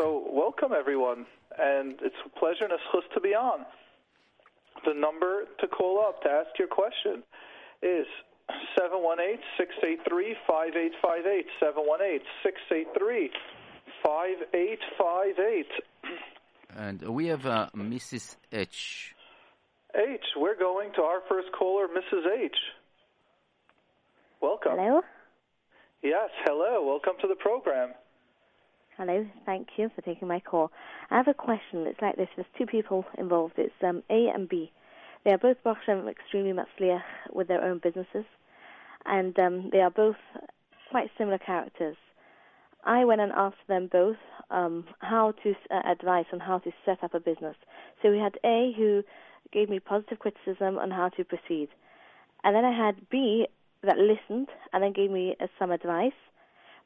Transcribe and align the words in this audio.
So, 0.00 0.24
welcome 0.32 0.72
everyone, 0.72 1.26
and 1.58 1.98
it's 2.00 2.16
a 2.24 2.30
pleasure 2.38 2.64
and 2.64 2.72
a 2.72 2.78
zchus 2.88 3.02
to 3.12 3.20
be 3.20 3.34
on. 3.34 3.66
The 4.86 4.94
number 4.94 5.44
to 5.60 5.68
call 5.68 6.00
up 6.00 6.22
to 6.22 6.30
ask 6.30 6.58
your 6.58 6.68
question 6.68 7.22
is 7.82 8.06
718-683-5858. 8.78 11.44
718-683-5858. 14.02 15.66
And 16.78 17.02
we 17.02 17.26
have 17.26 17.44
uh, 17.44 17.68
Mrs. 17.76 18.38
H. 18.52 19.14
H, 19.94 20.24
we're 20.34 20.56
going 20.58 20.94
to 20.94 21.02
our 21.02 21.20
first 21.28 21.52
caller, 21.52 21.88
Mrs. 21.88 22.26
H. 22.42 22.56
Welcome. 24.40 24.78
Hello? 24.78 25.02
Yes, 26.02 26.30
hello. 26.46 26.86
Welcome 26.86 27.16
to 27.20 27.28
the 27.28 27.36
program. 27.36 27.92
Hello, 29.00 29.26
thank 29.46 29.66
you 29.78 29.90
for 29.96 30.02
taking 30.02 30.28
my 30.28 30.40
call. 30.40 30.70
I 31.10 31.16
have 31.16 31.26
a 31.26 31.32
question. 31.32 31.86
It's 31.86 32.02
like 32.02 32.16
this. 32.16 32.28
There's 32.36 32.46
two 32.58 32.66
people 32.66 33.06
involved. 33.16 33.54
It's 33.56 33.72
um, 33.82 34.02
A 34.10 34.28
and 34.28 34.46
B. 34.46 34.70
They 35.24 35.30
are 35.30 35.38
both 35.38 35.56
Baruch 35.64 36.06
extremely 36.06 36.52
matzliach 36.52 37.00
with 37.32 37.48
their 37.48 37.64
own 37.64 37.80
businesses, 37.82 38.26
and 39.06 39.38
um, 39.38 39.70
they 39.72 39.80
are 39.80 39.90
both 39.90 40.16
quite 40.90 41.08
similar 41.16 41.38
characters. 41.38 41.96
I 42.84 43.06
went 43.06 43.22
and 43.22 43.32
asked 43.32 43.66
them 43.68 43.88
both 43.90 44.18
um, 44.50 44.84
how 44.98 45.32
to 45.44 45.54
uh, 45.70 45.80
advice 45.90 46.26
on 46.30 46.40
how 46.40 46.58
to 46.58 46.70
set 46.84 47.02
up 47.02 47.14
a 47.14 47.20
business. 47.20 47.56
So 48.02 48.10
we 48.10 48.18
had 48.18 48.36
A 48.44 48.74
who 48.76 49.02
gave 49.50 49.70
me 49.70 49.80
positive 49.80 50.18
criticism 50.18 50.76
on 50.76 50.90
how 50.90 51.08
to 51.16 51.24
proceed, 51.24 51.70
and 52.44 52.54
then 52.54 52.66
I 52.66 52.76
had 52.76 53.08
B 53.08 53.46
that 53.82 53.96
listened 53.96 54.48
and 54.74 54.82
then 54.82 54.92
gave 54.92 55.10
me 55.10 55.36
uh, 55.40 55.46
some 55.58 55.70
advice, 55.70 56.12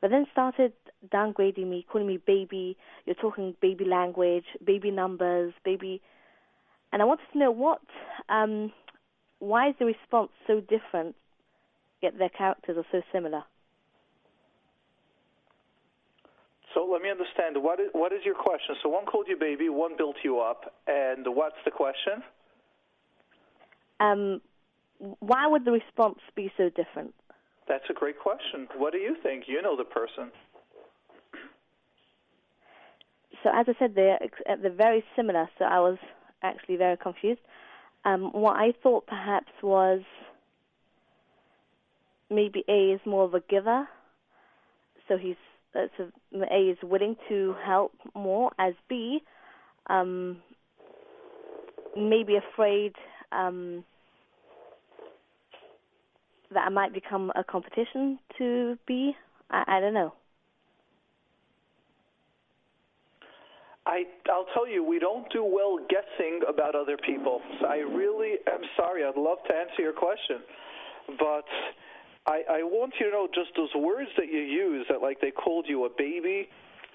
but 0.04 0.10
then 0.10 0.26
started 0.32 0.74
downgrading 1.08 1.66
me, 1.66 1.86
calling 1.90 2.06
me 2.06 2.18
baby. 2.18 2.76
You're 3.06 3.14
talking 3.14 3.54
baby 3.62 3.86
language, 3.86 4.44
baby 4.62 4.90
numbers, 4.90 5.54
baby. 5.64 6.02
And 6.92 7.00
I 7.00 7.06
wanted 7.06 7.24
to 7.32 7.38
know 7.38 7.50
what, 7.50 7.80
um, 8.28 8.70
why 9.38 9.70
is 9.70 9.74
the 9.78 9.86
response 9.86 10.28
so 10.46 10.60
different, 10.60 11.16
yet 12.02 12.18
their 12.18 12.28
characters 12.28 12.76
are 12.76 12.84
so 12.92 13.00
similar? 13.14 13.44
So 16.74 16.86
let 16.86 17.00
me 17.00 17.08
understand. 17.08 17.56
What 17.62 17.80
is, 17.80 17.86
what 17.92 18.12
is 18.12 18.18
your 18.26 18.34
question? 18.34 18.74
So 18.82 18.90
one 18.90 19.06
called 19.06 19.24
you 19.26 19.38
baby, 19.38 19.70
one 19.70 19.92
built 19.96 20.16
you 20.22 20.38
up, 20.38 20.74
and 20.86 21.24
what's 21.28 21.56
the 21.64 21.70
question? 21.70 22.22
Um, 24.00 24.42
why 25.20 25.46
would 25.46 25.64
the 25.64 25.72
response 25.72 26.18
be 26.36 26.52
so 26.58 26.68
different? 26.68 27.14
That's 27.68 27.84
a 27.88 27.94
great 27.94 28.18
question. 28.18 28.68
What 28.76 28.92
do 28.92 28.98
you 28.98 29.16
think? 29.22 29.44
You 29.46 29.62
know 29.62 29.76
the 29.76 29.84
person. 29.84 30.30
So 33.42 33.50
as 33.54 33.66
I 33.68 33.74
said, 33.78 33.94
they're 33.94 34.18
they're 34.60 34.72
very 34.72 35.04
similar. 35.16 35.48
So 35.58 35.64
I 35.64 35.80
was 35.80 35.98
actually 36.42 36.76
very 36.76 36.96
confused. 36.96 37.40
Um, 38.04 38.32
what 38.32 38.56
I 38.56 38.72
thought 38.82 39.06
perhaps 39.06 39.50
was 39.62 40.00
maybe 42.30 42.64
A 42.68 42.92
is 42.94 43.00
more 43.06 43.24
of 43.24 43.34
a 43.34 43.40
giver, 43.40 43.88
so 45.08 45.16
he's 45.16 45.36
uh, 45.74 45.86
so 45.96 46.10
A 46.50 46.70
is 46.70 46.78
willing 46.82 47.16
to 47.28 47.54
help 47.64 47.92
more. 48.14 48.50
As 48.58 48.74
B, 48.88 49.20
um, 49.88 50.38
maybe 51.96 52.36
afraid 52.36 52.94
um, 53.32 53.84
that 56.54 56.66
I 56.66 56.70
might 56.70 56.92
become 56.92 57.30
a 57.34 57.44
competition 57.44 58.18
to 58.38 58.78
be. 58.86 59.14
I 59.50 59.78
don't 59.80 59.94
know. 59.94 60.14
I, 63.86 64.04
I'll 64.32 64.46
tell 64.54 64.66
you, 64.66 64.82
we 64.82 64.98
don't 64.98 65.30
do 65.30 65.44
well 65.44 65.78
guessing 65.90 66.40
about 66.48 66.74
other 66.74 66.96
people. 66.96 67.42
So 67.60 67.66
I 67.66 67.76
really 67.76 68.38
am 68.50 68.62
sorry. 68.76 69.04
I'd 69.04 69.16
love 69.16 69.38
to 69.48 69.54
answer 69.54 69.82
your 69.82 69.92
question, 69.92 70.38
but 71.18 71.44
I, 72.26 72.42
I 72.48 72.62
want 72.62 72.94
you 72.98 73.06
to 73.06 73.12
know 73.12 73.28
just 73.34 73.50
those 73.56 73.68
words 73.76 74.08
that 74.16 74.26
you 74.26 74.40
use 74.40 74.86
that, 74.88 75.02
like 75.02 75.20
they 75.20 75.30
called 75.30 75.66
you 75.68 75.84
a 75.84 75.90
baby. 75.90 76.48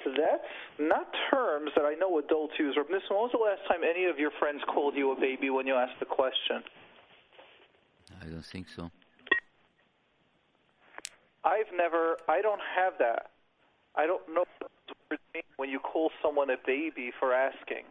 That's 0.06 0.42
not 0.80 1.08
terms 1.30 1.72
that 1.75 1.84
I 1.84 1.94
know 1.94 2.18
adults 2.18 2.53
use. 2.58 2.75
Or 2.75 2.84
when 2.84 3.02
was 3.09 3.31
the 3.34 3.38
last 3.38 3.62
time 3.68 3.81
any 3.84 4.06
of 4.06 4.18
your 4.18 4.31
friends 4.40 4.62
called 4.74 4.96
you 4.96 5.12
a 5.12 5.19
baby 5.19 5.50
when 5.52 5.68
you 5.68 5.75
asked 5.75 6.00
the 6.00 6.06
question? 6.06 6.64
I 8.22 8.25
don't 8.25 8.46
think 8.46 8.68
so. 8.75 8.90
I've 11.44 11.72
never. 11.76 12.18
I 12.28 12.42
don't 12.42 12.62
have 12.76 12.94
that. 13.00 13.32
I 13.96 14.06
don't 14.06 14.22
know 14.34 14.46
when 15.58 15.70
you 15.70 15.80
call 15.80 16.12
someone 16.22 16.50
a 16.50 16.58
baby 16.66 17.12
for 17.20 17.34
asking. 17.34 17.84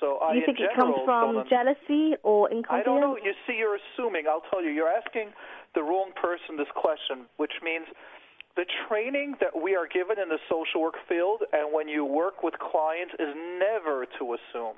So 0.00 0.18
Do 0.20 0.36
you 0.36 0.42
I, 0.42 0.46
think 0.46 0.58
in 0.58 0.64
it 0.66 0.70
comes 0.76 0.96
from 1.04 1.44
jealousy 1.48 2.16
or 2.22 2.50
I 2.68 2.82
don't 2.82 3.00
know. 3.00 3.16
You 3.16 3.32
see, 3.46 3.54
you're 3.56 3.78
assuming. 3.78 4.24
I'll 4.28 4.44
tell 4.50 4.62
you, 4.62 4.70
you're 4.70 4.90
asking 4.90 5.32
the 5.74 5.82
wrong 5.82 6.10
person 6.14 6.56
this 6.56 6.70
question, 6.74 7.26
which 7.36 7.52
means 7.62 7.86
the 8.56 8.66
training 8.88 9.34
that 9.40 9.50
we 9.54 9.74
are 9.74 9.86
given 9.86 10.18
in 10.18 10.28
the 10.28 10.38
social 10.48 10.80
work 10.82 10.94
field 11.08 11.42
and 11.52 11.72
when 11.72 11.88
you 11.88 12.04
work 12.04 12.42
with 12.42 12.54
clients 12.58 13.14
is 13.18 13.34
never 13.58 14.06
to 14.18 14.34
assume. 14.34 14.76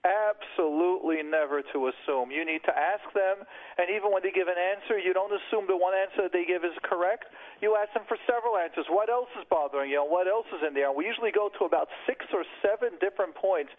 Absolutely 0.00 1.20
never 1.20 1.60
to 1.60 1.92
assume. 1.92 2.32
You 2.32 2.48
need 2.48 2.64
to 2.64 2.72
ask 2.72 3.04
them, 3.12 3.44
and 3.76 3.92
even 3.92 4.08
when 4.08 4.24
they 4.24 4.32
give 4.32 4.48
an 4.48 4.56
answer, 4.56 4.96
you 4.96 5.12
don't 5.12 5.28
assume 5.28 5.68
the 5.68 5.76
one 5.76 5.92
answer 5.92 6.24
that 6.24 6.32
they 6.32 6.48
give 6.48 6.64
is 6.64 6.72
correct. 6.88 7.28
You 7.60 7.76
ask 7.76 7.92
them 7.92 8.08
for 8.08 8.16
several 8.24 8.56
answers. 8.56 8.88
What 8.88 9.12
else 9.12 9.28
is 9.36 9.44
bothering 9.52 9.92
you? 9.92 10.00
What 10.00 10.24
else 10.24 10.48
is 10.56 10.64
in 10.64 10.72
there? 10.72 10.88
We 10.88 11.04
usually 11.04 11.32
go 11.32 11.50
to 11.60 11.68
about 11.68 11.92
six 12.08 12.24
or 12.32 12.48
seven 12.64 12.96
different 12.96 13.36
points 13.36 13.72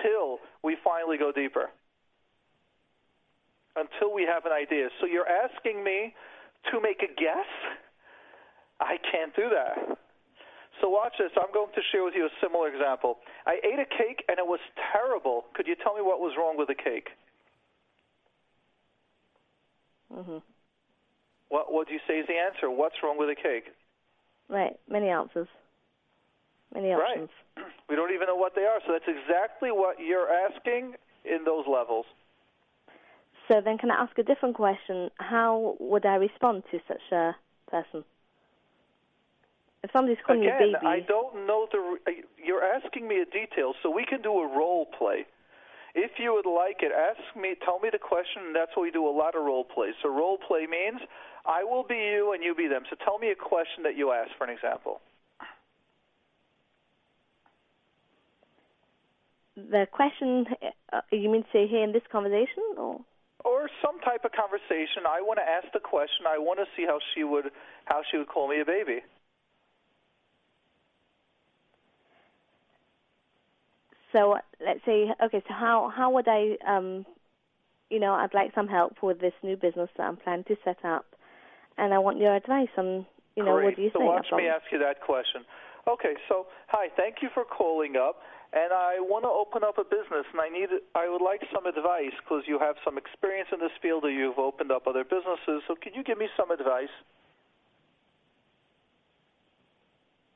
till 0.00 0.40
we 0.64 0.80
finally 0.80 1.20
go 1.20 1.28
deeper. 1.28 1.68
Until 3.76 4.16
we 4.16 4.24
have 4.24 4.48
an 4.48 4.56
idea. 4.56 4.88
So 5.00 5.04
you're 5.04 5.28
asking 5.28 5.84
me 5.84 6.16
to 6.72 6.80
make 6.80 7.04
a 7.04 7.12
guess? 7.12 7.52
I 8.80 8.96
can't 9.12 9.36
do 9.36 9.52
that. 9.52 9.98
So 10.80 10.88
watch 10.88 11.14
this. 11.18 11.30
I'm 11.36 11.52
going 11.54 11.72
to 11.74 11.80
share 11.92 12.04
with 12.04 12.14
you 12.14 12.26
a 12.26 12.34
similar 12.42 12.68
example. 12.68 13.18
I 13.46 13.56
ate 13.64 13.78
a 13.78 13.86
cake 13.86 14.24
and 14.28 14.38
it 14.38 14.46
was 14.46 14.60
terrible. 14.92 15.44
Could 15.54 15.66
you 15.66 15.74
tell 15.74 15.94
me 15.94 16.02
what 16.02 16.20
was 16.20 16.34
wrong 16.36 16.56
with 16.58 16.68
the 16.68 16.74
cake? 16.74 17.08
hmm 20.12 20.38
What 21.48 21.72
what 21.72 21.88
do 21.88 21.94
you 21.94 22.00
say 22.06 22.18
is 22.18 22.26
the 22.26 22.34
answer? 22.38 22.70
What's 22.70 22.96
wrong 23.02 23.18
with 23.18 23.28
the 23.28 23.34
cake? 23.34 23.72
Right, 24.48 24.78
many 24.88 25.08
answers, 25.08 25.48
many 26.72 26.92
options. 26.92 27.30
Right. 27.56 27.66
We 27.88 27.96
don't 27.96 28.12
even 28.12 28.26
know 28.26 28.36
what 28.36 28.54
they 28.54 28.62
are. 28.62 28.80
So 28.86 28.92
that's 28.92 29.06
exactly 29.08 29.70
what 29.70 29.96
you're 30.00 30.28
asking 30.28 30.94
in 31.24 31.44
those 31.44 31.64
levels. 31.66 32.04
So 33.48 33.60
then, 33.64 33.78
can 33.78 33.90
I 33.92 34.02
ask 34.02 34.18
a 34.18 34.24
different 34.24 34.56
question? 34.56 35.10
How 35.18 35.76
would 35.78 36.04
I 36.04 36.16
respond 36.16 36.64
to 36.72 36.78
such 36.88 37.12
a 37.12 37.36
person? 37.70 38.04
If 39.86 39.92
somebody's 39.92 40.18
calling 40.26 40.42
Again, 40.42 40.74
me 40.74 40.74
baby, 40.74 40.86
I 40.86 40.98
don't 41.06 41.46
know 41.46 41.68
the. 41.70 41.78
re- 41.78 42.24
You're 42.42 42.64
asking 42.64 43.06
me 43.06 43.22
a 43.22 43.24
detail, 43.24 43.70
so 43.82 43.90
we 43.90 44.04
can 44.04 44.20
do 44.20 44.34
a 44.34 44.48
role 44.50 44.86
play. 44.98 45.26
If 45.94 46.18
you 46.18 46.34
would 46.34 46.50
like 46.50 46.82
it, 46.82 46.90
ask 46.90 47.22
me, 47.38 47.54
tell 47.64 47.78
me 47.78 47.88
the 47.94 48.02
question, 48.02 48.50
and 48.50 48.56
that's 48.56 48.74
what 48.74 48.82
we 48.82 48.90
do 48.90 49.06
a 49.06 49.14
lot 49.14 49.36
of 49.38 49.46
role 49.46 49.62
plays. 49.62 49.94
So 50.02 50.08
role 50.10 50.38
play 50.42 50.66
means 50.66 50.98
I 51.46 51.62
will 51.62 51.84
be 51.86 51.94
you 51.94 52.32
and 52.34 52.42
you 52.42 52.52
be 52.52 52.66
them. 52.66 52.82
So 52.90 52.96
tell 53.04 53.18
me 53.22 53.30
a 53.30 53.38
question 53.38 53.84
that 53.84 53.96
you 53.96 54.10
ask, 54.10 54.30
for 54.36 54.42
an 54.42 54.50
example. 54.50 55.00
the 59.56 59.86
question 59.90 60.46
uh, 60.92 61.00
you 61.12 61.30
mean 61.30 61.42
to 61.44 61.48
say 61.52 61.66
here 61.66 61.84
in 61.84 61.92
this 61.92 62.02
conversation, 62.10 62.74
or 62.76 63.00
Or 63.44 63.70
some 63.80 64.00
type 64.00 64.24
of 64.24 64.32
conversation. 64.32 65.06
I 65.06 65.22
want 65.22 65.38
to 65.38 65.46
ask 65.46 65.70
the 65.72 65.80
question. 65.80 66.26
I 66.26 66.38
want 66.38 66.58
to 66.58 66.66
see 66.76 66.84
how 66.84 66.98
she 67.14 67.22
would 67.22 67.54
how 67.86 68.02
she 68.10 68.18
would 68.18 68.28
call 68.28 68.48
me 68.48 68.60
a 68.60 68.66
baby. 68.66 69.00
So? 74.16 74.36
Let's 74.64 74.80
say, 74.86 75.06
okay. 75.24 75.42
So 75.46 75.54
how 75.54 75.92
how 75.94 76.10
would 76.10 76.28
I, 76.28 76.56
um, 76.66 77.04
you 77.90 78.00
know, 78.00 78.14
I'd 78.14 78.34
like 78.34 78.52
some 78.54 78.68
help 78.68 79.02
with 79.02 79.20
this 79.20 79.34
new 79.42 79.56
business 79.56 79.90
that 79.96 80.04
I'm 80.04 80.16
planning 80.16 80.44
to 80.48 80.56
set 80.64 80.84
up, 80.84 81.04
and 81.78 81.92
I 81.92 81.98
want 81.98 82.18
your 82.18 82.34
advice 82.34 82.72
on, 82.78 83.06
you 83.36 83.44
know, 83.44 83.54
Great. 83.54 83.64
what 83.64 83.76
do 83.76 83.82
you 83.82 83.90
so 83.92 83.98
think? 84.00 84.12
watch 84.12 84.26
me 84.32 84.48
ask 84.48 84.64
you 84.72 84.78
that 84.78 85.00
question. 85.00 85.44
Okay, 85.86 86.14
so 86.28 86.46
hi, 86.66 86.88
thank 86.96 87.16
you 87.22 87.28
for 87.32 87.44
calling 87.44 87.94
up, 87.94 88.18
and 88.52 88.72
I 88.72 88.98
want 88.98 89.22
to 89.22 89.30
open 89.30 89.62
up 89.62 89.78
a 89.78 89.84
business, 89.84 90.26
and 90.32 90.40
I 90.40 90.48
need 90.48 90.68
I 90.96 91.08
would 91.08 91.22
like 91.22 91.42
some 91.54 91.66
advice 91.66 92.16
because 92.24 92.42
you 92.48 92.58
have 92.58 92.74
some 92.84 92.98
experience 92.98 93.50
in 93.52 93.60
this 93.60 93.74
field, 93.80 94.04
or 94.04 94.10
you've 94.10 94.38
opened 94.38 94.72
up 94.72 94.88
other 94.88 95.04
businesses. 95.04 95.62
So 95.68 95.76
can 95.76 95.94
you 95.94 96.02
give 96.02 96.18
me 96.18 96.26
some 96.36 96.50
advice? 96.50 96.90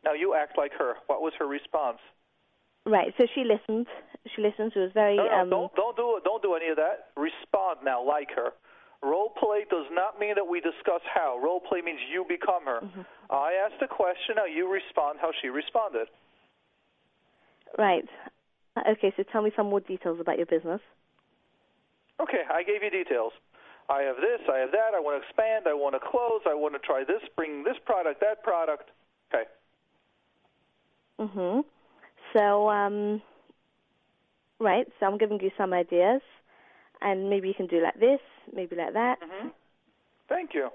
Now 0.04 0.12
you 0.12 0.34
act 0.34 0.56
like 0.56 0.72
her. 0.78 0.94
What 1.08 1.20
was 1.20 1.32
her 1.38 1.46
response? 1.46 1.98
Right. 2.86 3.12
So 3.18 3.26
she 3.34 3.44
listened. 3.44 3.86
She 4.34 4.42
listened. 4.42 4.72
She 4.74 4.80
was 4.80 4.90
very. 4.92 5.16
No, 5.16 5.24
no, 5.26 5.40
um, 5.40 5.50
don't 5.50 5.74
don't 5.74 5.96
do. 5.96 6.20
Don't 6.24 6.42
do 6.42 6.54
any 6.54 6.68
of 6.68 6.76
that. 6.76 7.10
Respond 7.16 7.80
now, 7.84 8.04
like 8.04 8.28
her. 8.34 8.52
Role 9.02 9.32
play 9.38 9.64
does 9.70 9.86
not 9.92 10.20
mean 10.20 10.34
that 10.34 10.44
we 10.44 10.60
discuss 10.60 11.00
how. 11.08 11.40
Role 11.42 11.60
play 11.60 11.80
means 11.80 12.00
you 12.12 12.24
become 12.28 12.64
her. 12.66 12.80
Mm-hmm. 12.84 13.00
I 13.30 13.56
asked 13.64 13.80
a 13.80 13.88
question, 13.88 14.36
now 14.36 14.44
you 14.44 14.70
respond 14.70 15.18
how 15.22 15.30
she 15.40 15.48
responded. 15.48 16.08
Right. 17.78 18.04
Okay, 18.76 19.12
so 19.16 19.22
tell 19.32 19.40
me 19.42 19.52
some 19.56 19.70
more 19.70 19.80
details 19.80 20.20
about 20.20 20.36
your 20.36 20.46
business. 20.46 20.80
Okay, 22.20 22.42
I 22.52 22.62
gave 22.62 22.82
you 22.82 22.90
details. 22.90 23.32
I 23.88 24.02
have 24.02 24.16
this, 24.16 24.40
I 24.52 24.58
have 24.58 24.70
that, 24.70 24.94
I 24.94 25.00
want 25.00 25.20
to 25.20 25.26
expand, 25.26 25.66
I 25.66 25.74
want 25.74 25.94
to 25.94 26.00
close, 26.00 26.42
I 26.46 26.54
want 26.54 26.74
to 26.74 26.78
try 26.78 27.02
this, 27.02 27.22
bring 27.34 27.64
this 27.64 27.76
product, 27.84 28.20
that 28.20 28.42
product. 28.42 28.90
Okay. 29.32 29.48
Mhm. 31.18 31.64
So, 32.32 32.68
um, 32.70 33.22
right. 34.58 34.86
So 34.98 35.06
I'm 35.06 35.18
giving 35.18 35.40
you 35.40 35.50
some 35.56 35.72
ideas, 35.72 36.22
and 37.00 37.28
maybe 37.30 37.48
you 37.48 37.54
can 37.54 37.66
do 37.66 37.82
like 37.82 37.98
this, 37.98 38.20
maybe 38.52 38.76
like 38.76 38.92
that. 38.94 39.20
Mhm. 39.20 39.52
Thank 40.28 40.54
you. 40.54 40.70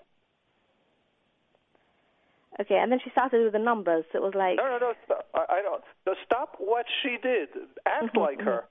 Okay, 2.60 2.76
and 2.78 2.90
then 2.92 3.00
she 3.04 3.10
started 3.10 3.44
with 3.44 3.54
the 3.54 3.60
numbers. 3.60 4.06
It 4.14 4.22
was 4.22 4.34
like 4.34 4.58
No, 4.58 4.64
no, 4.68 4.78
no. 4.78 4.94
Stop. 5.06 5.28
I, 5.34 5.46
I 5.60 5.62
don't. 5.62 5.84
No, 6.06 6.16
stop 6.26 6.56
what 6.60 6.86
she 7.02 7.18
did. 7.22 7.50
Act 7.86 8.16
Mhm, 8.16 8.22
like 8.22 8.42
her. 8.42 8.66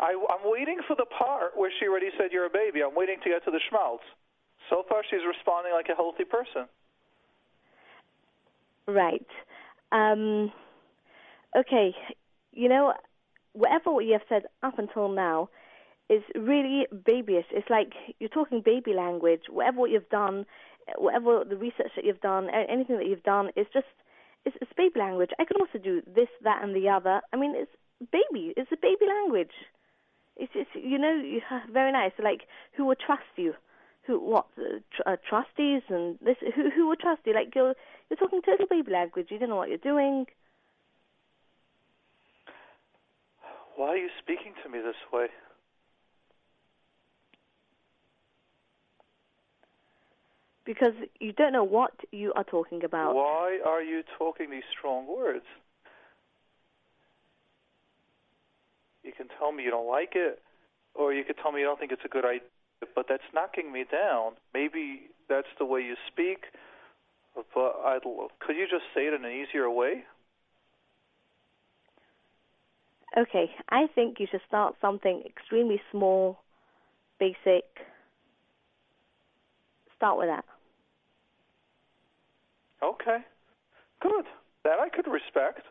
I, 0.00 0.12
I'm 0.12 0.50
waiting 0.50 0.80
for 0.86 0.96
the 0.96 1.06
part 1.06 1.56
where 1.56 1.70
she 1.78 1.86
already 1.86 2.10
said 2.18 2.32
you're 2.32 2.46
a 2.46 2.50
baby. 2.50 2.82
I'm 2.82 2.94
waiting 2.94 3.20
to 3.22 3.28
get 3.30 3.44
to 3.44 3.50
the 3.50 3.60
schmaltz. 3.70 4.04
So 4.68 4.82
far, 4.88 5.02
she's 5.08 5.24
responding 5.26 5.72
like 5.72 5.88
a 5.88 5.94
healthy 5.94 6.24
person. 6.24 6.68
right. 8.86 9.26
Um, 9.92 10.52
okay, 11.56 11.94
you 12.52 12.68
know, 12.68 12.94
whatever 13.52 13.92
what 13.92 14.04
you 14.04 14.12
have 14.12 14.22
said 14.28 14.44
up 14.62 14.78
until 14.78 15.08
now 15.08 15.48
is 16.08 16.22
really 16.34 16.86
babyish. 16.92 17.46
It's 17.50 17.70
like 17.70 17.92
you're 18.18 18.28
talking 18.28 18.62
baby 18.64 18.92
language. 18.94 19.42
Whatever 19.48 19.78
what 19.78 19.90
you've 19.90 20.08
done, 20.10 20.46
whatever 20.96 21.44
the 21.48 21.56
research 21.56 21.92
that 21.96 22.04
you've 22.04 22.20
done, 22.20 22.48
anything 22.50 22.98
that 22.98 23.06
you've 23.06 23.22
done, 23.22 23.50
is 23.56 23.66
just 23.72 23.86
it's, 24.44 24.56
it's 24.60 24.72
baby 24.76 24.98
language. 24.98 25.30
I 25.38 25.44
can 25.44 25.56
also 25.60 25.78
do 25.82 26.02
this, 26.06 26.28
that, 26.42 26.62
and 26.62 26.74
the 26.74 26.88
other. 26.88 27.20
I 27.32 27.36
mean, 27.36 27.54
it's 27.56 27.70
baby. 28.10 28.52
It's 28.56 28.72
a 28.72 28.76
baby 28.76 29.06
language. 29.06 29.54
It's, 30.36 30.52
it's 30.54 30.70
you 30.74 30.98
know, 30.98 31.22
very 31.72 31.92
nice. 31.92 32.12
Like 32.22 32.42
who 32.76 32.86
will 32.86 32.96
trust 32.96 33.22
you? 33.36 33.54
Who 34.06 34.18
what 34.18 34.46
tr- 34.56 35.02
uh, 35.06 35.16
trustees 35.28 35.82
and 35.88 36.18
this? 36.20 36.36
Who 36.56 36.70
who 36.70 36.88
would 36.88 36.98
trust 36.98 37.22
you? 37.24 37.34
Like 37.34 37.54
you're 37.54 37.74
you're 38.10 38.16
talking 38.16 38.42
total 38.42 38.66
baby 38.68 38.90
language. 38.90 39.28
You 39.30 39.38
don't 39.38 39.50
know 39.50 39.56
what 39.56 39.68
you're 39.68 39.78
doing. 39.78 40.26
Why 43.82 43.94
are 43.94 43.96
you 43.96 44.10
speaking 44.22 44.52
to 44.62 44.68
me 44.68 44.78
this 44.78 44.94
way? 45.12 45.26
because 50.64 50.94
you 51.18 51.32
don't 51.32 51.52
know 51.52 51.64
what 51.64 51.90
you 52.12 52.32
are 52.36 52.44
talking 52.44 52.84
about. 52.84 53.16
Why 53.16 53.58
are 53.66 53.82
you 53.82 54.04
talking 54.16 54.48
these 54.48 54.62
strong 54.78 55.08
words? 55.08 55.44
You 59.02 59.10
can 59.16 59.26
tell 59.36 59.50
me 59.50 59.64
you 59.64 59.72
don't 59.72 59.88
like 59.88 60.12
it, 60.14 60.40
or 60.94 61.12
you 61.12 61.24
could 61.24 61.34
tell 61.42 61.50
me 61.50 61.58
you 61.58 61.66
don't 61.66 61.80
think 61.80 61.90
it's 61.90 62.04
a 62.04 62.08
good 62.08 62.24
idea, 62.24 62.46
but 62.94 63.06
that's 63.08 63.24
knocking 63.34 63.72
me 63.72 63.84
down. 63.90 64.34
Maybe 64.54 65.10
that's 65.28 65.50
the 65.58 65.64
way 65.64 65.80
you 65.80 65.96
speak, 66.06 66.44
but 67.34 67.74
I'd, 67.84 68.02
could 68.38 68.54
you 68.54 68.66
just 68.70 68.84
say 68.94 69.08
it 69.08 69.14
in 69.14 69.24
an 69.24 69.32
easier 69.32 69.68
way? 69.68 70.04
Okay, 73.16 73.50
I 73.68 73.86
think 73.94 74.18
you 74.18 74.26
should 74.30 74.40
start 74.48 74.74
something 74.80 75.22
extremely 75.26 75.80
small, 75.90 76.38
basic. 77.18 77.64
Start 79.96 80.18
with 80.18 80.28
that. 80.28 80.44
Okay, 82.82 83.18
good. 84.00 84.24
That 84.64 84.78
I 84.80 84.88
could 84.88 85.06
respect. 85.06 85.62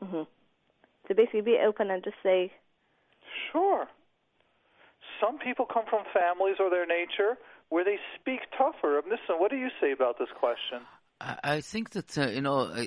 hmm 0.00 0.22
So 1.06 1.14
basically, 1.14 1.42
be 1.42 1.58
open 1.64 1.90
and 1.90 2.02
just 2.02 2.16
say, 2.22 2.52
Sure. 3.52 3.86
Some 5.20 5.38
people 5.38 5.66
come 5.66 5.84
from 5.88 6.04
families 6.12 6.56
or 6.58 6.70
their 6.70 6.86
nature 6.86 7.38
where 7.68 7.84
they 7.84 7.98
speak 8.20 8.40
tougher. 8.56 9.00
Listen, 9.04 9.38
what 9.38 9.50
do 9.50 9.56
you 9.56 9.68
say 9.80 9.92
about 9.92 10.18
this 10.18 10.28
question? 10.38 10.80
I 11.20 11.36
I 11.56 11.60
think 11.60 11.90
that 11.90 12.18
uh, 12.18 12.28
you 12.36 12.40
know 12.40 12.58
uh, 12.60 12.84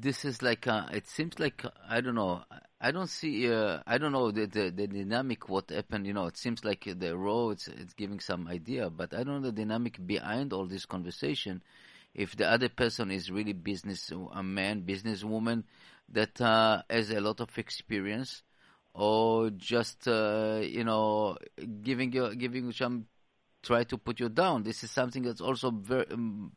this 0.00 0.24
is 0.24 0.42
like 0.42 0.66
uh, 0.66 0.86
it 0.92 1.08
seems 1.08 1.38
like 1.38 1.64
I 1.88 2.00
don't 2.00 2.14
know 2.14 2.42
I 2.80 2.90
don't 2.90 3.08
see 3.08 3.52
uh, 3.52 3.80
I 3.86 3.98
don't 3.98 4.12
know 4.12 4.30
the, 4.30 4.46
the 4.46 4.70
the 4.70 4.86
dynamic 4.86 5.48
what 5.48 5.70
happened 5.70 6.06
you 6.06 6.12
know 6.12 6.26
it 6.26 6.36
seems 6.36 6.64
like 6.64 6.84
the 6.86 7.16
row 7.16 7.50
it's, 7.50 7.68
giving 7.96 8.20
some 8.20 8.46
idea 8.48 8.90
but 8.90 9.12
I 9.12 9.24
don't 9.24 9.42
know 9.42 9.50
the 9.50 9.52
dynamic 9.52 10.04
behind 10.06 10.52
all 10.52 10.66
this 10.66 10.86
conversation 10.86 11.62
if 12.14 12.36
the 12.36 12.48
other 12.48 12.68
person 12.68 13.10
is 13.10 13.30
really 13.30 13.52
business 13.52 14.12
a 14.32 14.42
man 14.42 14.80
business 14.82 15.24
woman 15.24 15.64
that 16.10 16.40
uh, 16.40 16.82
has 16.88 17.10
a 17.10 17.20
lot 17.20 17.40
of 17.40 17.56
experience 17.58 18.42
or 18.94 19.50
just 19.50 20.06
uh, 20.06 20.60
you 20.62 20.84
know 20.84 21.36
giving 21.82 22.12
you 22.12 22.34
giving 22.36 22.70
some 22.72 23.06
try 23.62 23.84
to 23.84 23.98
put 23.98 24.20
you 24.20 24.28
down. 24.28 24.62
This 24.62 24.84
is 24.84 24.90
something 24.90 25.22
that's 25.22 25.40
also 25.40 25.70
very 25.70 26.06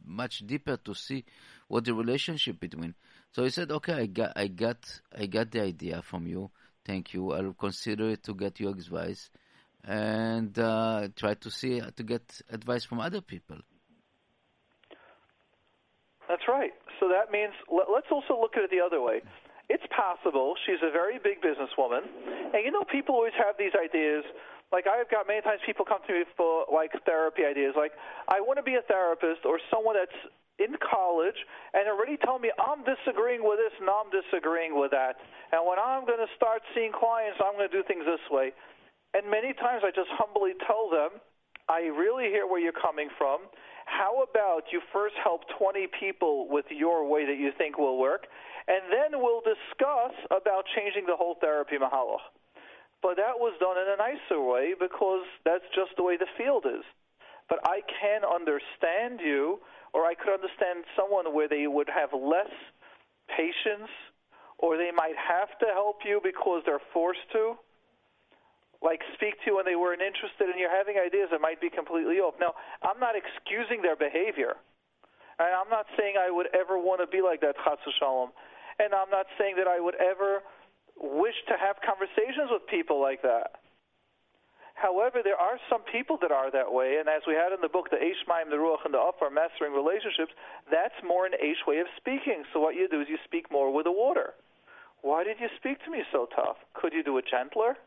much 0.06 0.46
deeper 0.46 0.78
to 0.78 0.94
see 0.94 1.26
what 1.68 1.84
the 1.86 1.94
relationship 1.94 2.60
between. 2.60 2.94
So 3.32 3.44
he 3.44 3.50
said, 3.50 3.72
"Okay, 3.72 3.94
I 3.94 4.06
got, 4.08 4.34
I 4.36 4.48
got, 4.48 5.02
I 5.18 5.26
got 5.26 5.52
the 5.52 5.62
idea 5.62 6.02
from 6.02 6.28
you. 6.28 6.52
Thank 6.86 7.14
you. 7.14 7.32
I'll 7.32 7.54
consider 7.54 8.10
it 8.10 8.24
to 8.24 8.34
get 8.34 8.60
your 8.60 8.72
advice, 8.72 9.30
and 9.84 10.58
uh, 10.60 11.08
try 11.16 11.36
to 11.36 11.50
see 11.50 11.80
to 11.80 12.04
get 12.04 12.42
advice 12.50 12.84
from 12.84 13.00
other 13.00 13.22
people." 13.22 13.58
That's 16.28 16.44
right. 16.48 16.72
So 17.00 17.08
that 17.08 17.32
means 17.32 17.54
let, 17.72 17.88
let's 17.94 18.08
also 18.12 18.40
look 18.40 18.58
at 18.58 18.64
it 18.64 18.72
the 18.72 18.80
other 18.80 19.02
way. 19.02 19.22
It's 19.70 19.84
possible 19.96 20.56
she's 20.66 20.84
a 20.84 20.92
very 20.92 21.18
big 21.18 21.40
businesswoman, 21.40 22.04
and 22.54 22.60
you 22.66 22.72
know 22.72 22.84
people 22.84 23.16
always 23.16 23.36
have 23.40 23.56
these 23.58 23.72
ideas. 23.76 24.24
Like 24.72 24.88
I've 24.88 25.10
got 25.10 25.28
many 25.28 25.42
times 25.42 25.60
people 25.66 25.86
come 25.86 26.00
to 26.08 26.14
me 26.14 26.24
for 26.36 26.66
like 26.72 26.92
therapy 27.06 27.44
ideas. 27.44 27.76
Like 27.78 27.92
I 28.28 28.40
want 28.40 28.60
to 28.60 28.64
be 28.64 28.76
a 28.76 28.84
therapist 28.84 29.48
or 29.48 29.60
someone 29.72 29.96
that's 29.96 30.20
in 30.60 30.76
college 30.82 31.38
and 31.74 31.88
already 31.88 32.18
told 32.20 32.42
me 32.42 32.52
I'm 32.60 32.84
disagreeing 32.84 33.44
with 33.44 33.60
this 33.60 33.74
and 33.80 33.88
I'm 33.88 34.12
disagreeing 34.12 34.76
with 34.76 34.92
that. 34.92 35.20
And 35.52 35.64
when 35.64 35.80
I'm 35.80 36.06
going 36.06 36.22
to 36.22 36.32
start 36.36 36.62
seeing 36.76 36.92
clients, 36.92 37.40
I'm 37.40 37.56
going 37.56 37.70
to 37.70 37.76
do 37.76 37.84
things 37.88 38.04
this 38.04 38.24
way. 38.30 38.52
And 39.14 39.28
many 39.28 39.54
times 39.54 39.84
I 39.84 39.92
just 39.92 40.12
humbly 40.16 40.56
tell 40.68 40.88
them, 40.88 41.20
I 41.68 41.88
really 41.92 42.32
hear 42.32 42.48
where 42.48 42.60
you're 42.60 42.76
coming 42.76 43.08
from. 43.18 43.48
How 43.86 44.24
about 44.24 44.72
you 44.72 44.80
first 44.94 45.16
help 45.24 45.42
20 45.60 45.88
people 46.00 46.48
with 46.48 46.66
your 46.70 47.08
way 47.08 47.26
that 47.26 47.38
you 47.38 47.52
think 47.58 47.78
will 47.78 48.00
work, 48.00 48.28
and 48.68 48.88
then 48.88 49.20
we'll 49.20 49.42
discuss 49.42 50.16
about 50.32 50.64
changing 50.76 51.06
the 51.06 51.16
whole 51.16 51.36
therapy 51.42 51.76
mahalach. 51.76 52.24
But 53.02 53.18
that 53.18 53.36
was 53.36 53.58
done 53.60 53.78
in 53.82 53.90
a 53.90 53.98
nicer 53.98 54.40
way 54.40 54.76
because 54.80 55.26
that's 55.44 55.66
just 55.76 55.98
the 55.98 56.04
way 56.04 56.18
the 56.18 56.30
field 56.38 56.66
is. 56.66 56.86
But 57.50 57.60
I 57.66 57.82
can 57.84 58.22
understand 58.24 59.20
you, 59.20 59.60
or 59.94 60.06
I 60.06 60.16
could 60.16 60.34
understand 60.34 60.86
someone 60.96 61.34
where 61.34 61.48
they 61.48 61.68
would 61.68 61.90
have 61.90 62.14
less 62.14 62.52
patience, 63.28 63.90
or 64.58 64.78
they 64.78 64.92
might 64.92 65.18
have 65.18 65.50
to 65.60 65.68
help 65.74 66.06
you 66.06 66.20
because 66.24 66.64
they're 66.66 66.84
forced 66.94 67.26
to 67.34 67.56
like 68.82 69.02
speak 69.14 69.38
to 69.46 69.54
you 69.54 69.56
when 69.56 69.66
they 69.66 69.78
weren't 69.78 70.02
interested 70.02 70.50
and 70.50 70.58
you're 70.58 70.74
having 70.74 70.98
ideas 70.98 71.30
that 71.30 71.40
might 71.40 71.62
be 71.62 71.70
completely 71.70 72.18
off. 72.18 72.34
Now, 72.42 72.58
I'm 72.82 72.98
not 72.98 73.14
excusing 73.14 73.82
their 73.82 73.96
behavior. 73.96 74.58
And 75.38 75.54
I'm 75.54 75.70
not 75.70 75.86
saying 75.98 76.18
I 76.18 76.30
would 76.30 76.50
ever 76.54 76.78
want 76.82 77.02
to 77.02 77.08
be 77.10 77.22
like 77.22 77.42
that, 77.42 77.56
Chas 77.62 77.78
Shalom. 77.98 78.34
And 78.82 78.94
I'm 78.94 79.10
not 79.10 79.26
saying 79.38 79.56
that 79.58 79.70
I 79.70 79.80
would 79.80 79.96
ever 80.02 80.42
wish 80.98 81.38
to 81.50 81.56
have 81.58 81.78
conversations 81.86 82.50
with 82.50 82.66
people 82.66 83.02
like 83.02 83.22
that. 83.22 83.61
However, 84.82 85.22
there 85.24 85.38
are 85.38 85.62
some 85.70 85.84
people 85.84 86.18
that 86.22 86.32
are 86.32 86.50
that 86.50 86.74
way, 86.74 86.98
and 86.98 87.08
as 87.08 87.22
we 87.28 87.36
had 87.36 87.54
in 87.54 87.62
the 87.62 87.70
book, 87.70 87.92
the 87.92 88.02
Eish 88.02 88.26
Maim, 88.28 88.50
the 88.50 88.58
Ruach, 88.58 88.84
and 88.84 88.94
the 88.94 88.98
Up 88.98 89.22
are 89.22 89.30
mastering 89.30 89.74
relationships, 89.74 90.34
that's 90.72 90.98
more 91.06 91.28
an 91.28 91.34
Eish 91.38 91.62
way 91.68 91.78
of 91.78 91.88
speaking. 91.98 92.44
So 92.52 92.60
what 92.60 92.74
you 92.74 92.90
do 92.90 93.00
is 93.00 93.08
you 93.08 93.18
speak 93.24 93.52
more 93.52 93.72
with 93.72 93.86
the 93.86 93.92
water. 93.92 94.34
Why 95.04 95.24
did 95.24 95.38
you 95.40 95.50
speak 95.58 95.84
to 95.86 95.92
me 95.92 96.02
so 96.12 96.28
tough? 96.36 96.58
Could 96.74 96.94
you 96.94 97.04
do 97.04 97.18
it 97.20 97.26
gentler? 97.30 97.78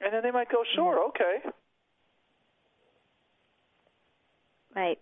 And 0.00 0.14
then 0.14 0.22
they 0.22 0.30
might 0.30 0.50
go, 0.50 0.64
sure, 0.74 1.08
okay. 1.08 1.44
right. 4.74 4.98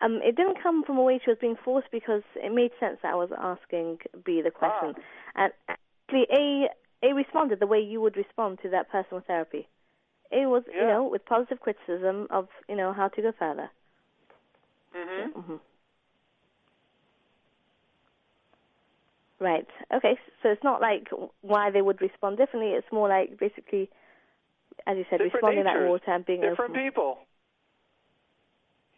Um, 0.00 0.20
it 0.24 0.36
didn't 0.36 0.56
come 0.62 0.84
from 0.84 0.96
a 0.96 1.02
way 1.02 1.20
she 1.22 1.30
was 1.30 1.38
being 1.38 1.56
forced 1.62 1.88
because 1.92 2.22
it 2.34 2.52
made 2.52 2.70
sense 2.80 2.98
that 3.02 3.12
I 3.12 3.14
was 3.14 3.28
asking 3.36 3.98
B 4.24 4.40
the 4.42 4.50
question. 4.50 4.94
And 5.36 5.52
actually, 5.68 6.26
A 6.32 6.68
A 7.02 7.12
responded 7.12 7.60
the 7.60 7.66
way 7.66 7.80
you 7.80 8.00
would 8.00 8.16
respond 8.16 8.58
to 8.62 8.68
that 8.70 8.90
personal 8.90 9.22
therapy. 9.26 9.68
It 10.30 10.46
was, 10.46 10.62
you 10.72 10.86
know, 10.86 11.08
with 11.10 11.24
positive 11.24 11.58
criticism 11.60 12.28
of, 12.30 12.48
you 12.68 12.76
know, 12.76 12.92
how 12.92 13.08
to 13.08 13.22
go 13.22 13.32
further. 13.38 13.70
hmm 14.94 15.40
hmm 15.40 15.56
Right. 19.40 19.66
Okay. 19.92 20.18
So 20.42 20.50
it's 20.50 20.62
not 20.62 20.82
like 20.82 21.08
why 21.40 21.70
they 21.70 21.80
would 21.80 22.00
respond 22.02 22.36
differently. 22.36 22.72
It's 22.72 22.86
more 22.92 23.08
like 23.08 23.38
basically, 23.40 23.88
as 24.86 24.98
you 24.98 25.04
said, 25.08 25.18
Different 25.18 25.34
responding 25.34 25.64
natures, 25.64 25.88
water 25.88 26.12
and 26.12 26.26
being 26.26 26.42
Different 26.42 26.72
open. 26.72 26.84
people. 26.84 27.18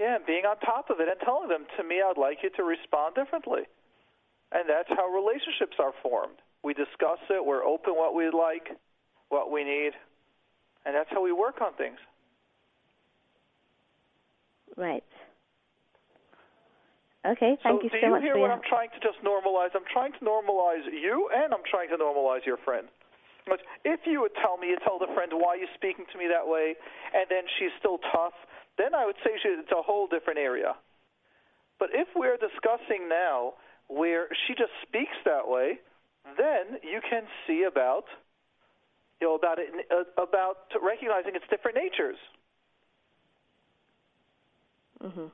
Yeah, 0.01 0.17
and 0.17 0.27
being 0.27 0.45
on 0.45 0.59
top 0.59 0.91
of 0.91 0.99
it 0.99 1.07
and 1.09 1.21
telling 1.25 1.49
them, 1.49 1.65
to 1.79 1.85
me, 1.85 2.03
I'd 2.03 2.19
like 2.19 2.39
you 2.43 2.51
to 2.57 2.65
respond 2.65 3.15
differently. 3.15 3.63
And 4.51 4.69
that's 4.69 4.89
how 4.89 5.07
relationships 5.07 5.77
are 5.79 5.95
formed. 6.03 6.43
We 6.63 6.75
discuss 6.75 7.19
it, 7.31 7.45
we're 7.45 7.65
open 7.65 7.95
what 7.95 8.15
we 8.15 8.31
like, 8.31 8.79
what 9.29 9.51
we 9.51 9.65
need, 9.65 9.93
and 10.87 10.95
that's 10.95 11.11
how 11.11 11.23
we 11.23 11.33
work 11.33 11.61
on 11.61 11.75
things. 11.75 11.99
Right. 14.77 15.05
Okay, 17.25 17.55
thank 17.63 17.79
so 17.79 17.83
you 17.83 17.91
do 17.91 17.99
so 18.01 18.07
you 18.07 18.13
much 18.13 18.23
hear 18.23 18.35
for 18.35 18.41
what 18.43 18.51
your 18.51 18.59
I'm 18.59 18.67
trying 18.67 18.91
to 18.91 19.01
just 19.03 19.23
normalize? 19.23 19.71
I'm 19.75 19.87
trying 19.93 20.13
to 20.19 20.23
normalize 20.27 20.83
you, 20.91 21.31
and 21.31 21.55
I'm 21.55 21.63
trying 21.71 21.89
to 21.91 21.99
normalize 21.99 22.43
your 22.47 22.59
friend. 22.67 22.89
But 23.47 23.63
if 23.85 24.01
you 24.07 24.21
would 24.23 24.35
tell 24.39 24.57
me, 24.59 24.69
you 24.69 24.79
tell 24.83 24.99
the 24.99 25.11
friend 25.15 25.31
why 25.35 25.59
you're 25.59 25.71
speaking 25.75 26.07
to 26.11 26.19
me 26.19 26.27
that 26.31 26.47
way, 26.47 26.75
and 27.15 27.27
then 27.31 27.47
she's 27.59 27.75
still 27.79 27.99
tough, 28.11 28.35
then 28.79 28.95
I 28.95 29.07
would 29.07 29.19
say 29.23 29.39
she, 29.43 29.51
it's 29.55 29.71
a 29.71 29.83
whole 29.83 30.07
different 30.07 30.39
area. 30.39 30.75
But 31.79 31.91
if 31.95 32.09
we're 32.15 32.39
discussing 32.39 33.09
now 33.09 33.55
where 33.87 34.27
she 34.47 34.55
just 34.55 34.71
speaks 34.87 35.15
that 35.25 35.47
way, 35.47 35.79
then 36.25 36.79
you 36.83 37.01
can 37.09 37.23
see 37.47 37.65
about 37.65 38.05
you 39.21 39.29
know 39.29 39.35
about 39.35 39.59
it 39.59 39.69
uh, 39.91 40.23
about 40.23 40.69
recognizing 40.83 41.35
its 41.35 41.45
different 41.51 41.77
natures. 41.77 42.19
hmm 45.01 45.27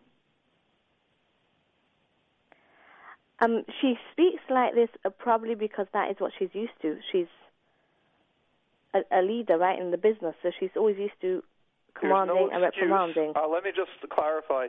Um, 3.40 3.62
she 3.80 3.94
speaks 4.12 4.42
like 4.50 4.74
this 4.74 4.88
uh, 5.04 5.10
probably 5.10 5.54
because 5.54 5.86
that 5.92 6.10
is 6.10 6.16
what 6.18 6.32
she's 6.38 6.52
used 6.52 6.72
to. 6.82 6.98
She's 7.12 7.30
a, 8.94 9.00
a 9.12 9.22
leader, 9.22 9.58
right, 9.58 9.78
in 9.78 9.90
the 9.90 9.96
business, 9.96 10.34
so 10.42 10.50
she's 10.58 10.74
always 10.76 10.98
used 10.98 11.20
to 11.20 11.42
commanding 11.94 12.34
no 12.36 12.50
and 12.50 12.62
reprimanding. 12.62 13.32
Uh, 13.36 13.48
let 13.48 13.64
me 13.64 13.70
just 13.74 13.90
clarify. 14.10 14.66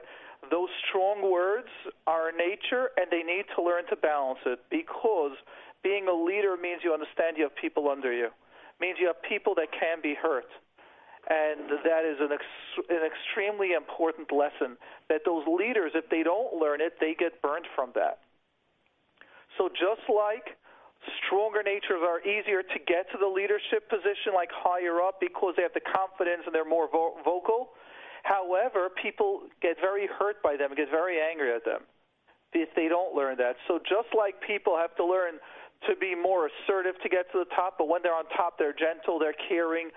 Those 0.52 0.70
strong 0.88 1.32
words 1.32 1.68
are 2.08 2.32
nature, 2.32 2.90
and 2.98 3.08
they 3.12 3.24
need 3.24 3.46
to 3.56 3.64
learn 3.64 3.86
to 3.90 3.96
balance 3.96 4.40
it 4.46 4.60
because 4.70 5.36
being 5.84 6.08
a 6.08 6.14
leader 6.14 6.56
means 6.58 6.82
you 6.84 6.94
understand 6.94 7.38
you 7.38 7.44
have 7.44 7.56
people 7.56 7.90
under 7.90 8.12
you, 8.12 8.30
means 8.80 8.98
you 9.00 9.08
have 9.08 9.22
people 9.24 9.56
that 9.56 9.68
can 9.72 10.02
be 10.02 10.16
hurt. 10.16 10.50
And 11.30 11.70
that 11.84 12.08
is 12.08 12.18
an, 12.20 12.32
ex- 12.32 12.88
an 12.90 13.04
extremely 13.06 13.74
important 13.74 14.32
lesson 14.32 14.78
that 15.10 15.22
those 15.26 15.44
leaders, 15.46 15.92
if 15.94 16.10
they 16.10 16.24
don't 16.24 16.56
learn 16.56 16.82
it, 16.82 16.94
they 17.00 17.14
get 17.14 17.42
burnt 17.42 17.68
from 17.76 17.92
that. 17.96 18.20
So 19.58 19.70
just 19.70 20.08
like 20.08 20.58
stronger 21.26 21.62
natures 21.62 22.02
are 22.02 22.24
easier 22.24 22.64
to 22.64 22.78
get 22.88 23.12
to 23.12 23.18
the 23.20 23.28
leadership 23.28 23.90
position, 23.90 24.34
like 24.34 24.50
higher 24.52 25.02
up, 25.04 25.20
because 25.20 25.54
they 25.56 25.64
have 25.64 25.76
the 25.76 25.84
confidence 25.84 26.44
and 26.48 26.56
they're 26.56 26.68
more 26.68 26.90
vo- 26.90 27.20
vocal. 27.24 27.76
However, 28.24 28.90
people 28.90 29.44
get 29.62 29.78
very 29.80 30.08
hurt 30.08 30.42
by 30.42 30.58
them, 30.58 30.72
get 30.76 30.90
very 30.90 31.20
angry 31.20 31.54
at 31.54 31.64
them 31.64 31.84
if 32.54 32.70
they 32.76 32.88
don't 32.88 33.14
learn 33.16 33.38
that. 33.38 33.56
So 33.68 33.80
just 33.80 34.10
like 34.18 34.36
people 34.42 34.78
have 34.78 34.96
to 34.98 35.06
learn 35.06 35.38
to 35.88 35.96
be 35.96 36.16
more 36.16 36.48
assertive 36.48 36.96
to 37.04 37.10
get 37.10 37.32
to 37.32 37.40
the 37.40 37.50
top, 37.56 37.76
but 37.78 37.88
when 37.88 38.02
they're 38.04 38.16
on 38.16 38.26
top, 38.36 38.58
they're 38.58 38.74
gentle, 38.74 39.20
they're 39.20 39.38
caring. 39.48 39.90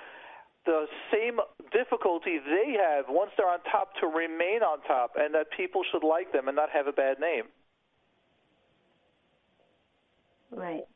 The 0.64 0.86
same 1.12 1.38
difficulty 1.72 2.38
they 2.38 2.76
have 2.78 3.06
once 3.08 3.32
they're 3.36 3.48
on 3.48 3.58
top 3.70 3.94
to 4.00 4.06
remain 4.06 4.62
on 4.62 4.80
top, 4.82 5.12
and 5.16 5.34
that 5.34 5.46
people 5.56 5.82
should 5.90 6.06
like 6.06 6.32
them 6.32 6.46
and 6.46 6.54
not 6.54 6.70
have 6.70 6.86
a 6.86 6.92
bad 6.92 7.18
name. 7.18 7.44
Right. 10.52 10.86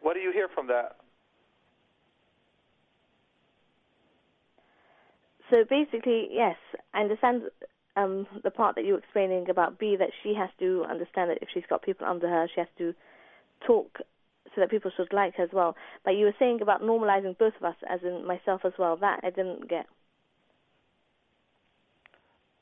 What 0.00 0.14
do 0.14 0.20
you 0.20 0.32
hear 0.32 0.48
from 0.54 0.68
that? 0.68 0.96
So 5.50 5.64
basically, 5.68 6.28
yes, 6.30 6.56
I 6.94 7.00
understand 7.00 7.42
um, 7.98 8.26
the 8.44 8.50
part 8.50 8.76
that 8.76 8.84
you 8.84 8.92
were 8.92 8.98
explaining 8.98 9.50
about 9.50 9.78
B 9.78 9.96
that 9.98 10.10
she 10.22 10.34
has 10.34 10.50
to 10.60 10.84
understand 10.88 11.30
that 11.30 11.38
if 11.42 11.48
she's 11.52 11.64
got 11.68 11.82
people 11.82 12.06
under 12.06 12.28
her, 12.28 12.48
she 12.54 12.60
has 12.60 12.68
to 12.78 12.94
talk 13.66 13.98
so 14.54 14.60
that 14.60 14.70
people 14.70 14.90
should 14.96 15.12
like 15.12 15.34
her 15.36 15.44
as 15.44 15.50
well. 15.52 15.76
But 16.04 16.12
you 16.12 16.24
were 16.24 16.34
saying 16.38 16.60
about 16.62 16.82
normalizing 16.82 17.36
both 17.38 17.54
of 17.56 17.64
us, 17.64 17.76
as 17.88 18.00
in 18.02 18.26
myself 18.26 18.62
as 18.64 18.72
well. 18.78 18.96
That 18.96 19.20
I 19.22 19.30
didn't 19.30 19.68
get. 19.68 19.86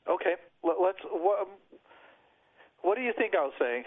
Okay, 0.09 0.35
let- 0.63 0.81
let's. 0.81 0.99
What, 1.03 1.47
what 2.81 2.95
do 2.95 3.01
you 3.01 3.13
think 3.17 3.35
I 3.35 3.43
was 3.43 3.53
saying? 3.59 3.83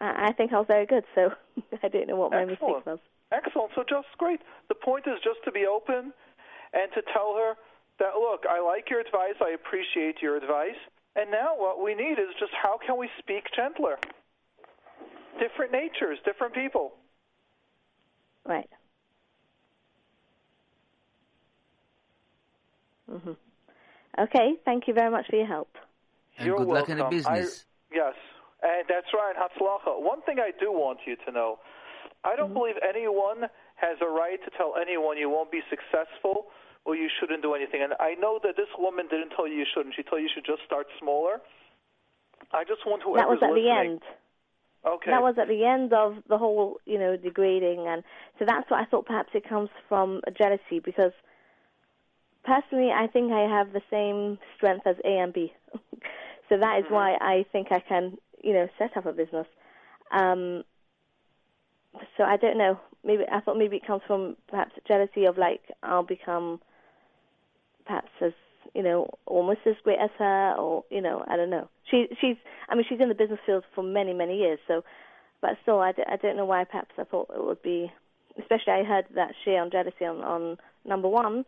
I, 0.00 0.28
I 0.28 0.32
think 0.32 0.52
I 0.52 0.58
was 0.58 0.66
very 0.68 0.86
good, 0.86 1.04
so 1.14 1.30
I 1.82 1.88
don't 1.88 2.08
know 2.08 2.16
what 2.16 2.30
my 2.30 2.42
Excellent. 2.44 2.60
mistake 2.60 2.86
was. 2.86 2.98
Excellent. 3.32 3.70
So 3.74 3.82
just 3.88 4.08
great. 4.16 4.40
The 4.68 4.74
point 4.74 5.04
is 5.06 5.18
just 5.24 5.40
to 5.44 5.52
be 5.52 5.66
open 5.66 6.12
and 6.72 6.90
to 6.94 7.02
tell 7.12 7.34
her 7.36 7.54
that 7.98 8.14
look, 8.18 8.44
I 8.48 8.60
like 8.60 8.90
your 8.90 9.00
advice, 9.00 9.34
I 9.40 9.50
appreciate 9.50 10.22
your 10.22 10.36
advice, 10.36 10.78
and 11.16 11.30
now 11.30 11.56
what 11.56 11.82
we 11.82 11.94
need 11.94 12.18
is 12.18 12.28
just 12.38 12.52
how 12.52 12.78
can 12.84 12.98
we 12.98 13.08
speak 13.18 13.44
gentler? 13.54 13.98
Different 15.38 15.72
natures, 15.72 16.18
different 16.24 16.54
people. 16.54 16.92
Right. 18.44 18.68
Mhm. 23.10 23.36
Okay. 24.18 24.56
Thank 24.64 24.88
you 24.88 24.94
very 24.94 25.10
much 25.10 25.26
for 25.28 25.36
your 25.36 25.46
help. 25.46 25.76
And 26.38 26.46
You're 26.46 26.58
good 26.58 26.68
luck 26.68 26.88
in 26.88 26.98
the 26.98 27.04
business. 27.04 27.66
I, 27.92 27.94
yes, 27.96 28.14
and 28.62 28.84
that's 28.88 29.12
right, 29.12 29.34
Hatzlacha. 29.36 30.00
One 30.00 30.22
thing 30.22 30.38
I 30.38 30.50
do 30.58 30.72
want 30.72 31.00
you 31.06 31.16
to 31.26 31.32
know, 31.32 31.58
I 32.24 32.36
don't 32.36 32.52
believe 32.52 32.76
anyone 32.82 33.48
has 33.80 33.96
a 34.02 34.06
right 34.10 34.38
to 34.44 34.50
tell 34.56 34.74
anyone 34.80 35.16
you 35.18 35.30
won't 35.30 35.50
be 35.50 35.62
successful 35.70 36.46
or 36.84 36.96
you 36.96 37.08
shouldn't 37.20 37.42
do 37.42 37.54
anything. 37.54 37.82
And 37.82 37.92
I 38.00 38.14
know 38.14 38.40
that 38.42 38.56
this 38.56 38.68
woman 38.78 39.06
didn't 39.08 39.30
tell 39.36 39.46
you 39.46 39.56
you 39.56 39.66
shouldn't. 39.74 39.94
She 39.94 40.02
told 40.02 40.20
you 40.22 40.28
you 40.28 40.34
should 40.34 40.46
just 40.46 40.62
start 40.66 40.86
smaller. 40.98 41.40
I 42.52 42.64
just 42.64 42.86
want 42.86 43.02
whoever's 43.02 43.22
that 43.22 43.28
was 43.28 43.38
at 43.42 43.54
the 43.54 43.70
end. 43.70 44.00
Okay. 44.86 45.10
That 45.10 45.22
was 45.22 45.34
at 45.38 45.48
the 45.48 45.64
end 45.64 45.92
of 45.92 46.22
the 46.28 46.38
whole, 46.38 46.78
you 46.86 46.98
know, 46.98 47.16
degrading, 47.16 47.86
and 47.86 48.02
so 48.38 48.44
that's 48.46 48.70
what 48.70 48.80
I 48.80 48.84
thought. 48.86 49.06
Perhaps 49.06 49.30
it 49.34 49.48
comes 49.48 49.70
from 49.88 50.22
jealousy 50.38 50.80
because 50.82 51.12
personally, 52.44 52.90
I 52.90 53.06
think 53.08 53.32
I 53.32 53.48
have 53.48 53.72
the 53.72 53.82
same 53.90 54.38
strength 54.56 54.86
as 54.86 54.96
A 55.04 55.18
and 55.18 55.32
B, 55.32 55.52
so 56.48 56.58
that 56.58 56.78
is 56.78 56.84
Mm-hmm. 56.84 56.94
why 56.94 57.16
I 57.20 57.44
think 57.52 57.68
I 57.70 57.80
can, 57.80 58.16
you 58.42 58.54
know, 58.54 58.68
set 58.78 58.96
up 58.96 59.04
a 59.06 59.12
business. 59.12 59.46
Um, 60.12 60.62
so 62.16 62.22
I 62.24 62.36
don't 62.36 62.56
know. 62.56 62.78
Maybe 63.04 63.24
I 63.30 63.40
thought 63.40 63.56
maybe 63.56 63.76
it 63.76 63.86
comes 63.86 64.02
from 64.06 64.36
perhaps 64.48 64.72
jealousy 64.86 65.24
of 65.24 65.38
like 65.38 65.62
I'll 65.82 66.02
become 66.02 66.60
perhaps 67.86 68.10
as 68.20 68.32
you 68.74 68.82
know 68.82 69.08
almost 69.26 69.60
as 69.66 69.76
great 69.84 69.98
as 69.98 70.10
her, 70.18 70.54
or 70.54 70.84
you 70.90 71.00
know 71.00 71.24
I 71.28 71.36
don't 71.36 71.50
know. 71.50 71.68
She 71.90 72.06
she's 72.20 72.36
I 72.68 72.74
mean 72.74 72.84
she's 72.88 73.00
in 73.00 73.08
the 73.08 73.14
business 73.14 73.40
field 73.46 73.64
for 73.74 73.82
many 73.82 74.12
many 74.12 74.38
years, 74.38 74.58
so 74.66 74.84
but 75.40 75.50
still 75.62 75.80
I, 75.80 75.92
d- 75.92 76.02
I 76.06 76.16
don't 76.16 76.36
know 76.36 76.44
why 76.44 76.64
perhaps 76.64 76.92
I 76.98 77.04
thought 77.04 77.30
it 77.34 77.44
would 77.44 77.62
be. 77.62 77.92
Especially 78.38 78.72
I 78.72 78.84
heard 78.84 79.06
that 79.14 79.32
share 79.44 79.62
on 79.62 79.70
jealousy 79.70 80.04
on, 80.04 80.22
on 80.22 80.58
number 80.84 81.08
one, 81.08 81.44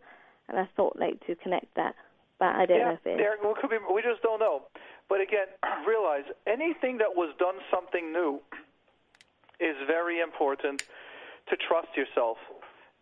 and 0.49 0.59
I 0.59 0.69
thought 0.77 0.99
like 0.99 1.25
to 1.27 1.35
connect 1.37 1.75
that, 1.77 1.95
but 2.39 2.55
I 2.57 2.67
don't 2.67 2.81
know 2.81 2.93
if 2.93 3.07
it 3.07 3.11
is. 3.11 3.19
there 3.19 3.37
well, 3.43 3.55
could 3.61 3.71
be. 3.71 3.77
We 3.93 4.03
just 4.03 4.23
don't 4.23 4.41
know. 4.41 4.63
But 5.09 5.21
again, 5.21 5.47
realize 5.87 6.25
anything 6.47 6.99
that 6.99 7.15
was 7.15 7.35
done 7.39 7.57
something 7.71 8.13
new 8.13 8.41
is 9.61 9.77
very 9.87 10.21
important 10.21 10.83
to 11.51 11.57
trust 11.57 11.89
yourself 11.97 12.39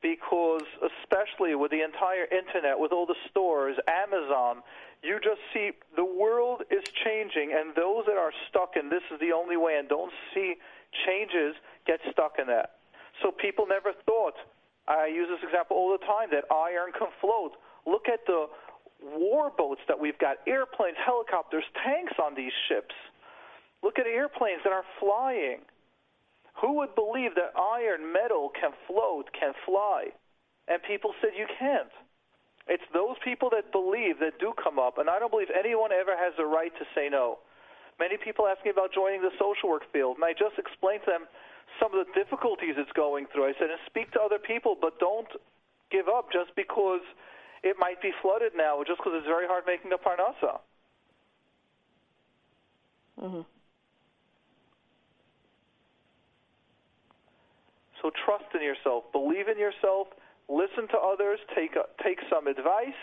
because 0.01 0.63
especially 0.79 1.55
with 1.55 1.71
the 1.71 1.83
entire 1.83 2.25
internet 2.31 2.79
with 2.79 2.93
all 2.93 3.07
the 3.07 3.19
stores 3.29 3.77
amazon 3.89 4.63
you 5.03 5.19
just 5.23 5.41
see 5.55 5.71
the 5.95 6.05
world 6.05 6.63
is 6.71 6.83
changing 7.05 7.55
and 7.55 7.75
those 7.75 8.05
that 8.07 8.17
are 8.17 8.33
stuck 8.49 8.75
in 8.77 8.91
this 8.91 9.03
is 9.13 9.21
the 9.21 9.33
only 9.33 9.57
way 9.57 9.77
and 9.79 9.89
don't 9.89 10.13
see 10.35 10.57
changes 11.07 11.55
get 11.87 12.01
stuck 12.11 12.35
in 12.39 12.47
that. 12.47 12.81
So 13.23 13.31
people 13.31 13.67
never 13.67 13.93
thought 14.07 14.35
i 14.89 15.07
use 15.07 15.29
this 15.29 15.45
example 15.45 15.77
all 15.77 15.93
the 15.93 16.05
time 16.05 16.31
that 16.33 16.45
iron 16.51 16.93
can 16.97 17.09
float. 17.21 17.53
Look 17.87 18.09
at 18.09 18.27
the 18.27 18.47
war 19.03 19.53
boats 19.57 19.81
that 19.87 19.99
we've 20.01 20.19
got 20.19 20.39
airplanes 20.47 20.97
helicopters 21.05 21.65
tanks 21.85 22.15
on 22.21 22.35
these 22.35 22.53
ships. 22.69 22.95
Look 23.83 23.99
at 23.99 24.07
airplanes 24.07 24.63
that 24.65 24.73
are 24.73 24.85
flying 24.99 25.61
who 26.61 26.75
would 26.83 26.95
believe 26.95 27.35
that 27.35 27.55
iron 27.55 28.13
metal 28.13 28.51
can 28.51 28.75
float, 28.87 29.31
can 29.33 29.55
fly? 29.65 30.11
And 30.67 30.83
people 30.83 31.15
said 31.23 31.31
you 31.39 31.47
can't. 31.59 31.91
It's 32.69 32.85
those 32.93 33.17
people 33.25 33.49
that 33.57 33.73
believe 33.73 34.21
that 34.21 34.39
do 34.39 34.53
come 34.63 34.79
up, 34.79 34.99
and 34.99 35.09
I 35.09 35.19
don't 35.19 35.31
believe 35.31 35.49
anyone 35.55 35.91
ever 35.91 36.13
has 36.19 36.35
the 36.37 36.45
right 36.45 36.73
to 36.77 36.85
say 36.95 37.09
no. 37.09 37.39
Many 37.99 38.19
people 38.19 38.47
ask 38.47 38.63
me 38.65 38.71
about 38.71 38.93
joining 38.93 39.23
the 39.23 39.33
social 39.41 39.71
work 39.71 39.89
field, 39.91 40.21
and 40.21 40.25
I 40.25 40.33
just 40.37 40.59
explained 40.59 41.03
to 41.07 41.11
them 41.17 41.25
some 41.81 41.95
of 41.95 42.05
the 42.05 42.13
difficulties 42.13 42.77
it's 42.77 42.93
going 42.93 43.27
through. 43.33 43.49
I 43.49 43.55
said, 43.59 43.71
and 43.71 43.81
speak 43.87 44.13
to 44.13 44.21
other 44.21 44.39
people, 44.39 44.77
but 44.77 44.99
don't 45.01 45.31
give 45.91 46.07
up 46.07 46.31
just 46.31 46.55
because 46.55 47.01
it 47.63 47.77
might 47.79 48.03
be 48.03 48.13
flooded 48.21 48.53
now, 48.55 48.83
just 48.87 48.99
because 48.99 49.15
it's 49.17 49.27
very 49.27 49.47
hard 49.47 49.65
making 49.67 49.91
a 49.95 49.99
parnasa. 49.99 50.61
hmm 53.19 53.43
So 58.03 58.11
trust 58.25 58.45
in 58.55 58.63
yourself, 58.63 59.05
believe 59.13 59.49
in 59.49 59.59
yourself, 59.59 60.09
listen 60.49 60.89
to 60.89 60.99
others, 60.99 61.39
take 61.55 61.75
a, 61.77 61.85
take 62.03 62.19
some 62.31 62.47
advice, 62.47 63.01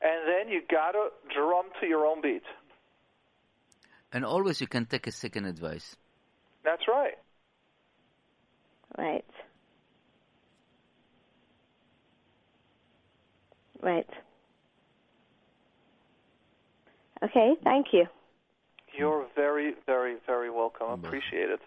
and 0.00 0.20
then 0.26 0.52
you 0.52 0.62
gotta 0.70 1.08
drum 1.34 1.66
to 1.80 1.86
your 1.86 2.06
own 2.06 2.22
beat. 2.22 2.42
And 4.12 4.24
always 4.24 4.60
you 4.60 4.66
can 4.66 4.86
take 4.86 5.06
a 5.06 5.12
second 5.12 5.46
advice. 5.46 5.96
That's 6.64 6.82
right. 6.88 7.18
Right. 8.98 9.24
Right. 13.82 14.08
Okay, 17.22 17.54
thank 17.64 17.86
you. 17.92 18.06
You're 18.96 19.26
very, 19.34 19.74
very, 19.86 20.16
very 20.26 20.50
welcome. 20.50 20.90
Appreciate 20.90 21.50
it. 21.50 21.60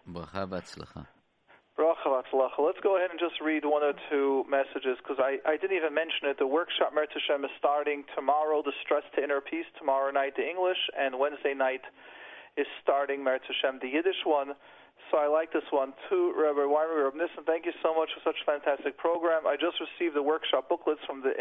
Let's 1.77 2.79
go 2.85 2.97
ahead 2.97 3.09
and 3.09 3.19
just 3.19 3.41
read 3.41 3.65
one 3.65 3.81
or 3.81 3.93
two 4.09 4.45
messages 4.45 4.97
because 5.01 5.17
I, 5.17 5.41
I 5.45 5.57
didn't 5.57 5.75
even 5.77 5.93
mention 5.93 6.29
it. 6.29 6.37
The 6.37 6.45
workshop 6.45 6.93
Meretz 6.93 7.13
Hashem 7.17 7.43
is 7.45 7.51
starting 7.57 8.05
tomorrow, 8.13 8.61
the 8.61 8.73
Stress 8.85 9.03
to 9.15 9.23
Inner 9.23 9.41
Peace, 9.41 9.65
tomorrow 9.77 10.11
night, 10.11 10.37
the 10.37 10.45
English, 10.45 10.77
and 10.93 11.17
Wednesday 11.17 11.53
night 11.53 11.81
is 12.57 12.67
starting 12.81 13.25
Meretz 13.25 13.49
Hashem, 13.49 13.81
the 13.81 13.89
Yiddish 13.89 14.21
one. 14.25 14.53
So 15.09 15.17
I 15.17 15.27
like 15.27 15.51
this 15.51 15.65
one 15.69 15.93
too, 16.09 16.33
Rabbi 16.37 16.65
Weimer, 16.65 17.09
Rabbi 17.09 17.17
Nissen. 17.17 17.43
Thank 17.45 17.65
you 17.65 17.73
so 17.81 17.93
much 17.93 18.09
for 18.13 18.21
such 18.21 18.37
a 18.41 18.45
fantastic 18.45 18.97
program. 18.97 19.45
I 19.45 19.57
just 19.57 19.81
received 19.81 20.15
the 20.15 20.23
workshop 20.23 20.69
booklets 20.69 21.01
from 21.05 21.21
the 21.21 21.33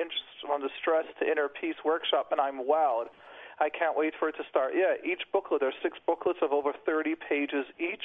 from 0.44 0.60
the 0.60 0.72
Stress 0.80 1.04
to 1.20 1.24
Inner 1.28 1.48
Peace 1.48 1.78
workshop, 1.84 2.32
and 2.32 2.40
I'm 2.40 2.64
wowed. 2.64 3.12
I 3.60 3.68
can't 3.68 3.96
wait 3.96 4.14
for 4.18 4.28
it 4.28 4.36
to 4.40 4.44
start. 4.48 4.72
Yeah, 4.74 4.96
each 5.04 5.22
booklet, 5.32 5.60
there 5.60 5.68
are 5.68 5.82
six 5.84 5.96
booklets 6.08 6.40
of 6.42 6.52
over 6.52 6.72
30 6.84 7.14
pages 7.28 7.68
each 7.78 8.04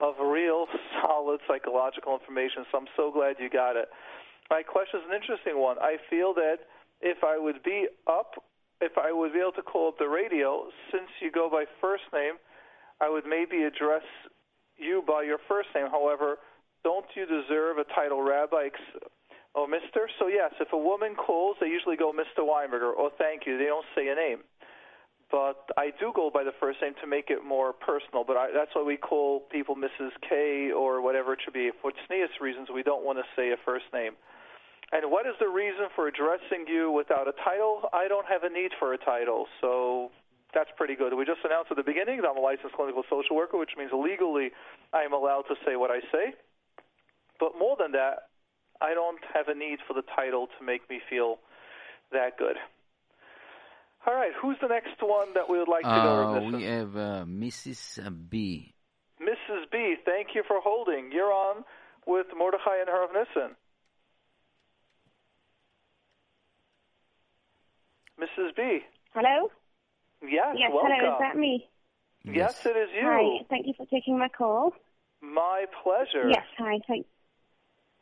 of 0.00 0.14
real 0.20 0.66
solid 1.02 1.40
psychological 1.46 2.14
information. 2.14 2.64
So 2.70 2.78
I'm 2.78 2.90
so 2.96 3.10
glad 3.10 3.36
you 3.38 3.50
got 3.50 3.76
it. 3.76 3.88
My 4.50 4.62
question 4.62 5.00
is 5.00 5.06
an 5.08 5.14
interesting 5.14 5.60
one. 5.60 5.76
I 5.78 5.96
feel 6.08 6.32
that 6.34 6.64
if 7.00 7.22
I 7.22 7.38
would 7.38 7.62
be 7.62 7.86
up, 8.08 8.42
if 8.80 8.92
I 8.96 9.12
would 9.12 9.32
be 9.32 9.40
able 9.40 9.52
to 9.52 9.62
call 9.62 9.88
up 9.88 9.98
the 9.98 10.08
radio, 10.08 10.66
since 10.90 11.10
you 11.20 11.30
go 11.30 11.50
by 11.50 11.64
first 11.80 12.04
name, 12.12 12.34
I 13.00 13.10
would 13.10 13.24
maybe 13.26 13.62
address 13.64 14.06
you 14.76 15.02
by 15.06 15.22
your 15.22 15.38
first 15.48 15.68
name. 15.74 15.86
However, 15.90 16.38
don't 16.84 17.06
you 17.14 17.26
deserve 17.26 17.78
a 17.78 17.84
title 17.94 18.22
rabbi 18.22 18.70
or 19.54 19.68
Mister? 19.68 20.08
So 20.18 20.28
yes, 20.28 20.54
if 20.60 20.72
a 20.72 20.78
woman 20.78 21.14
calls, 21.14 21.56
they 21.60 21.66
usually 21.66 21.96
go 21.96 22.12
Mr. 22.12 22.46
Weinberger 22.46 22.94
or 22.94 23.10
thank 23.18 23.42
you. 23.46 23.58
They 23.58 23.66
don't 23.66 23.86
say 23.94 24.08
a 24.08 24.14
name 24.14 24.40
but 25.30 25.68
I 25.76 25.92
do 26.00 26.12
go 26.14 26.30
by 26.32 26.42
the 26.42 26.56
first 26.58 26.80
name 26.80 26.94
to 27.02 27.06
make 27.06 27.28
it 27.28 27.44
more 27.44 27.72
personal. 27.72 28.24
But 28.24 28.36
I, 28.36 28.48
that's 28.52 28.70
why 28.72 28.82
we 28.82 28.96
call 28.96 29.40
people 29.52 29.76
Mrs. 29.76 30.10
K 30.26 30.70
or 30.72 31.02
whatever 31.02 31.34
it 31.34 31.40
should 31.44 31.54
be. 31.54 31.70
For 31.82 31.92
tznius 31.92 32.40
reasons, 32.40 32.68
we 32.72 32.82
don't 32.82 33.04
want 33.04 33.18
to 33.18 33.24
say 33.36 33.52
a 33.52 33.56
first 33.64 33.84
name. 33.92 34.12
And 34.90 35.10
what 35.10 35.26
is 35.26 35.34
the 35.38 35.48
reason 35.48 35.92
for 35.94 36.08
addressing 36.08 36.64
you 36.66 36.90
without 36.90 37.28
a 37.28 37.36
title? 37.44 37.90
I 37.92 38.08
don't 38.08 38.26
have 38.26 38.42
a 38.42 38.48
need 38.48 38.72
for 38.78 38.94
a 38.94 38.98
title, 38.98 39.44
so 39.60 40.10
that's 40.54 40.70
pretty 40.78 40.96
good. 40.96 41.12
We 41.12 41.26
just 41.26 41.44
announced 41.44 41.70
at 41.70 41.76
the 41.76 41.84
beginning 41.84 42.22
that 42.22 42.28
I'm 42.28 42.38
a 42.38 42.40
licensed 42.40 42.74
clinical 42.74 43.02
social 43.10 43.36
worker, 43.36 43.58
which 43.58 43.76
means 43.76 43.90
legally 43.92 44.48
I 44.94 45.02
am 45.02 45.12
allowed 45.12 45.44
to 45.52 45.56
say 45.66 45.76
what 45.76 45.90
I 45.90 46.00
say. 46.10 46.32
But 47.38 47.52
more 47.58 47.76
than 47.78 47.92
that, 47.92 48.32
I 48.80 48.94
don't 48.94 49.20
have 49.34 49.48
a 49.48 49.54
need 49.54 49.80
for 49.86 49.92
the 49.92 50.04
title 50.16 50.48
to 50.58 50.64
make 50.64 50.88
me 50.88 51.00
feel 51.10 51.36
that 52.12 52.38
good. 52.38 52.56
All 54.06 54.14
right, 54.14 54.32
who's 54.40 54.56
the 54.62 54.68
next 54.68 55.00
one 55.02 55.34
that 55.34 55.48
we 55.48 55.58
would 55.58 55.68
like 55.68 55.82
to 55.82 55.88
Uh, 55.90 56.40
go 56.40 56.56
we 56.56 56.62
have 56.64 56.96
uh, 56.96 57.24
Mrs. 57.26 57.98
B. 58.30 58.74
Mrs. 59.20 59.70
B, 59.70 59.96
thank 60.04 60.28
you 60.34 60.42
for 60.46 60.60
holding. 60.60 61.10
You're 61.12 61.32
on 61.32 61.64
with 62.06 62.26
Mordechai 62.36 62.78
and 62.80 62.88
Harav 62.88 63.12
Nissen. 63.12 63.56
Mrs. 68.20 68.56
B. 68.56 68.80
Hello? 69.14 69.50
Yes, 70.22 70.56
Yes, 70.58 70.70
welcome. 70.72 70.90
hello, 70.92 71.14
is 71.14 71.18
that 71.20 71.36
me? 71.36 71.68
Yes, 72.24 72.66
it 72.66 72.76
is 72.76 72.88
you. 72.94 73.02
Hi, 73.06 73.44
thank 73.48 73.66
you 73.66 73.74
for 73.76 73.86
taking 73.86 74.18
my 74.18 74.28
call. 74.28 74.72
My 75.20 75.66
pleasure. 75.82 76.28
Yes, 76.28 76.44
hi, 76.58 76.78
thank 76.86 77.06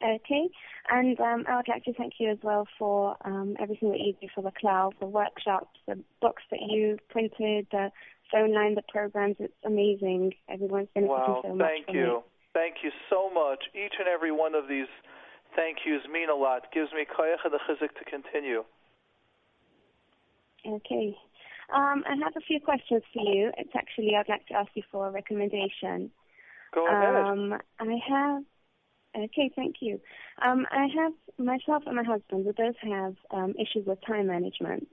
Okay, 0.03 0.49
and 0.91 1.19
um, 1.21 1.45
I 1.49 1.57
would 1.57 1.69
like 1.69 1.85
to 1.85 1.95
thank 1.95 2.15
you 2.19 2.31
as 2.31 2.39
well 2.43 2.69
for 2.79 3.17
um, 3.25 3.57
everything 3.59 3.91
that 3.93 3.99
you 3.99 4.13
do 4.21 4.29
for 4.35 4.43
the 4.43 4.53
cloud, 4.61 4.95
the 5.01 5.07
workshops, 5.07 5.79
the 5.89 5.99
books 6.21 6.43
that 6.51 6.61
you 6.61 6.99
printed, 7.09 7.67
the 7.73 7.91
phone 8.31 8.53
line, 8.53 8.75
the 8.75 8.83
programs. 8.89 9.37
It's 9.39 9.55
amazing. 9.65 10.35
Everyone's 10.51 10.89
been 10.95 11.07
Wow, 11.07 11.41
so 11.43 11.55
much. 11.55 11.67
thank 11.67 11.95
you. 11.95 12.23
Thank 12.53 12.77
you 12.85 12.91
so 13.09 13.31
much. 13.33 13.65
Each 13.75 13.95
and 13.99 14.07
every 14.07 14.33
one 14.33 14.55
of 14.55 14.69
these 14.69 14.89
thank 15.55 15.79
yous 15.87 16.03
mean 16.13 16.29
a 16.29 16.35
lot. 16.35 16.73
Gives 16.73 16.93
me 16.93 17.07
koyach 17.07 17.45
and 17.45 17.53
the 17.53 17.61
chizik 17.67 17.97
to 17.99 18.05
continue. 18.05 18.65
Okay. 20.67 21.17
Um, 21.75 22.05
I 22.07 22.15
have 22.23 22.35
a 22.37 22.41
few 22.47 22.61
questions 22.61 23.03
for 23.13 23.23
you. 23.23 23.51
It's 23.57 23.75
actually, 23.75 24.15
I'd 24.15 24.29
like 24.29 24.47
to 24.49 24.55
ask 24.55 24.71
you 24.75 24.83
for 24.91 25.09
a 25.09 25.11
recommendation. 25.11 26.11
Go 26.75 26.87
ahead. 26.87 27.27
Um, 27.27 27.55
I 27.81 27.97
have. 28.09 28.43
Okay, 29.17 29.51
thank 29.57 29.77
you. 29.81 30.01
Um, 30.45 30.67
I 30.71 30.89
have 30.95 31.13
myself 31.39 31.85
and 31.87 31.97
my 31.97 32.03
husband. 32.03 32.45
We 32.45 32.53
both 32.53 32.77
have 32.83 33.15
um, 33.31 33.55
issues 33.59 33.87
with 33.87 33.99
time 34.07 34.27
management, 34.27 34.89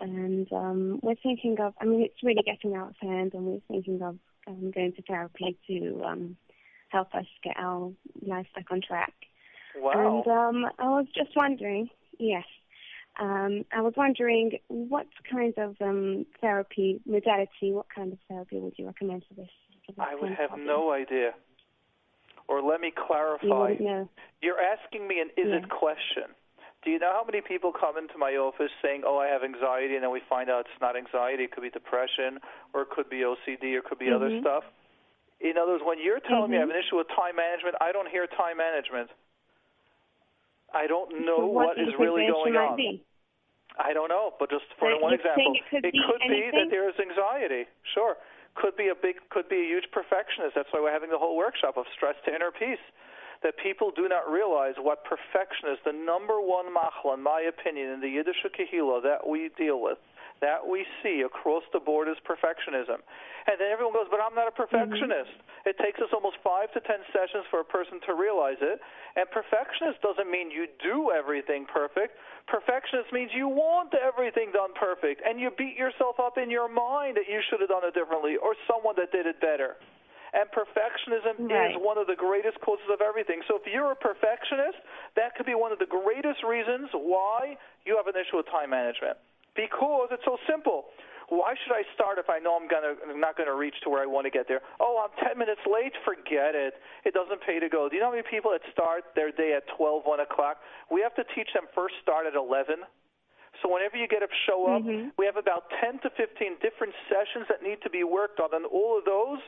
and 0.00 0.52
um, 0.52 1.00
we're 1.02 1.14
thinking 1.22 1.56
of. 1.60 1.74
I 1.80 1.84
mean, 1.84 2.02
it's 2.02 2.22
really 2.22 2.42
getting 2.42 2.74
out 2.76 2.90
of 2.90 2.96
hand, 3.00 3.34
and 3.34 3.44
we're 3.44 3.60
thinking 3.68 4.02
of 4.02 4.18
um, 4.48 4.72
going 4.72 4.92
to 4.94 5.02
therapy 5.02 5.56
to 5.68 6.02
um, 6.04 6.36
help 6.88 7.14
us 7.14 7.26
get 7.44 7.56
our 7.56 7.92
life 8.26 8.46
back 8.54 8.66
on 8.70 8.80
track. 8.86 9.12
wow. 9.76 9.92
And 10.24 10.26
um, 10.26 10.70
I 10.78 10.88
was 10.88 11.06
just 11.14 11.30
wondering. 11.36 11.88
Yes. 12.18 12.44
Um, 13.20 13.64
I 13.72 13.82
was 13.82 13.92
wondering 13.96 14.58
what 14.68 15.06
kind 15.30 15.52
of 15.58 15.76
um, 15.80 16.24
therapy 16.40 17.00
modality, 17.04 17.70
what 17.72 17.86
kind 17.94 18.12
of 18.12 18.18
therapy 18.28 18.58
would 18.58 18.74
you 18.78 18.86
recommend 18.86 19.24
for 19.28 19.34
this? 19.34 19.50
For 19.94 20.02
I 20.02 20.14
would 20.14 20.30
have 20.30 20.48
problem? 20.48 20.66
no 20.66 20.92
idea. 20.92 21.32
Or 22.52 22.60
let 22.60 22.84
me 22.84 22.92
clarify. 22.92 23.48
wouldn't 23.48 23.80
know. 23.80 24.08
You're 24.44 24.60
asking 24.60 25.08
me 25.08 25.24
an 25.24 25.32
is 25.40 25.48
it 25.48 25.72
question. 25.72 26.36
Do 26.84 26.90
you 26.90 26.98
know 26.98 27.08
how 27.16 27.24
many 27.24 27.40
people 27.40 27.72
come 27.72 27.96
into 27.96 28.18
my 28.18 28.36
office 28.36 28.68
saying, 28.84 29.04
"Oh, 29.06 29.16
I 29.16 29.28
have 29.32 29.40
anxiety," 29.42 29.94
and 29.94 30.04
then 30.04 30.10
we 30.12 30.20
find 30.28 30.50
out 30.50 30.66
it's 30.68 30.80
not 30.82 30.92
anxiety; 30.94 31.44
it 31.44 31.52
could 31.52 31.62
be 31.62 31.70
depression, 31.70 32.40
or 32.74 32.82
it 32.82 32.90
could 32.90 33.08
be 33.08 33.24
OCD, 33.24 33.72
or 33.76 33.78
it 33.78 33.84
could 33.88 33.98
be 33.98 34.12
other 34.12 34.28
Mhm. 34.28 34.40
stuff. 34.40 34.64
In 35.40 35.56
other 35.56 35.72
words, 35.72 35.84
when 35.84 35.98
you're 35.98 36.20
telling 36.20 36.50
me 36.50 36.58
I 36.58 36.60
have 36.60 36.68
Mhm. 36.68 36.74
an 36.76 36.80
issue 36.84 36.96
with 36.96 37.08
time 37.08 37.36
management, 37.36 37.76
I 37.80 37.90
don't 37.90 38.08
hear 38.08 38.26
time 38.26 38.58
management. 38.58 39.10
I 40.74 40.86
don't 40.86 41.24
know 41.24 41.38
So 41.38 41.46
what 41.46 41.78
you 41.78 41.88
is 41.88 41.94
really 41.96 42.26
going 42.26 42.56
on. 42.56 42.76
Be? 42.76 43.02
I 43.78 43.94
don't 43.94 44.08
know, 44.08 44.34
but 44.38 44.50
just 44.50 44.66
for 44.74 44.90
So 44.90 44.98
one 44.98 45.14
example, 45.14 45.56
saying 45.70 45.84
it 45.84 45.94
could 46.04 46.20
be 46.28 46.50
that 46.50 46.68
there 46.68 46.88
is 46.88 46.98
anxiety. 47.00 47.66
Sure, 47.94 48.18
could 48.54 48.76
be 48.76 48.88
a 48.88 48.94
big, 48.94 49.16
could 49.30 49.48
be 49.48 49.56
a 49.56 49.68
huge 49.68 49.88
perfectionist. 49.92 50.54
That's 50.54 50.68
why 50.72 50.80
we're 50.80 50.92
having 50.92 51.10
the 51.10 51.18
whole 51.18 51.36
workshop 51.36 51.76
of 51.76 51.86
stress 51.94 52.14
to 52.26 52.34
inner 52.34 52.50
peace. 52.50 52.82
That 53.42 53.58
people 53.58 53.90
do 53.90 54.08
not 54.08 54.30
realize 54.30 54.74
what 54.78 55.02
perfection 55.04 55.68
is. 55.72 55.78
The 55.84 55.92
number 55.92 56.38
one 56.38 56.66
machla, 56.70 57.14
in 57.14 57.22
my 57.22 57.42
opinion, 57.42 57.90
in 57.90 58.00
the 58.00 58.08
Yiddish 58.08 58.38
kahila 58.46 59.02
that 59.02 59.26
we 59.26 59.50
deal 59.58 59.82
with, 59.82 59.98
that 60.42 60.60
we 60.60 60.84
see 61.00 61.22
across 61.22 61.62
the 61.72 61.78
board 61.78 62.10
is 62.10 62.18
perfectionism. 62.26 62.98
And 63.46 63.58
then 63.58 63.70
everyone 63.70 63.94
goes, 63.94 64.10
but 64.10 64.18
I'm 64.18 64.34
not 64.34 64.50
a 64.50 64.54
mm-hmm. 64.54 64.66
perfectionist. 64.66 65.32
It 65.64 65.78
takes 65.78 66.02
us 66.02 66.10
almost 66.10 66.42
five 66.42 66.74
to 66.74 66.80
ten 66.82 67.00
sessions 67.14 67.46
for 67.48 67.62
a 67.62 67.66
person 67.66 68.02
to 68.10 68.18
realize 68.18 68.58
it. 68.60 68.82
And 69.14 69.24
perfectionist 69.30 70.02
doesn't 70.02 70.26
mean 70.26 70.50
you 70.50 70.66
do 70.82 71.14
everything 71.14 71.66
perfect. 71.70 72.18
Perfectionist 72.50 73.14
means 73.14 73.30
you 73.30 73.46
want 73.46 73.94
everything 73.94 74.50
done 74.50 74.74
perfect. 74.74 75.22
And 75.22 75.38
you 75.38 75.54
beat 75.54 75.78
yourself 75.78 76.18
up 76.18 76.36
in 76.36 76.50
your 76.50 76.66
mind 76.66 77.16
that 77.16 77.30
you 77.30 77.38
should 77.46 77.62
have 77.62 77.70
done 77.70 77.86
it 77.86 77.94
differently 77.94 78.34
or 78.36 78.58
someone 78.66 78.98
that 78.98 79.14
did 79.14 79.30
it 79.30 79.38
better. 79.38 79.78
And 80.32 80.48
perfectionism 80.50 81.46
Right. 81.46 81.76
is 81.76 81.76
one 81.78 81.98
of 81.98 82.06
the 82.06 82.16
greatest 82.16 82.58
causes 82.64 82.88
of 82.90 83.00
everything. 83.04 83.42
So 83.46 83.56
if 83.56 83.66
you're 83.68 83.92
a 83.92 83.96
perfectionist, 83.96 84.78
that 85.14 85.36
could 85.36 85.46
be 85.46 85.54
one 85.54 85.72
of 85.72 85.78
the 85.78 85.86
greatest 85.86 86.42
reasons 86.42 86.88
why 86.92 87.58
you 87.84 87.96
have 87.96 88.08
an 88.08 88.16
issue 88.16 88.38
with 88.38 88.46
time 88.46 88.70
management. 88.70 89.18
Because 89.54 90.08
it's 90.12 90.24
so 90.24 90.38
simple. 90.48 90.86
Why 91.28 91.54
should 91.64 91.72
I 91.72 91.84
start 91.94 92.18
if 92.18 92.28
I 92.28 92.38
know 92.38 92.56
I'm 92.60 92.68
gonna 92.68 92.92
I'm 93.08 93.20
not 93.20 93.36
gonna 93.36 93.54
reach 93.54 93.80
to 93.84 93.88
where 93.88 94.02
I 94.02 94.06
want 94.06 94.26
to 94.26 94.30
get 94.30 94.48
there? 94.48 94.60
Oh, 94.80 95.00
I'm 95.00 95.12
10 95.24 95.38
minutes 95.38 95.60
late. 95.64 95.96
Forget 96.04 96.52
it. 96.52 96.76
It 97.04 97.14
doesn't 97.14 97.40
pay 97.40 97.58
to 97.58 97.68
go. 97.68 97.88
Do 97.88 97.96
you 97.96 98.04
know 98.04 98.12
how 98.12 98.16
many 98.16 98.28
people 98.28 98.50
that 98.52 98.60
start 98.72 99.04
their 99.16 99.32
day 99.32 99.54
at 99.56 99.64
12, 99.76 100.04
1 100.04 100.20
o'clock? 100.20 100.60
We 100.90 101.00
have 101.00 101.14
to 101.16 101.24
teach 101.34 101.48
them 101.54 101.64
first 101.74 101.94
start 102.02 102.26
at 102.26 102.34
11. 102.34 102.84
So 103.60 103.72
whenever 103.72 103.96
you 103.96 104.08
get 104.08 104.22
up, 104.22 104.32
show 104.44 104.66
up. 104.68 104.82
Mhm. 104.82 105.12
We 105.16 105.24
have 105.24 105.36
about 105.36 105.70
10 105.80 106.00
to 106.00 106.10
15 106.10 106.56
different 106.60 106.94
sessions 107.08 107.48
that 107.48 107.62
need 107.62 107.80
to 107.82 107.90
be 107.90 108.04
worked 108.04 108.40
on, 108.40 108.52
and 108.52 108.66
all 108.66 108.98
of 108.98 109.04
those 109.04 109.40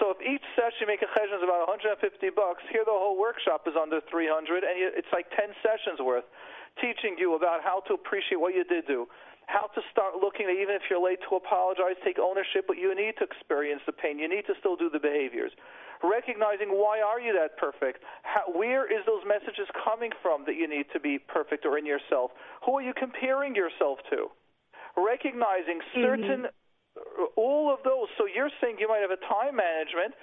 So 0.00 0.08
if 0.08 0.20
each 0.24 0.44
session 0.56 0.80
you 0.80 0.88
make 0.88 1.02
a 1.04 1.10
cheshbon 1.12 1.36
is 1.36 1.44
about 1.44 1.68
150 1.68 2.00
bucks, 2.32 2.64
here 2.72 2.84
the 2.84 2.96
whole 2.96 3.18
workshop 3.18 3.68
is 3.68 3.76
under 3.76 4.00
300, 4.08 4.64
and 4.64 4.72
it's 4.96 5.10
like 5.12 5.28
10 5.36 5.52
sessions 5.60 6.00
worth, 6.00 6.24
teaching 6.80 7.18
you 7.18 7.34
about 7.34 7.60
how 7.60 7.80
to 7.88 7.94
appreciate 7.94 8.40
what 8.40 8.54
you 8.54 8.64
did 8.64 8.86
do, 8.86 9.04
how 9.46 9.66
to 9.74 9.80
start 9.90 10.16
looking 10.20 10.46
at 10.46 10.56
even 10.56 10.74
if 10.74 10.82
you're 10.88 11.02
late 11.02 11.18
to 11.28 11.36
apologize, 11.36 11.98
take 12.04 12.18
ownership, 12.18 12.64
but 12.66 12.78
you 12.78 12.94
need 12.94 13.18
to 13.18 13.24
experience 13.24 13.82
the 13.86 13.92
pain. 13.92 14.18
You 14.18 14.28
need 14.28 14.46
to 14.46 14.54
still 14.58 14.76
do 14.76 14.88
the 14.88 15.00
behaviors. 15.00 15.52
Recognizing 16.02 16.74
why 16.74 17.00
are 17.00 17.20
you 17.20 17.32
that 17.34 17.58
perfect? 17.58 18.02
How, 18.22 18.50
where 18.50 18.86
is 18.90 19.06
those 19.06 19.22
messages 19.26 19.70
coming 19.84 20.10
from 20.22 20.44
that 20.46 20.56
you 20.56 20.66
need 20.66 20.86
to 20.92 21.00
be 21.00 21.18
perfect 21.18 21.66
or 21.66 21.78
in 21.78 21.86
yourself? 21.86 22.32
Who 22.66 22.74
are 22.78 22.82
you 22.82 22.94
comparing 22.94 23.54
yourself 23.54 23.98
to? 24.10 24.30
Recognizing 24.96 25.80
certain 25.94 26.50
Mm-hmm 26.50 26.56
all 27.36 27.72
of 27.72 27.80
those. 27.84 28.08
So 28.18 28.26
you're 28.28 28.52
saying 28.60 28.76
you 28.78 28.88
might 28.88 29.00
have 29.00 29.12
a 29.12 29.20
time 29.24 29.56
management. 29.56 30.14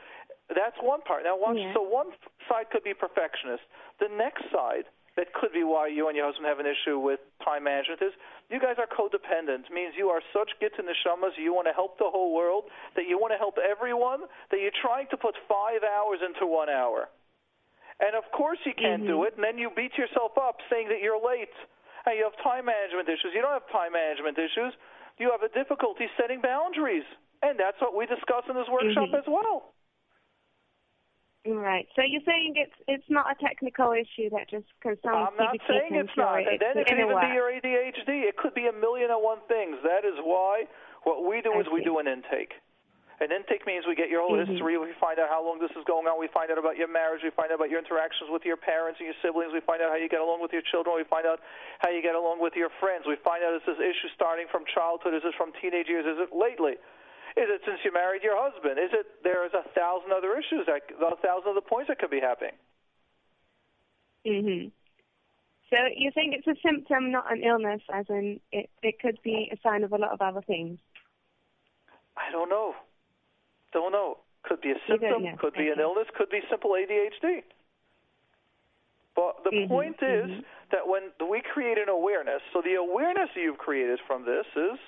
That's 0.49 0.77
one 0.81 1.01
part. 1.01 1.23
Now, 1.23 1.37
watch. 1.37 1.57
Yeah. 1.57 1.73
So 1.73 1.81
one 1.81 2.13
side 2.47 2.69
could 2.71 2.83
be 2.83 2.93
perfectionist. 2.93 3.63
The 3.99 4.09
next 4.09 4.45
side 4.53 4.89
that 5.19 5.35
could 5.35 5.51
be 5.51 5.67
why 5.67 5.91
you 5.91 6.07
and 6.07 6.15
your 6.15 6.25
husband 6.31 6.47
have 6.47 6.63
an 6.63 6.65
issue 6.65 6.95
with 6.97 7.19
time 7.43 7.67
management 7.67 7.99
is 7.99 8.15
you 8.47 8.55
guys 8.63 8.79
are 8.79 8.87
codependent. 8.87 9.67
Means 9.67 9.91
you 9.99 10.07
are 10.07 10.23
such 10.31 10.47
git 10.63 10.71
in 10.79 10.87
the 10.87 10.95
shamas. 11.03 11.35
You 11.35 11.51
want 11.51 11.67
to 11.67 11.75
help 11.75 11.99
the 11.99 12.07
whole 12.07 12.31
world. 12.33 12.71
That 12.95 13.05
you 13.11 13.19
want 13.19 13.35
to 13.35 13.37
help 13.37 13.59
everyone. 13.59 14.31
That 14.49 14.63
you're 14.63 14.75
trying 14.79 15.11
to 15.11 15.17
put 15.19 15.35
five 15.51 15.83
hours 15.83 16.23
into 16.23 16.47
one 16.47 16.71
hour. 16.71 17.11
And 17.99 18.15
of 18.15 18.23
course 18.31 18.59
you 18.63 18.71
can't 18.73 19.03
Mm-hmm. 19.03 19.11
do 19.19 19.27
it. 19.27 19.35
And 19.35 19.43
then 19.43 19.59
you 19.59 19.69
beat 19.75 19.99
yourself 19.99 20.39
up 20.39 20.63
saying 20.71 20.87
that 20.87 21.03
you're 21.03 21.19
late. 21.19 21.51
And 22.07 22.15
you 22.15 22.23
have 22.23 22.37
time 22.39 22.65
management 22.71 23.11
issues. 23.11 23.35
You 23.35 23.43
don't 23.43 23.51
have 23.53 23.67
time 23.75 23.91
management 23.91 24.39
issues 24.39 24.71
you 25.19 25.29
have 25.35 25.43
a 25.43 25.51
difficulty 25.51 26.07
setting 26.15 26.39
boundaries. 26.39 27.03
And 27.43 27.59
that's 27.59 27.75
what 27.83 27.93
we 27.93 28.05
discuss 28.07 28.47
in 28.47 28.55
this 28.55 28.67
workshop 28.71 29.09
Mhm. 29.11 29.19
as 29.19 29.27
well. 29.27 29.73
Right. 31.47 31.87
So 31.95 32.03
you're 32.03 32.25
saying 32.27 32.59
it's 32.59 32.75
it's 32.87 33.07
not 33.07 33.31
a 33.31 33.35
technical 33.39 33.95
issue 33.95 34.27
that 34.35 34.51
just 34.51 34.67
because 34.75 34.99
some 34.99 35.15
I'm 35.15 35.37
not 35.39 35.55
saying 35.71 35.95
it's 35.95 36.11
not. 36.19 36.43
it. 36.43 36.51
And 36.51 36.59
then 36.59 36.75
it 36.75 36.87
could 36.91 36.99
even 36.99 37.15
be 37.15 37.31
your 37.31 37.47
ADHD. 37.47 38.27
It 38.27 38.35
could 38.35 38.53
be 38.53 38.67
a 38.67 38.75
million 38.75 39.07
and 39.07 39.23
one 39.23 39.39
things. 39.47 39.79
That 39.87 40.03
is 40.03 40.19
why 40.19 40.67
what 41.07 41.23
we 41.23 41.39
do 41.39 41.55
I 41.55 41.63
is 41.63 41.67
we 41.71 41.79
do 41.79 41.95
an 42.03 42.11
intake. 42.11 42.59
An 43.23 43.31
intake 43.31 43.67
means 43.67 43.83
we 43.87 43.95
get 43.95 44.07
your 44.07 44.23
whole 44.23 44.35
Mhm. 44.35 44.47
history. 44.47 44.77
We 44.79 44.91
find 44.99 45.19
out 45.19 45.27
how 45.27 45.43
long 45.43 45.59
this 45.59 45.71
is 45.75 45.83
going 45.83 46.07
on. 46.07 46.19
We 46.19 46.27
find 46.27 46.51
out 46.51 46.57
about 46.57 46.75
your 46.75 46.87
marriage. 46.87 47.23
We 47.23 47.31
find 47.31 47.51
out 47.51 47.55
about 47.59 47.69
your 47.69 47.79
interactions 47.79 48.29
with 48.29 48.45
your 48.45 48.55
parents 48.55 48.99
and 48.99 49.07
your 49.07 49.15
siblings. 49.21 49.51
We 49.51 49.59
find 49.59 49.81
out 49.81 49.91
how 49.91 49.99
you 49.99 50.07
get 50.07 50.21
along 50.21 50.39
with 50.41 50.51
your 50.51 50.61
children. 50.63 50.95
We 50.95 51.03
find 51.03 51.25
out 51.25 51.39
how 51.79 51.89
you 51.89 52.01
get 52.01 52.15
along 52.15 52.39
with 52.39 52.55
your 52.55 52.69
friends. 52.79 53.07
We 53.07 53.15
find 53.15 53.43
out 53.43 53.53
is 53.55 53.63
this 53.63 53.79
issue 53.79 54.07
starting 54.15 54.47
from 54.47 54.65
childhood? 54.65 55.13
Is 55.13 55.23
it 55.23 55.35
from 55.35 55.51
teenage 55.53 55.87
years? 55.87 56.05
Is 56.05 56.19
it 56.19 56.31
lately? 56.35 56.77
Is 57.39 57.47
it 57.47 57.61
since 57.63 57.79
you 57.85 57.93
married 57.93 58.21
your 58.21 58.35
husband? 58.35 58.75
Is 58.75 58.91
it 58.91 59.23
there's 59.23 59.55
a 59.55 59.63
thousand 59.71 60.11
other 60.11 60.35
issues, 60.35 60.67
that, 60.67 60.83
a 60.91 61.15
thousand 61.23 61.55
other 61.55 61.63
points 61.63 61.87
that 61.87 61.97
could 61.97 62.11
be 62.11 62.19
happening? 62.19 62.51
Mhm. 64.25 64.71
So 65.69 65.77
you 65.95 66.11
think 66.11 66.35
it's 66.35 66.47
a 66.47 66.59
symptom, 66.59 67.11
not 67.11 67.31
an 67.31 67.41
illness, 67.43 67.81
as 67.93 68.09
in 68.09 68.41
it 68.51 68.69
it 68.83 68.99
could 68.99 69.21
be 69.23 69.49
a 69.53 69.57
sign 69.63 69.85
of 69.85 69.93
a 69.93 69.97
lot 69.97 70.11
of 70.11 70.21
other 70.21 70.41
things. 70.41 70.79
I 72.17 72.29
don't 72.31 72.49
know. 72.49 72.75
Don't 73.71 73.93
know. 73.93 74.17
Could 74.43 74.59
be 74.61 74.71
a 74.71 74.79
symptom, 74.87 75.37
could 75.37 75.53
be 75.53 75.69
an 75.69 75.79
illness, 75.79 76.07
could 76.17 76.29
be 76.29 76.41
simple 76.49 76.71
ADHD. 76.71 77.43
But 79.15 79.43
the 79.43 79.51
Mhm, 79.51 79.67
point 79.67 80.01
is 80.01 80.29
mhm. 80.31 80.45
that 80.71 80.87
when 80.87 81.11
we 81.29 81.41
create 81.41 81.77
an 81.77 81.89
awareness, 81.89 82.41
so 82.51 82.61
the 82.61 82.75
awareness 82.75 83.29
you've 83.35 83.57
created 83.57 83.99
from 84.07 84.25
this 84.25 84.47
is 84.55 84.79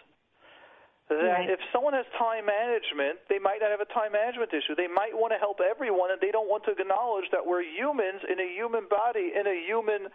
that 1.18 1.24
Right. 1.24 1.50
if 1.50 1.60
someone 1.72 1.94
has 1.94 2.06
time 2.18 2.46
management, 2.46 3.20
they 3.28 3.40
might 3.40 3.60
not 3.60 3.72
have 3.72 3.82
a 3.82 3.86
time 3.86 4.12
management 4.14 4.54
issue. 4.54 4.76
They 4.76 4.88
might 4.88 5.16
want 5.18 5.34
to 5.34 5.40
help 5.40 5.60
everyone, 5.60 6.12
and 6.12 6.22
they 6.22 6.32
don't 6.32 6.48
want 6.48 6.64
to 6.66 6.72
acknowledge 6.72 7.30
that 7.32 7.46
we're 7.46 7.64
humans 7.64 8.24
in 8.30 8.40
a 8.40 8.48
human 8.48 8.88
body, 8.88 9.34
in 9.36 9.46
a 9.48 9.56
human 9.66 10.08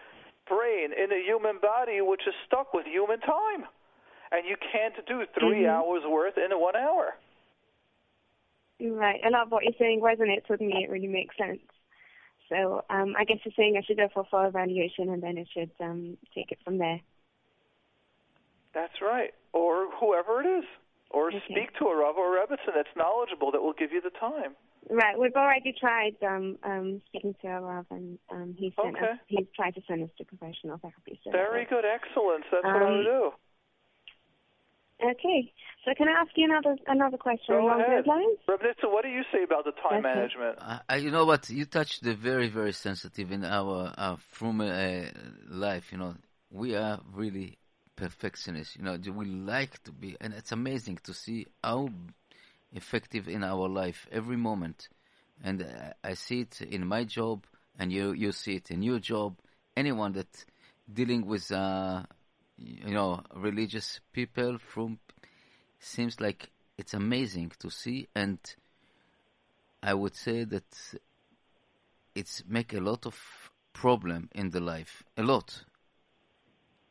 brain, 0.47 0.93
in 0.93 1.13
a 1.13 1.21
human 1.23 1.59
body 1.59 2.01
which 2.01 2.27
is 2.27 2.35
stuck 2.47 2.73
with 2.73 2.87
human 2.87 3.21
time. 3.21 3.67
And 4.33 4.47
you 4.47 4.57
can't 4.57 4.95
do 5.07 5.25
3 5.39 5.63
Mhm. 5.63 5.69
hours 5.69 6.05
worth 6.05 6.39
in 6.39 6.51
one 6.59 6.77
hour. 6.77 7.17
Right. 8.81 9.25
A 9.25 9.31
lot 9.31 9.43
of 9.43 9.53
what 9.53 9.65
you're 9.65 9.73
saying 9.79 10.01
resonates 10.01 10.49
with 10.49 10.61
me. 10.61 10.85
It 10.85 10.91
really 10.91 11.07
makes 11.09 11.37
sense. 11.37 11.61
So 12.49 12.85
um, 12.91 13.17
I 13.17 13.25
guess 13.25 13.39
you're 13.45 13.53
saying 13.57 13.77
I 13.77 13.83
should 13.83 13.97
go 13.97 14.09
for 14.09 14.21
a 14.21 14.25
full 14.25 14.45
evaluation 14.45 15.09
and 15.11 15.23
then 15.23 15.39
I 15.39 15.45
should 15.53 15.71
um, 15.81 16.17
take 16.35 16.53
it 16.53 16.59
from 16.65 16.79
there. 16.79 17.01
That's 18.73 19.01
right. 19.01 19.33
Or 19.53 19.91
whoever 19.99 20.43
it 20.43 20.47
is. 20.47 20.65
Or 21.11 21.29
Okay. 21.29 21.41
speak 21.49 21.77
to 21.79 21.87
a 21.87 21.97
Rav 21.97 22.17
or 22.17 22.37
a 22.37 22.41
Rebbitzin 22.47 22.75
that's 22.75 22.95
knowledgeable 22.97 23.51
that 23.53 23.63
will 23.63 23.73
give 23.73 23.93
you 23.93 24.01
the 24.01 24.11
time. 24.11 24.57
Right. 24.91 25.19
We've 25.19 25.35
already 25.35 25.73
tried 25.73 26.17
um, 26.23 26.59
um, 26.63 27.03
speaking 27.09 27.35
to 27.43 27.49
a 27.49 27.61
Rav 27.61 27.87
and 27.91 28.19
um, 28.31 28.55
he 28.59 28.73
sent 28.81 28.97
Okay. 28.97 29.13
us, 29.13 29.19
he's 29.27 29.47
tried 29.55 29.75
to 29.75 29.83
send 29.89 30.03
us 30.05 30.11
to 30.19 30.25
professional 30.25 30.79
therapy. 30.79 31.19
So 31.25 31.31
Very 31.33 31.65
good. 31.65 31.85
Excellent. 31.85 32.45
That's 32.53 32.65
what 32.65 32.83
I 32.83 32.87
Um, 32.87 32.99
would 32.99 33.05
do. 33.05 33.31
Okay. 35.03 35.53
So 35.85 35.93
can 35.97 36.09
I 36.09 36.13
ask 36.23 36.31
you 36.37 36.45
another 36.47 36.77
another 36.87 37.17
question 37.19 37.55
Go 37.55 37.67
along 37.67 37.81
ahead. 37.83 38.05
those 38.05 38.07
lines? 38.07 38.39
Rebbitzin, 38.49 38.91
what 38.93 39.03
do 39.05 39.11
you 39.11 39.23
say 39.33 39.43
about 39.43 39.65
the 39.65 39.73
time 39.73 40.01
Okay. 40.05 40.15
management? 40.15 40.59
I, 40.61 40.81
I- 40.89 40.97
you 40.97 41.11
know 41.11 41.25
what? 41.25 41.49
You 41.51 41.65
touched 41.67 42.03
the 42.03 42.15
very, 42.15 42.49
very 42.49 42.73
sensitive 42.73 43.31
in 43.31 43.45
our, 43.45 43.93
our 43.99 44.17
from 44.17 44.61
uh, 44.61 45.03
life. 45.49 45.93
You 45.93 45.99
know, 45.99 46.15
we 46.51 46.75
are 46.77 47.01
really 47.13 47.59
perfectionists. 47.97 48.77
You 48.77 48.83
know, 48.83 48.99
we 49.13 49.25
like 49.27 49.83
to 49.85 49.93
be, 49.93 50.17
and 50.21 50.35
it's 50.35 50.53
amazing 50.53 50.99
to 51.05 51.15
see 51.15 51.47
how 51.65 51.89
effective 52.73 53.29
in 53.29 53.43
our 53.43 53.69
life 53.69 54.07
every 54.13 54.37
moment. 54.37 54.89
And 55.43 55.67
I 56.05 56.15
see 56.15 56.41
it 56.41 56.61
in 56.63 56.87
my 56.87 57.05
job, 57.05 57.45
and 57.79 57.93
you 57.93 58.13
you 58.13 58.33
see 58.33 58.57
it 58.57 58.71
in 58.71 58.83
your 58.83 58.99
job. 58.99 59.37
Anyone 59.77 60.13
that 60.13 60.45
dealing 60.91 61.27
with, 61.27 61.51
uh, 61.51 62.05
you 62.57 62.95
know, 62.95 63.23
religious 63.35 64.01
people 64.13 64.59
from 64.59 64.99
seems 65.79 66.21
like 66.21 66.51
it's 66.79 66.95
amazing 66.95 67.53
to 67.59 67.71
see 67.71 68.09
and. 68.15 68.39
I 69.83 69.95
would 69.95 70.17
say 70.17 70.43
that 70.43 70.95
it's 72.15 72.43
make 72.49 72.73
a 72.73 72.81
lot 72.81 73.07
of 73.07 73.15
problem 73.73 74.31
in 74.35 74.51
the 74.51 74.59
life, 74.59 75.05
a 75.17 75.23
lot. 75.23 75.65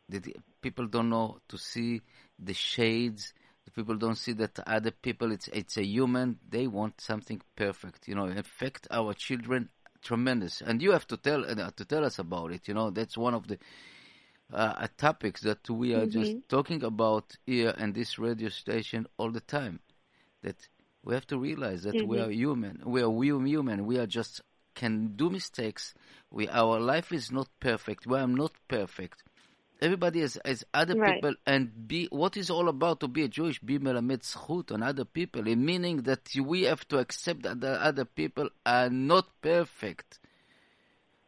That 0.10 0.24
the 0.24 0.36
people 0.62 0.88
don't 0.88 1.10
know 1.10 1.40
to 1.50 1.58
see 1.58 2.02
the 2.38 2.54
shades. 2.54 3.34
The 3.66 3.72
people 3.72 3.96
don't 3.96 4.18
see 4.18 4.34
that 4.34 4.60
other 4.68 4.92
people. 4.92 5.32
It's 5.32 5.48
it's 5.50 5.78
a 5.78 5.86
human. 5.86 6.40
They 6.48 6.68
want 6.68 7.02
something 7.02 7.42
perfect. 7.56 8.08
You 8.08 8.16
know, 8.16 8.26
affect 8.26 8.88
our 8.92 9.14
children 9.14 9.70
tremendous. 10.04 10.62
And 10.62 10.82
you 10.82 10.92
have 10.92 11.08
to 11.08 11.18
tell 11.18 11.44
uh, 11.50 11.72
to 11.76 11.86
tell 11.86 12.06
us 12.06 12.20
about 12.20 12.52
it. 12.52 12.68
You 12.68 12.76
know, 12.76 12.92
that's 12.92 13.18
one 13.18 13.34
of 13.34 13.48
the 13.48 13.58
uh, 14.54 14.88
topics 14.98 15.42
that 15.42 15.68
we 15.70 15.94
are 15.94 16.06
just 16.06 16.36
talking 16.48 16.84
about 16.84 17.36
here 17.46 17.74
and 17.78 17.94
this 17.94 18.20
radio 18.20 18.50
station 18.50 19.08
all 19.18 19.32
the 19.32 19.42
time. 19.42 19.80
That 20.44 20.68
we 21.04 21.16
have 21.16 21.26
to 21.28 21.40
realize 21.40 21.84
that 21.84 22.02
we 22.06 22.20
are 22.20 22.30
human. 22.32 22.82
We 22.86 23.02
are 23.02 23.10
we 23.10 23.28
human. 23.28 23.86
We 23.86 23.98
are 23.98 24.08
just 24.08 24.42
can 24.76 25.16
do 25.16 25.30
mistakes. 25.30 25.94
We 26.30 26.48
our 26.50 26.80
life 26.80 27.12
is 27.12 27.32
not 27.32 27.48
perfect. 27.60 28.06
We 28.06 28.18
are 28.18 28.28
not 28.28 28.52
perfect. 28.68 29.24
Everybody 29.82 30.22
has, 30.22 30.38
has 30.46 30.64
other 30.74 30.96
Right. 30.96 31.16
people, 31.16 31.36
and 31.46 31.88
be 31.88 32.08
what 32.12 32.38
is 32.38 32.50
all 32.50 32.70
about 32.70 33.02
to 33.02 33.08
be 33.08 33.24
a 33.24 33.28
Jewish 33.28 33.60
be 33.60 33.78
melamed 33.78 34.22
zchut 34.24 34.72
on 34.72 34.82
other 34.82 35.06
people, 35.06 35.48
in 35.48 35.66
meaning 35.66 36.04
that 36.04 36.30
we 36.42 36.64
have 36.64 36.88
to 36.88 36.98
accept 37.00 37.44
that 37.44 37.60
the 37.60 37.72
other 37.84 38.06
people 38.06 38.50
are 38.66 38.90
not 38.90 39.28
perfect. 39.42 40.20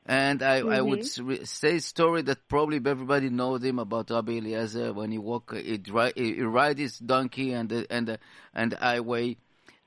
And 0.05 0.41
I, 0.41 0.60
I 0.60 0.81
would 0.81 1.05
re- 1.19 1.43
say 1.43 1.79
story 1.79 2.21
that 2.21 2.47
probably 2.47 2.77
everybody 2.77 3.29
knows 3.29 3.62
him 3.62 3.77
about 3.79 4.10
Rabbi 4.10 4.38
Eliezer 4.38 4.93
when 4.93 5.12
he 5.12 5.17
walk, 5.17 5.53
he, 5.53 5.77
dri- 5.77 6.13
he, 6.15 6.36
he 6.36 6.41
ride 6.43 6.77
his 6.79 6.97
donkey 6.97 7.51
and 7.51 7.67
the, 7.67 7.86
and 7.89 8.07
the, 8.07 8.19
and 8.53 8.71
the 8.71 8.77
highway, 8.77 9.36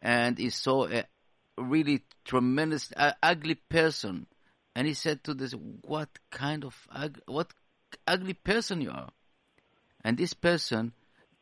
and 0.02 0.36
he 0.36 0.50
saw 0.50 0.86
a 0.86 1.04
really 1.56 2.02
tremendous 2.26 2.92
uh, 2.94 3.12
ugly 3.22 3.54
person, 3.54 4.26
and 4.74 4.86
he 4.86 4.92
said 4.92 5.24
to 5.24 5.32
this, 5.32 5.52
"What 5.52 6.10
kind 6.30 6.64
of 6.66 6.76
ug- 6.90 7.22
what 7.26 7.54
ugly 8.10 8.34
person 8.34 8.80
you 8.80 8.90
are?" 8.90 9.10
And 10.02 10.18
this 10.18 10.34
person 10.34 10.92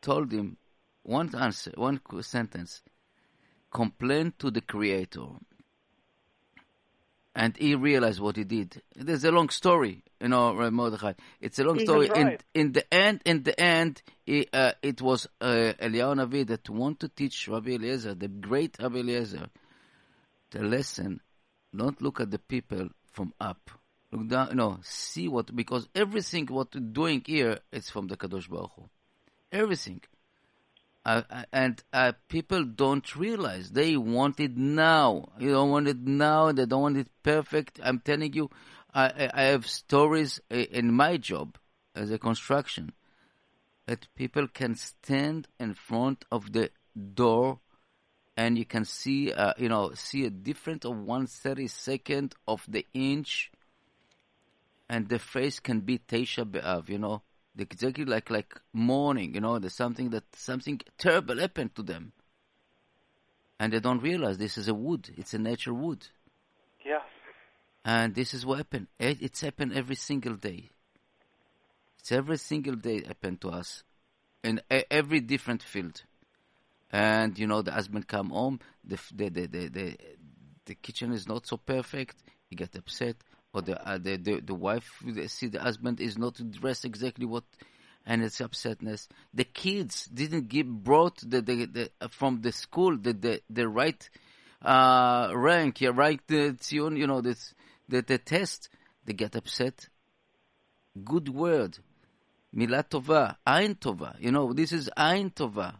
told 0.01 0.31
him 0.31 0.57
one 1.03 1.33
answer, 1.35 1.71
one 1.75 1.99
sentence: 2.21 2.81
"Complain 3.71 4.33
to 4.39 4.51
the 4.51 4.61
Creator." 4.61 5.27
and 7.39 7.55
he 7.57 7.73
realized 7.73 8.19
what 8.19 8.35
he 8.35 8.43
did. 8.43 8.81
There's 8.95 9.23
a 9.23 9.31
long 9.31 9.47
story, 9.47 10.03
you 10.19 10.27
know, 10.27 10.53
Rabbi 10.53 10.71
Mordechai. 10.71 11.13
It's 11.39 11.57
a 11.57 11.63
long 11.63 11.79
story. 11.79 12.09
In 12.13 12.37
in 12.53 12.71
the 12.73 12.93
end, 12.93 13.21
in 13.23 13.43
the 13.43 13.57
end, 13.59 14.01
he, 14.25 14.47
uh, 14.51 14.73
it 14.81 15.01
was 15.01 15.25
uh, 15.39 15.73
Eliyahu 15.81 16.15
Navi 16.17 16.45
that 16.47 16.69
wanted 16.69 16.99
to 16.99 17.07
teach 17.09 17.47
Rabbi 17.47 17.71
Eliezer, 17.71 18.13
the 18.13 18.27
great 18.27 18.77
Rabbi 18.79 18.99
Eliezer, 18.99 19.47
the 20.51 20.63
lesson. 20.63 21.21
Don't 21.73 22.01
look 22.01 22.19
at 22.19 22.29
the 22.31 22.39
people 22.39 22.89
from 23.13 23.33
up. 23.39 23.71
Look 24.11 24.27
down, 24.27 24.55
know, 24.55 24.79
see 24.81 25.27
what 25.27 25.55
because 25.55 25.87
everything 25.93 26.47
what 26.47 26.73
we're 26.73 26.81
doing 26.81 27.23
here 27.25 27.59
is 27.71 27.89
from 27.89 28.07
the 28.07 28.17
Kadosh 28.17 28.49
Baruch 28.49 28.71
Hu. 28.75 28.89
Everything. 29.51 30.01
Uh, 31.05 31.21
and 31.51 31.81
uh, 31.93 32.11
people 32.27 32.63
don't 32.63 33.15
realize 33.15 33.71
they 33.71 33.95
want 33.97 34.39
it 34.39 34.57
now. 34.57 35.29
You 35.39 35.51
don't 35.51 35.69
want 35.69 35.87
it 35.87 35.99
now. 35.99 36.51
They 36.51 36.65
don't 36.65 36.81
want 36.81 36.97
it 36.97 37.07
perfect. 37.23 37.79
I'm 37.83 37.99
telling 37.99 38.33
you, 38.33 38.49
I, 38.93 39.29
I 39.33 39.43
have 39.43 39.67
stories 39.67 40.41
in 40.49 40.93
my 40.93 41.17
job 41.17 41.57
as 41.95 42.11
a 42.11 42.19
construction 42.19 42.91
that 43.85 44.07
people 44.15 44.47
can 44.47 44.75
stand 44.75 45.47
in 45.59 45.73
front 45.73 46.25
of 46.31 46.51
the 46.51 46.69
door 47.13 47.59
and 48.35 48.57
you 48.57 48.65
can 48.65 48.85
see, 48.85 49.33
uh, 49.33 49.53
you 49.57 49.67
know, 49.67 49.91
see 49.95 50.25
a 50.25 50.29
difference 50.29 50.85
of 50.85 50.97
one 50.97 51.27
thirty 51.27 51.67
second 51.67 52.35
of 52.47 52.63
the 52.67 52.85
inch, 52.93 53.51
and 54.89 55.07
the 55.07 55.19
face 55.19 55.59
can 55.59 55.81
be 55.81 55.99
Tisha 55.99 56.49
B'av, 56.49 56.89
you 56.89 56.97
know, 56.97 57.21
exactly 57.57 58.05
like 58.05 58.29
like 58.29 58.53
mourning, 58.73 59.35
you 59.35 59.41
know, 59.41 59.59
there's 59.59 59.75
something 59.75 60.09
that 60.09 60.23
something 60.35 60.81
terrible 60.97 61.37
happened 61.39 61.75
to 61.75 61.83
them, 61.83 62.13
and 63.59 63.73
they 63.73 63.79
don't 63.79 64.01
realize 64.01 64.37
this 64.37 64.57
is 64.57 64.67
a 64.67 64.73
wood, 64.73 65.09
it's 65.17 65.33
a 65.33 65.39
natural 65.39 65.75
wood. 65.75 66.07
Yeah. 66.85 67.01
And 67.85 68.13
this 68.13 68.33
is 68.33 68.45
what 68.45 68.57
happened. 68.57 68.87
It's 68.99 69.41
happened 69.41 69.73
every 69.73 69.95
single 69.95 70.35
day. 70.35 70.69
It's 71.99 72.11
every 72.11 72.37
single 72.37 72.75
day 72.75 73.03
happened 73.05 73.41
to 73.41 73.49
us, 73.49 73.83
in 74.43 74.61
every 74.89 75.19
different 75.21 75.63
field 75.63 76.03
and 76.91 77.37
you 77.37 77.47
know 77.47 77.61
the 77.61 77.71
husband 77.71 78.07
come 78.07 78.29
home, 78.29 78.59
the 78.83 78.99
the 79.13 79.29
the 79.29 79.47
the, 79.47 79.67
the, 79.69 79.97
the 80.65 80.75
kitchen 80.75 81.13
is 81.13 81.27
not 81.27 81.45
so 81.45 81.57
perfect. 81.57 82.17
He 82.47 82.55
get 82.55 82.75
upset, 82.75 83.17
or 83.53 83.61
the 83.61 83.87
uh, 83.87 83.97
the, 83.97 84.17
the 84.17 84.39
the 84.41 84.53
wife 84.53 85.03
see 85.27 85.47
the 85.47 85.59
husband 85.59 85.99
is 85.99 86.17
not 86.17 86.39
dressed 86.51 86.85
exactly 86.85 87.25
what, 87.25 87.43
and 88.05 88.23
it's 88.23 88.39
upsetness. 88.39 89.07
The 89.33 89.43
kids 89.43 90.05
didn't 90.05 90.49
get 90.49 90.67
brought 90.67 91.17
the 91.17 91.41
the, 91.41 91.65
the 91.65 91.91
uh, 91.99 92.07
from 92.09 92.41
the 92.41 92.51
school 92.51 92.97
the 92.97 93.13
the 93.13 93.41
the 93.49 93.67
right 93.67 94.09
uh, 94.61 95.31
rank, 95.33 95.81
yeah, 95.81 95.91
right 95.93 96.21
the 96.27 96.57
you 96.69 97.07
know 97.07 97.21
this 97.21 97.53
the 97.87 98.01
the 98.01 98.17
test. 98.17 98.69
They 99.05 99.13
get 99.13 99.35
upset. 99.35 99.89
Good 101.03 101.29
word. 101.29 101.79
Milatova, 102.55 103.37
Ein 103.45 103.75
Tova. 103.75 104.15
You 104.19 104.31
know, 104.31 104.53
this 104.53 104.71
is 104.71 104.89
Ein 104.95 105.31
Tova. 105.31 105.75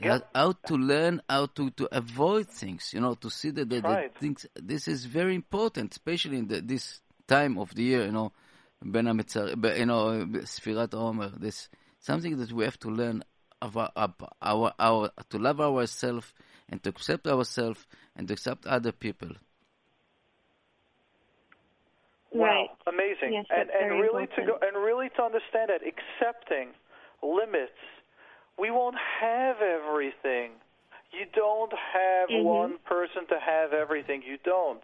Yep. 0.00 0.28
How 0.34 0.52
to 0.52 0.74
learn 0.76 1.22
how 1.28 1.46
to, 1.46 1.70
to 1.70 1.88
avoid 1.90 2.48
things, 2.48 2.92
you 2.94 3.00
know, 3.00 3.14
to 3.14 3.30
see 3.30 3.50
that 3.50 3.68
the, 3.68 3.80
right. 3.80 4.14
the 4.14 4.20
things. 4.20 4.46
This 4.54 4.86
is 4.86 5.04
very 5.04 5.34
important, 5.34 5.92
especially 5.92 6.38
in 6.38 6.46
the, 6.46 6.60
this 6.60 7.00
time 7.26 7.58
of 7.58 7.74
the 7.74 7.82
year, 7.82 8.04
you 8.06 8.12
know, 8.12 8.32
Ben 8.80 9.06
you 9.06 9.12
know, 9.86 10.26
Sfirat 10.44 10.94
Omer. 10.94 11.32
This 11.36 11.68
something 11.98 12.36
that 12.36 12.52
we 12.52 12.64
have 12.64 12.78
to 12.80 12.90
learn 12.90 13.24
our, 13.60 13.90
our, 14.40 14.72
our, 14.78 15.10
to 15.30 15.38
love 15.38 15.60
ourselves 15.60 16.32
and 16.68 16.82
to 16.84 16.90
accept 16.90 17.26
ourselves 17.26 17.84
and 18.14 18.28
to 18.28 18.34
accept 18.34 18.66
other 18.66 18.92
people. 18.92 19.30
Right. 22.32 22.68
Wow, 22.68 22.68
amazing. 22.86 23.32
Yes, 23.32 23.46
and 23.50 23.70
and 23.70 24.00
really 24.00 24.24
important. 24.24 24.36
to 24.36 24.42
go 24.46 24.58
and 24.60 24.76
really 24.76 25.08
to 25.16 25.22
understand 25.22 25.70
that 25.70 25.80
accepting 25.82 26.74
limits 27.22 27.72
we 28.58 28.70
won't 28.70 28.96
have 29.20 29.56
everything. 29.62 30.52
You 31.12 31.24
don't 31.34 31.72
have 31.72 32.28
mm-hmm. 32.28 32.44
one 32.44 32.74
person 32.84 33.26
to 33.28 33.38
have 33.40 33.72
everything. 33.72 34.22
You 34.26 34.36
don't. 34.44 34.82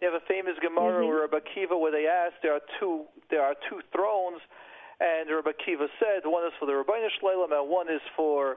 You 0.00 0.10
have 0.10 0.16
a 0.16 0.24
famous 0.26 0.56
Gemara 0.60 1.04
mm-hmm. 1.04 1.08
where 1.08 1.20
Rabbi 1.28 1.44
Akiva, 1.44 1.78
where 1.78 1.92
they 1.92 2.08
asked, 2.08 2.42
there 2.42 2.54
are 2.54 2.64
two, 2.80 3.04
there 3.30 3.42
are 3.42 3.54
two 3.68 3.80
thrones, 3.92 4.40
and 4.98 5.28
Rabbi 5.28 5.52
Akiva 5.52 5.86
said, 6.00 6.24
one 6.24 6.44
is 6.46 6.52
for 6.58 6.66
the 6.66 6.74
Rabbi 6.74 6.98
Shlalem 7.20 7.52
and 7.52 7.68
one 7.68 7.88
is 7.88 8.02
for 8.16 8.56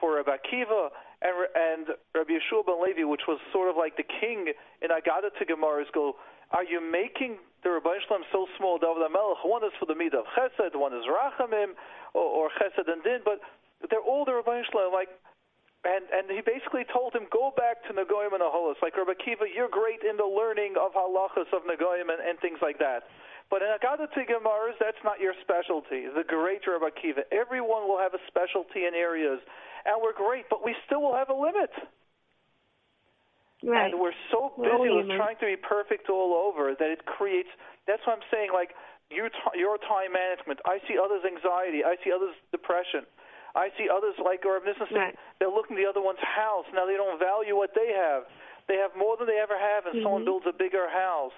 for 0.00 0.16
Rabbi 0.16 0.32
Akiva, 0.40 0.88
and 1.20 1.34
and 1.54 1.86
Rabbi 2.14 2.32
Yehoshua 2.32 2.64
ben 2.64 2.80
Levi, 2.80 3.04
which 3.04 3.28
was 3.28 3.38
sort 3.52 3.68
of 3.68 3.76
like 3.76 3.96
the 3.96 4.08
king 4.08 4.48
in 4.80 4.88
Agadah 4.88 5.36
to 5.38 5.44
Gemaras, 5.44 5.92
go, 5.92 6.16
are 6.52 6.64
you 6.64 6.80
making 6.80 7.36
the 7.62 7.68
Ribbo 7.68 7.92
Shel 8.08 8.18
Olam 8.18 8.24
so 8.32 8.46
small, 8.56 8.78
David 8.78 9.04
HaMelech? 9.04 9.44
One 9.44 9.62
is 9.62 9.70
for 9.78 9.84
the 9.84 9.92
midah 9.92 10.24
of 10.24 10.28
Chesed, 10.32 10.74
one 10.74 10.94
is 10.94 11.04
Rachamim, 11.04 11.76
or, 12.14 12.22
or 12.22 12.50
Chesed 12.58 12.90
and 12.90 13.02
Din, 13.02 13.20
but 13.24 13.40
they're 13.88 14.04
all 14.04 14.24
the 14.24 14.34
Rabbi 14.34 14.62
like 14.92 15.08
and 15.84 16.04
and 16.12 16.28
he 16.28 16.44
basically 16.44 16.84
told 16.92 17.16
him, 17.16 17.24
go 17.32 17.52
back 17.56 17.80
to 17.88 17.96
Nagoyim 17.96 18.36
and 18.36 18.44
Aholos. 18.44 18.76
Like 18.82 18.96
Rabbi 18.96 19.16
Kiva, 19.16 19.48
you're 19.48 19.72
great 19.72 20.04
in 20.04 20.16
the 20.20 20.28
learning 20.28 20.76
of 20.76 20.92
halachas 20.92 21.48
of 21.56 21.64
Nagoyim 21.64 22.12
and, 22.12 22.20
and 22.20 22.36
things 22.40 22.60
like 22.60 22.78
that. 22.78 23.08
But 23.48 23.62
in 23.62 23.74
Gemaras, 23.74 24.78
that's 24.78 25.00
not 25.02 25.18
your 25.18 25.34
specialty. 25.42 26.06
The 26.06 26.22
great 26.22 26.62
Rabbi 26.68 26.94
Kiva. 26.94 27.26
Everyone 27.32 27.88
will 27.88 27.98
have 27.98 28.14
a 28.14 28.22
specialty 28.28 28.86
in 28.86 28.94
areas, 28.94 29.40
and 29.84 29.98
we're 29.98 30.14
great, 30.14 30.46
but 30.48 30.64
we 30.64 30.76
still 30.86 31.02
will 31.02 31.16
have 31.16 31.30
a 31.30 31.34
limit. 31.34 31.72
Right. 33.64 33.92
And 33.92 34.00
we're 34.00 34.16
so 34.30 34.52
busy 34.56 34.88
with 34.88 35.08
trying 35.18 35.36
to 35.40 35.46
be 35.46 35.56
perfect 35.56 36.08
all 36.08 36.32
over 36.32 36.72
that 36.78 36.90
it 36.90 37.04
creates. 37.04 37.50
That's 37.86 38.00
what 38.06 38.16
I'm 38.16 38.26
saying. 38.30 38.50
Like 38.54 38.70
your 39.10 39.28
your 39.54 39.76
time 39.78 40.14
management. 40.14 40.62
I 40.64 40.78
see 40.86 40.96
others' 40.96 41.26
anxiety. 41.26 41.84
I 41.84 41.98
see 42.02 42.14
others' 42.14 42.38
depression. 42.50 43.04
I 43.54 43.74
see 43.74 43.90
others 43.90 44.14
like 44.22 44.46
our 44.46 44.62
business. 44.62 44.88
Right. 44.94 45.14
They're 45.38 45.50
looking 45.50 45.74
the 45.74 45.86
other 45.86 46.00
one's 46.00 46.22
house. 46.22 46.66
Now 46.72 46.86
they 46.86 46.94
don't 46.94 47.18
value 47.18 47.56
what 47.56 47.74
they 47.74 47.90
have. 47.90 48.30
They 48.70 48.78
have 48.78 48.94
more 48.94 49.18
than 49.18 49.26
they 49.26 49.42
ever 49.42 49.58
have, 49.58 49.86
and 49.86 49.98
mm-hmm. 49.98 50.06
someone 50.06 50.24
builds 50.24 50.46
a 50.46 50.54
bigger 50.54 50.86
house. 50.86 51.34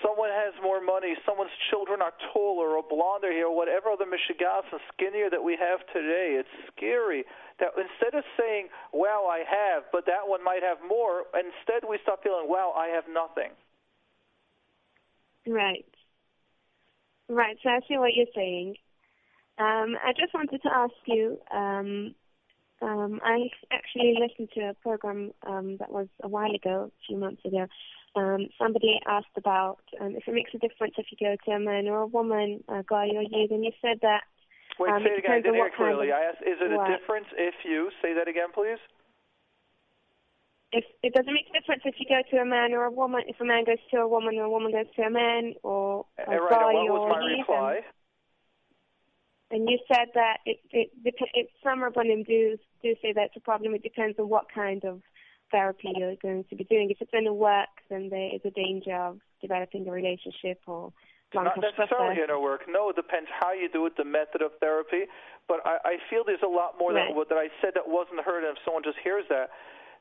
Someone 0.00 0.32
has 0.32 0.56
more 0.64 0.80
money. 0.80 1.12
Someone's 1.28 1.52
children 1.68 2.00
are 2.00 2.12
taller 2.32 2.80
or 2.80 2.82
blonder 2.82 3.30
here, 3.30 3.52
or 3.52 3.56
whatever 3.56 3.92
other 3.92 4.08
mishigas 4.08 4.64
and 4.72 4.80
skinnier 4.96 5.28
that 5.28 5.44
we 5.44 5.60
have 5.60 5.84
today. 5.92 6.40
It's 6.40 6.48
scary 6.72 7.24
that 7.60 7.76
instead 7.76 8.16
of 8.16 8.24
saying, 8.40 8.72
"Wow, 8.92 9.28
I 9.28 9.44
have," 9.44 9.84
but 9.92 10.06
that 10.06 10.26
one 10.26 10.42
might 10.42 10.62
have 10.62 10.80
more, 10.80 11.28
instead 11.36 11.84
we 11.84 11.98
start 11.98 12.22
feeling, 12.22 12.48
"Wow, 12.48 12.72
I 12.72 12.88
have 12.88 13.04
nothing." 13.08 13.52
Right. 15.46 15.84
Right. 17.28 17.56
So 17.62 17.70
I 17.70 17.80
see 17.88 17.96
what 17.96 18.14
you're 18.14 18.26
saying. 18.34 18.76
Um, 19.58 19.96
I 20.04 20.12
just 20.18 20.34
wanted 20.34 20.60
to 20.62 20.70
ask 20.72 20.94
you. 21.06 21.38
Um, 21.52 22.14
um, 22.82 23.20
I 23.24 23.48
actually 23.72 24.16
listened 24.20 24.48
to 24.54 24.60
a 24.70 24.74
program 24.74 25.32
um, 25.46 25.76
that 25.78 25.90
was 25.90 26.08
a 26.22 26.28
while 26.28 26.54
ago, 26.54 26.90
a 26.90 27.00
few 27.06 27.16
months 27.16 27.42
ago. 27.44 27.66
Um, 28.16 28.48
somebody 28.58 29.00
asked 29.06 29.34
about 29.36 29.78
um, 30.00 30.14
if 30.16 30.26
it 30.26 30.34
makes 30.34 30.50
a 30.54 30.58
difference 30.58 30.94
if 30.98 31.06
you 31.10 31.16
go 31.18 31.36
to 31.46 31.50
a 31.56 31.60
man 31.60 31.88
or 31.88 32.02
a 32.02 32.06
woman, 32.06 32.62
a 32.68 32.84
guy 32.86 33.08
or 33.14 33.22
you, 33.22 33.48
and 33.50 33.64
you 33.64 33.72
said 33.80 33.98
that. 34.02 34.22
Wait, 34.78 34.92
um, 34.92 35.02
say 35.02 35.14
it 35.14 35.18
again. 35.18 35.32
I 35.32 35.40
didn't 35.40 35.54
hear 35.54 35.70
clearly. 35.74 36.12
I 36.12 36.28
asked, 36.28 36.42
is 36.42 36.58
it 36.60 36.70
a 36.70 36.98
difference 36.98 37.26
if 37.38 37.54
you 37.64 37.90
say 38.02 38.12
that 38.14 38.28
again, 38.28 38.52
please? 38.52 38.78
If 40.74 40.84
it 41.04 41.14
doesn't 41.14 41.32
make 41.32 41.46
a 41.46 41.54
difference 41.54 41.82
if 41.84 41.94
you 42.00 42.06
go 42.10 42.18
to 42.34 42.42
a 42.42 42.44
man 42.44 42.72
or 42.72 42.84
a 42.84 42.90
woman, 42.90 43.22
if 43.28 43.40
a 43.40 43.44
man 43.44 43.62
goes 43.64 43.78
to 43.92 43.98
a 43.98 44.08
woman 44.08 44.34
or 44.34 44.44
a 44.44 44.50
woman 44.50 44.72
goes 44.72 44.90
to 44.96 45.02
a 45.02 45.10
man 45.10 45.54
or 45.62 46.04
a 46.18 46.26
right, 46.26 46.50
guy 46.50 46.74
what 46.74 46.90
or 46.90 46.98
was 46.98 47.14
my 47.14 47.38
reply? 47.38 47.80
And 49.52 49.70
you 49.70 49.78
said 49.86 50.10
that 50.14 50.38
it, 50.44 50.58
it, 50.72 50.90
it 51.04 51.46
some 51.62 51.78
Rabbanim 51.78 52.26
do 52.26 52.58
do 52.82 52.94
say 53.00 53.12
that's 53.14 53.36
a 53.36 53.40
problem. 53.40 53.74
It 53.74 53.84
depends 53.84 54.18
on 54.18 54.28
what 54.28 54.46
kind 54.52 54.84
of 54.84 55.00
therapy 55.52 55.92
you're 55.94 56.16
going 56.20 56.42
to 56.50 56.56
be 56.56 56.64
doing. 56.64 56.90
If 56.90 56.98
it's 57.00 57.14
in 57.14 57.28
a 57.28 57.34
work, 57.34 57.70
then 57.88 58.08
there 58.10 58.34
is 58.34 58.40
a 58.44 58.50
danger 58.50 58.96
of 58.96 59.20
developing 59.40 59.86
a 59.86 59.92
relationship 59.92 60.58
or 60.66 60.92
not 61.34 61.54
necessarily 61.58 62.22
inner 62.22 62.40
work. 62.40 62.62
No, 62.68 62.90
it 62.90 62.96
depends 62.96 63.28
how 63.30 63.52
you 63.52 63.68
do 63.68 63.86
it, 63.86 63.96
the 63.96 64.04
method 64.04 64.42
of 64.42 64.52
therapy. 64.60 65.06
But 65.46 65.60
I, 65.64 65.78
I 65.84 65.94
feel 66.10 66.22
there's 66.24 66.46
a 66.46 66.50
lot 66.50 66.74
more 66.78 66.92
right. 66.92 67.14
that, 67.14 67.28
that 67.28 67.38
I 67.38 67.48
said 67.60 67.72
that 67.74 67.86
wasn't 67.86 68.22
heard, 68.24 68.42
and 68.42 68.56
if 68.56 68.62
someone 68.64 68.82
just 68.82 68.98
hears 69.02 69.24
that, 69.28 69.50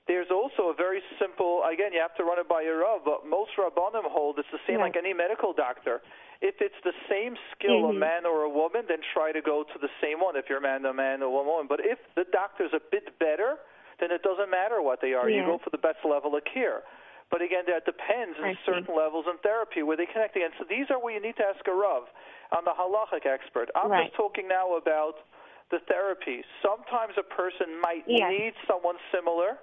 there's 0.08 0.28
also 0.32 0.68
a 0.72 0.76
very 0.76 1.00
simple. 1.20 1.64
Again, 1.64 1.94
you 1.94 2.02
have 2.04 2.16
to 2.20 2.24
run 2.24 2.40
it 2.40 2.50
by 2.50 2.62
your 2.62 2.84
rav, 2.84 3.02
but 3.06 3.24
most 3.24 3.52
rabbanim 3.56 4.04
hold 4.04 4.40
it's 4.40 4.52
the 4.52 4.60
same 4.68 4.80
like 4.80 4.96
any 5.00 5.14
medical 5.14 5.54
doctor. 5.54 6.02
If 6.44 6.60
it's 6.60 6.76
the 6.84 6.92
same 7.08 7.40
skill, 7.56 7.88
mm-hmm. 7.88 7.96
a 7.96 8.00
man 8.04 8.22
or 8.28 8.44
a 8.44 8.52
woman, 8.52 8.84
then 8.92 9.00
try 9.16 9.32
to 9.32 9.40
go 9.40 9.64
to 9.64 9.78
the 9.80 9.88
same 10.04 10.20
one. 10.20 10.36
If 10.36 10.52
you're 10.52 10.60
a 10.60 10.62
man, 10.62 10.84
a 10.84 10.94
man, 10.94 11.24
or 11.24 11.32
a 11.32 11.44
woman. 11.44 11.72
But 11.72 11.80
if 11.80 12.00
the 12.20 12.28
doctor's 12.36 12.76
a 12.76 12.84
bit 12.84 13.16
better, 13.16 13.64
then 14.04 14.12
it 14.12 14.28
doesn't 14.28 14.52
matter 14.52 14.84
what 14.84 15.00
they 15.00 15.16
are. 15.16 15.32
Yeah. 15.32 15.48
You 15.48 15.56
go 15.56 15.64
for 15.64 15.72
the 15.72 15.80
best 15.80 16.04
level 16.04 16.36
of 16.36 16.44
care. 16.44 16.84
But 17.32 17.42
again, 17.42 17.64
that 17.72 17.88
depends 17.88 18.38
on 18.44 18.54
certain 18.68 18.94
levels 18.94 19.26
in 19.26 19.40
therapy 19.40 19.82
where 19.82 19.96
they 19.96 20.06
connect 20.06 20.36
again. 20.36 20.52
So 20.60 20.68
these 20.68 20.92
are 20.92 21.02
where 21.02 21.16
you 21.16 21.24
need 21.24 21.40
to 21.40 21.48
ask 21.48 21.66
a 21.66 21.74
Rav. 21.74 22.12
I'm 22.52 22.68
the 22.68 22.76
halachic 22.76 23.26
expert. 23.26 23.72
I'm 23.74 23.90
right. 23.90 24.12
just 24.12 24.20
talking 24.20 24.46
now 24.46 24.76
about 24.76 25.24
the 25.72 25.80
therapy. 25.90 26.44
Sometimes 26.62 27.18
a 27.18 27.26
person 27.26 27.80
might 27.82 28.04
yes. 28.06 28.30
need 28.30 28.54
someone 28.68 29.02
similar. 29.10 29.58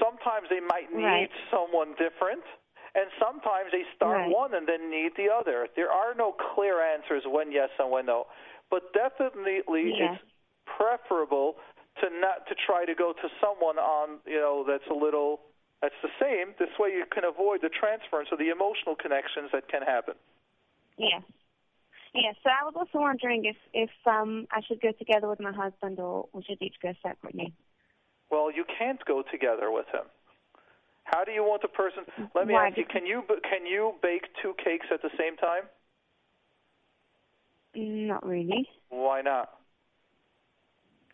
Sometimes 0.00 0.48
they 0.48 0.60
might 0.60 0.92
need 0.92 1.04
right. 1.04 1.30
someone 1.50 1.94
different 1.98 2.44
and 2.94 3.08
sometimes 3.16 3.72
they 3.72 3.84
start 3.96 4.28
right. 4.28 4.30
one 4.30 4.54
and 4.54 4.68
then 4.68 4.90
need 4.90 5.12
the 5.16 5.32
other. 5.32 5.68
There 5.76 5.90
are 5.90 6.14
no 6.14 6.32
clear 6.32 6.80
answers 6.80 7.24
when 7.26 7.52
yes 7.52 7.70
and 7.78 7.90
when 7.90 8.06
no, 8.06 8.26
but 8.70 8.92
definitely 8.92 9.96
yes. 9.96 10.20
it's 10.20 10.22
preferable 10.66 11.56
to 12.00 12.08
not 12.20 12.46
to 12.48 12.54
try 12.54 12.84
to 12.84 12.94
go 12.94 13.12
to 13.12 13.28
someone 13.40 13.78
on 13.78 14.18
you 14.26 14.40
know 14.40 14.64
that's 14.66 14.86
a 14.90 14.94
little 14.94 15.40
that's 15.80 15.96
the 16.02 16.12
same. 16.20 16.54
This 16.58 16.70
way 16.78 16.90
you 16.90 17.04
can 17.10 17.24
avoid 17.24 17.60
the 17.62 17.70
transference 17.70 18.28
of 18.30 18.38
the 18.38 18.50
emotional 18.50 18.94
connections 18.94 19.50
that 19.52 19.68
can 19.68 19.82
happen. 19.82 20.14
Yes. 20.96 21.22
Yeah, 22.14 22.32
so 22.44 22.50
I 22.50 22.64
was 22.64 22.74
also 22.76 23.00
wondering 23.00 23.46
if 23.46 23.56
if 23.72 23.90
um 24.06 24.46
I 24.50 24.60
should 24.68 24.82
go 24.82 24.92
together 24.92 25.28
with 25.28 25.40
my 25.40 25.52
husband 25.52 25.98
or 25.98 26.28
we 26.32 26.42
should 26.44 26.60
each 26.60 26.76
go 26.82 26.92
separately. 27.02 27.54
Well, 28.32 28.50
you 28.50 28.64
can't 28.78 29.04
go 29.04 29.22
together 29.30 29.70
with 29.70 29.86
him. 29.92 30.08
How 31.04 31.22
do 31.22 31.32
you 31.32 31.44
want 31.44 31.60
the 31.60 31.68
person? 31.68 32.04
Let 32.34 32.46
me 32.46 32.54
Why? 32.54 32.68
ask 32.68 32.78
you: 32.78 32.86
Can 32.86 33.04
you 33.04 33.22
can 33.28 33.66
you 33.66 33.92
bake 34.02 34.24
two 34.40 34.54
cakes 34.64 34.86
at 34.90 35.02
the 35.02 35.10
same 35.18 35.36
time? 35.36 35.64
Not 37.74 38.26
really. 38.26 38.68
Why 38.88 39.20
not? 39.20 39.50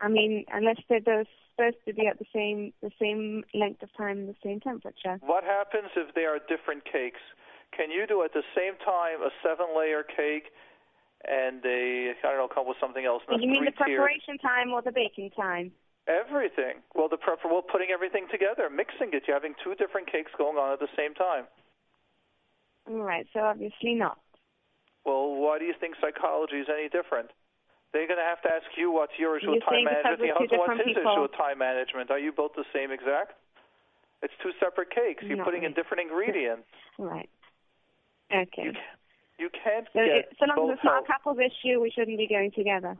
I 0.00 0.08
mean, 0.08 0.44
unless 0.52 0.76
they're 0.88 1.00
both 1.00 1.26
supposed 1.50 1.76
to 1.86 1.92
be 1.92 2.06
at 2.06 2.20
the 2.20 2.26
same 2.32 2.72
the 2.82 2.92
same 3.00 3.42
length 3.52 3.82
of 3.82 3.88
time, 3.96 4.26
the 4.26 4.36
same 4.44 4.60
temperature. 4.60 5.18
What 5.20 5.42
happens 5.42 5.90
if 5.96 6.14
they 6.14 6.24
are 6.24 6.38
different 6.48 6.84
cakes? 6.84 7.20
Can 7.76 7.90
you 7.90 8.06
do 8.06 8.22
at 8.22 8.32
the 8.32 8.44
same 8.56 8.74
time 8.84 9.22
a 9.22 9.30
seven-layer 9.42 10.04
cake 10.04 10.52
and 11.26 11.64
a 11.66 12.14
I 12.22 12.28
don't 12.28 12.38
know, 12.38 12.48
come 12.48 12.68
with 12.68 12.76
something 12.80 13.04
else? 13.04 13.22
Do 13.28 13.40
you 13.40 13.48
mean 13.48 13.64
the 13.64 13.72
preparation 13.72 14.38
time 14.38 14.72
or 14.72 14.82
the 14.82 14.92
baking 14.92 15.30
time? 15.30 15.72
Everything. 16.08 16.80
Well, 16.96 17.08
the 17.08 17.20
prep. 17.20 17.40
Well, 17.44 17.60
putting 17.60 17.92
everything 17.92 18.26
together, 18.32 18.72
mixing 18.72 19.12
it. 19.12 19.28
You're 19.28 19.36
having 19.36 19.54
two 19.62 19.76
different 19.76 20.10
cakes 20.10 20.32
going 20.36 20.56
on 20.56 20.72
at 20.72 20.80
the 20.80 20.88
same 20.96 21.12
time. 21.12 21.44
All 22.88 23.04
right, 23.04 23.26
so 23.34 23.40
obviously 23.40 23.92
not. 23.92 24.16
Well, 25.04 25.36
why 25.36 25.58
do 25.58 25.66
you 25.66 25.74
think 25.78 25.96
psychology 26.00 26.56
is 26.64 26.68
any 26.72 26.88
different? 26.88 27.28
They're 27.92 28.08
going 28.08 28.20
to 28.20 28.24
have 28.24 28.40
to 28.42 28.48
ask 28.48 28.64
you 28.76 28.90
what's 28.92 29.12
your 29.18 29.36
issue 29.36 29.52
with 29.52 29.64
time 29.64 29.84
management. 29.84 30.20
we're 30.20 30.32
husband, 30.36 30.60
what's 30.60 30.80
his 30.80 30.96
people. 30.96 31.12
issue 31.12 31.22
with 31.28 31.36
time 31.36 31.58
management? 31.60 32.10
Are 32.10 32.18
you 32.18 32.32
both 32.32 32.52
the 32.56 32.64
same 32.72 32.90
exact? 32.90 33.36
It's 34.22 34.34
two 34.42 34.52
separate 34.60 34.90
cakes. 34.90 35.24
You're 35.24 35.38
Not 35.38 35.44
putting 35.46 35.62
in 35.64 35.72
different 35.72 36.08
ingredients. 36.08 36.64
Right. 36.98 37.30
Okay. 38.34 38.64
You, 38.64 38.72
you 39.38 39.48
can't 39.62 39.86
So, 39.92 40.00
get 40.02 40.26
it, 40.26 40.36
so 40.36 40.46
long 40.50 40.68
as 40.68 40.74
it's 40.74 40.84
not 40.84 41.04
a 41.04 41.06
couple's 41.06 41.38
issue, 41.38 41.78
we 41.78 41.92
shouldn't 41.94 42.18
be 42.18 42.26
going 42.26 42.50
together. 42.50 42.98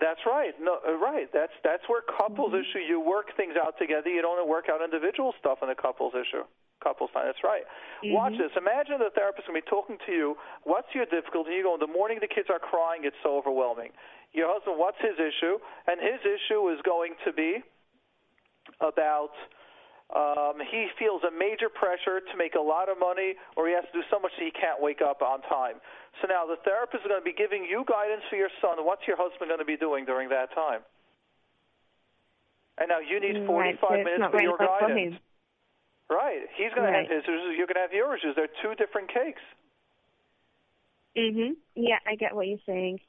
That's 0.00 0.20
right. 0.24 0.52
No, 0.60 0.78
uh, 0.86 0.96
right. 0.96 1.28
That's 1.32 1.52
that's 1.62 1.84
where 1.88 2.00
couples 2.00 2.52
Mm-hmm. 2.52 2.64
issue. 2.64 2.80
You 2.88 3.00
work 3.00 3.36
things 3.36 3.54
out 3.60 3.76
together. 3.78 4.08
You 4.08 4.22
don't 4.22 4.48
work 4.48 4.66
out 4.72 4.80
individual 4.82 5.34
stuff 5.38 5.58
in 5.62 5.68
a 5.68 5.74
couples 5.76 6.14
issue. 6.16 6.44
Couples 6.82 7.10
time. 7.12 7.26
That's 7.26 7.44
right. 7.44 7.62
Watch 8.08 8.32
Mm-hmm. 8.32 8.42
this. 8.42 8.52
Imagine 8.56 8.98
the 9.04 9.12
therapist 9.14 9.46
going 9.46 9.60
to 9.60 9.64
be 9.64 9.68
talking 9.70 9.98
to 10.06 10.12
you. 10.12 10.34
What's 10.64 10.88
your 10.96 11.04
difficulty? 11.06 11.52
You 11.52 11.62
go 11.62 11.74
in 11.76 11.80
the 11.84 11.86
morning. 11.92 12.18
The 12.20 12.26
kids 12.26 12.48
are 12.48 12.58
crying. 12.58 13.02
It's 13.04 13.16
so 13.22 13.36
overwhelming. 13.36 13.92
Your 14.32 14.48
husband. 14.48 14.80
What's 14.80 14.98
his 15.04 15.14
issue? 15.20 15.60
And 15.86 16.00
his 16.00 16.24
issue 16.24 16.72
is 16.72 16.80
going 16.88 17.14
to 17.28 17.32
be 17.32 17.60
about 18.80 19.36
um, 20.12 20.60
he 20.60 20.88
feels 20.98 21.24
a 21.24 21.32
major 21.32 21.72
pressure 21.72 22.20
to 22.20 22.34
make 22.36 22.54
a 22.54 22.60
lot 22.60 22.92
of 22.92 23.00
money, 23.00 23.34
or 23.56 23.66
he 23.68 23.72
has 23.72 23.84
to 23.88 23.92
do 23.96 24.04
so 24.12 24.20
much 24.20 24.32
that 24.36 24.44
he 24.44 24.52
can't 24.52 24.76
wake 24.80 25.00
up 25.00 25.22
on 25.24 25.40
time. 25.48 25.80
So 26.20 26.28
now 26.28 26.44
the 26.44 26.60
therapist 26.64 27.04
is 27.04 27.08
going 27.08 27.20
to 27.20 27.24
be 27.24 27.32
giving 27.32 27.64
you 27.64 27.84
guidance 27.88 28.20
for 28.28 28.36
your 28.36 28.52
son. 28.60 28.84
What's 28.84 29.08
your 29.08 29.16
husband 29.16 29.48
going 29.48 29.64
to 29.64 29.68
be 29.68 29.80
doing 29.80 30.04
during 30.04 30.28
that 30.28 30.52
time? 30.52 30.84
And 32.76 32.88
now 32.88 33.00
you 33.00 33.20
need 33.20 33.36
Mm, 33.36 33.46
45 33.46 33.90
right, 33.90 34.04
minutes 34.04 34.24
for 34.30 34.42
your 34.42 34.58
guidance. 34.58 35.16
Right. 36.08 36.44
He's 36.56 36.72
going 36.76 36.92
to 36.92 36.92
have 36.92 37.08
his 37.08 37.24
issues. 37.24 37.56
You're 37.56 37.66
going 37.66 37.80
to 37.80 37.86
have 37.88 37.96
your 37.96 38.16
issues. 38.16 38.36
They're 38.36 38.52
two 38.60 38.74
different 38.76 39.08
cakes. 39.08 39.40
Mhm. 41.16 41.56
Yeah, 41.74 41.98
I 42.06 42.16
get 42.16 42.34
what 42.34 42.48
you're 42.48 42.64
saying. 42.66 43.00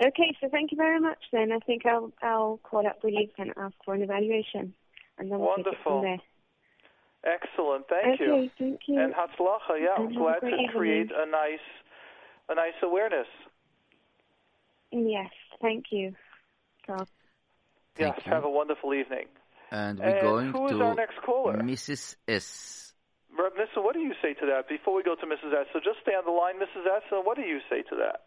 Okay, 0.00 0.36
so 0.40 0.48
thank 0.48 0.70
you 0.70 0.76
very 0.76 1.00
much. 1.00 1.18
Then 1.32 1.50
I 1.52 1.58
think 1.60 1.84
I'll 1.86 2.12
I'll 2.22 2.60
call 2.62 2.86
up 2.86 3.02
Relief 3.02 3.30
and 3.38 3.52
ask 3.56 3.74
for 3.84 3.94
an 3.94 4.02
evaluation, 4.02 4.72
and 5.18 5.30
then 5.30 5.38
we'll 5.40 5.56
take 5.56 5.66
it 5.66 5.74
Wonderful. 5.84 5.92
from 6.00 6.02
there. 6.02 6.18
Excellent. 7.24 7.84
Thank 7.88 8.20
okay, 8.20 8.24
you. 8.44 8.50
thank 8.58 8.80
you. 8.86 9.00
And 9.00 9.12
Hatzlacha. 9.12 9.80
Yeah, 9.80 9.94
I'm 9.98 10.06
And 10.06 10.12
have 10.14 10.22
a 10.22 10.24
glad 10.24 10.40
to 10.40 10.46
evening. 10.46 10.68
create 10.72 11.10
a 11.10 11.26
nice, 11.28 11.66
a 12.48 12.54
nice 12.54 12.78
awareness. 12.82 13.26
yes, 14.92 15.30
thank 15.60 15.86
you. 15.90 16.14
So, 16.86 16.96
Thank 17.96 18.16
yes. 18.16 18.22
you. 18.24 18.32
Have 18.32 18.44
a 18.44 18.50
wonderful 18.50 18.94
evening. 18.94 19.26
And 19.72 19.98
we're 19.98 20.06
And 20.06 20.20
going 20.22 20.52
who 20.52 20.66
is 20.66 20.72
to 20.72 20.82
our 20.82 20.94
next 20.94 21.20
caller? 21.26 21.58
Mrs. 21.58 22.16
S. 22.28 22.94
Reb 23.36 23.52
Nissa, 23.58 23.82
what 23.82 23.94
do 23.94 24.00
you 24.00 24.14
say 24.22 24.32
to 24.34 24.46
that 24.46 24.68
before 24.68 24.94
we 24.94 25.02
go 25.02 25.14
to 25.16 25.26
Mrs. 25.26 25.52
S? 25.52 25.66
So 25.72 25.80
just 25.80 25.98
stay 26.02 26.12
on 26.12 26.24
the 26.24 26.30
line, 26.30 26.54
Mrs. 26.56 26.86
S, 26.86 27.02
and 27.10 27.26
what 27.26 27.36
do 27.36 27.42
you 27.42 27.58
say 27.68 27.82
to 27.82 27.96
that? 27.96 28.24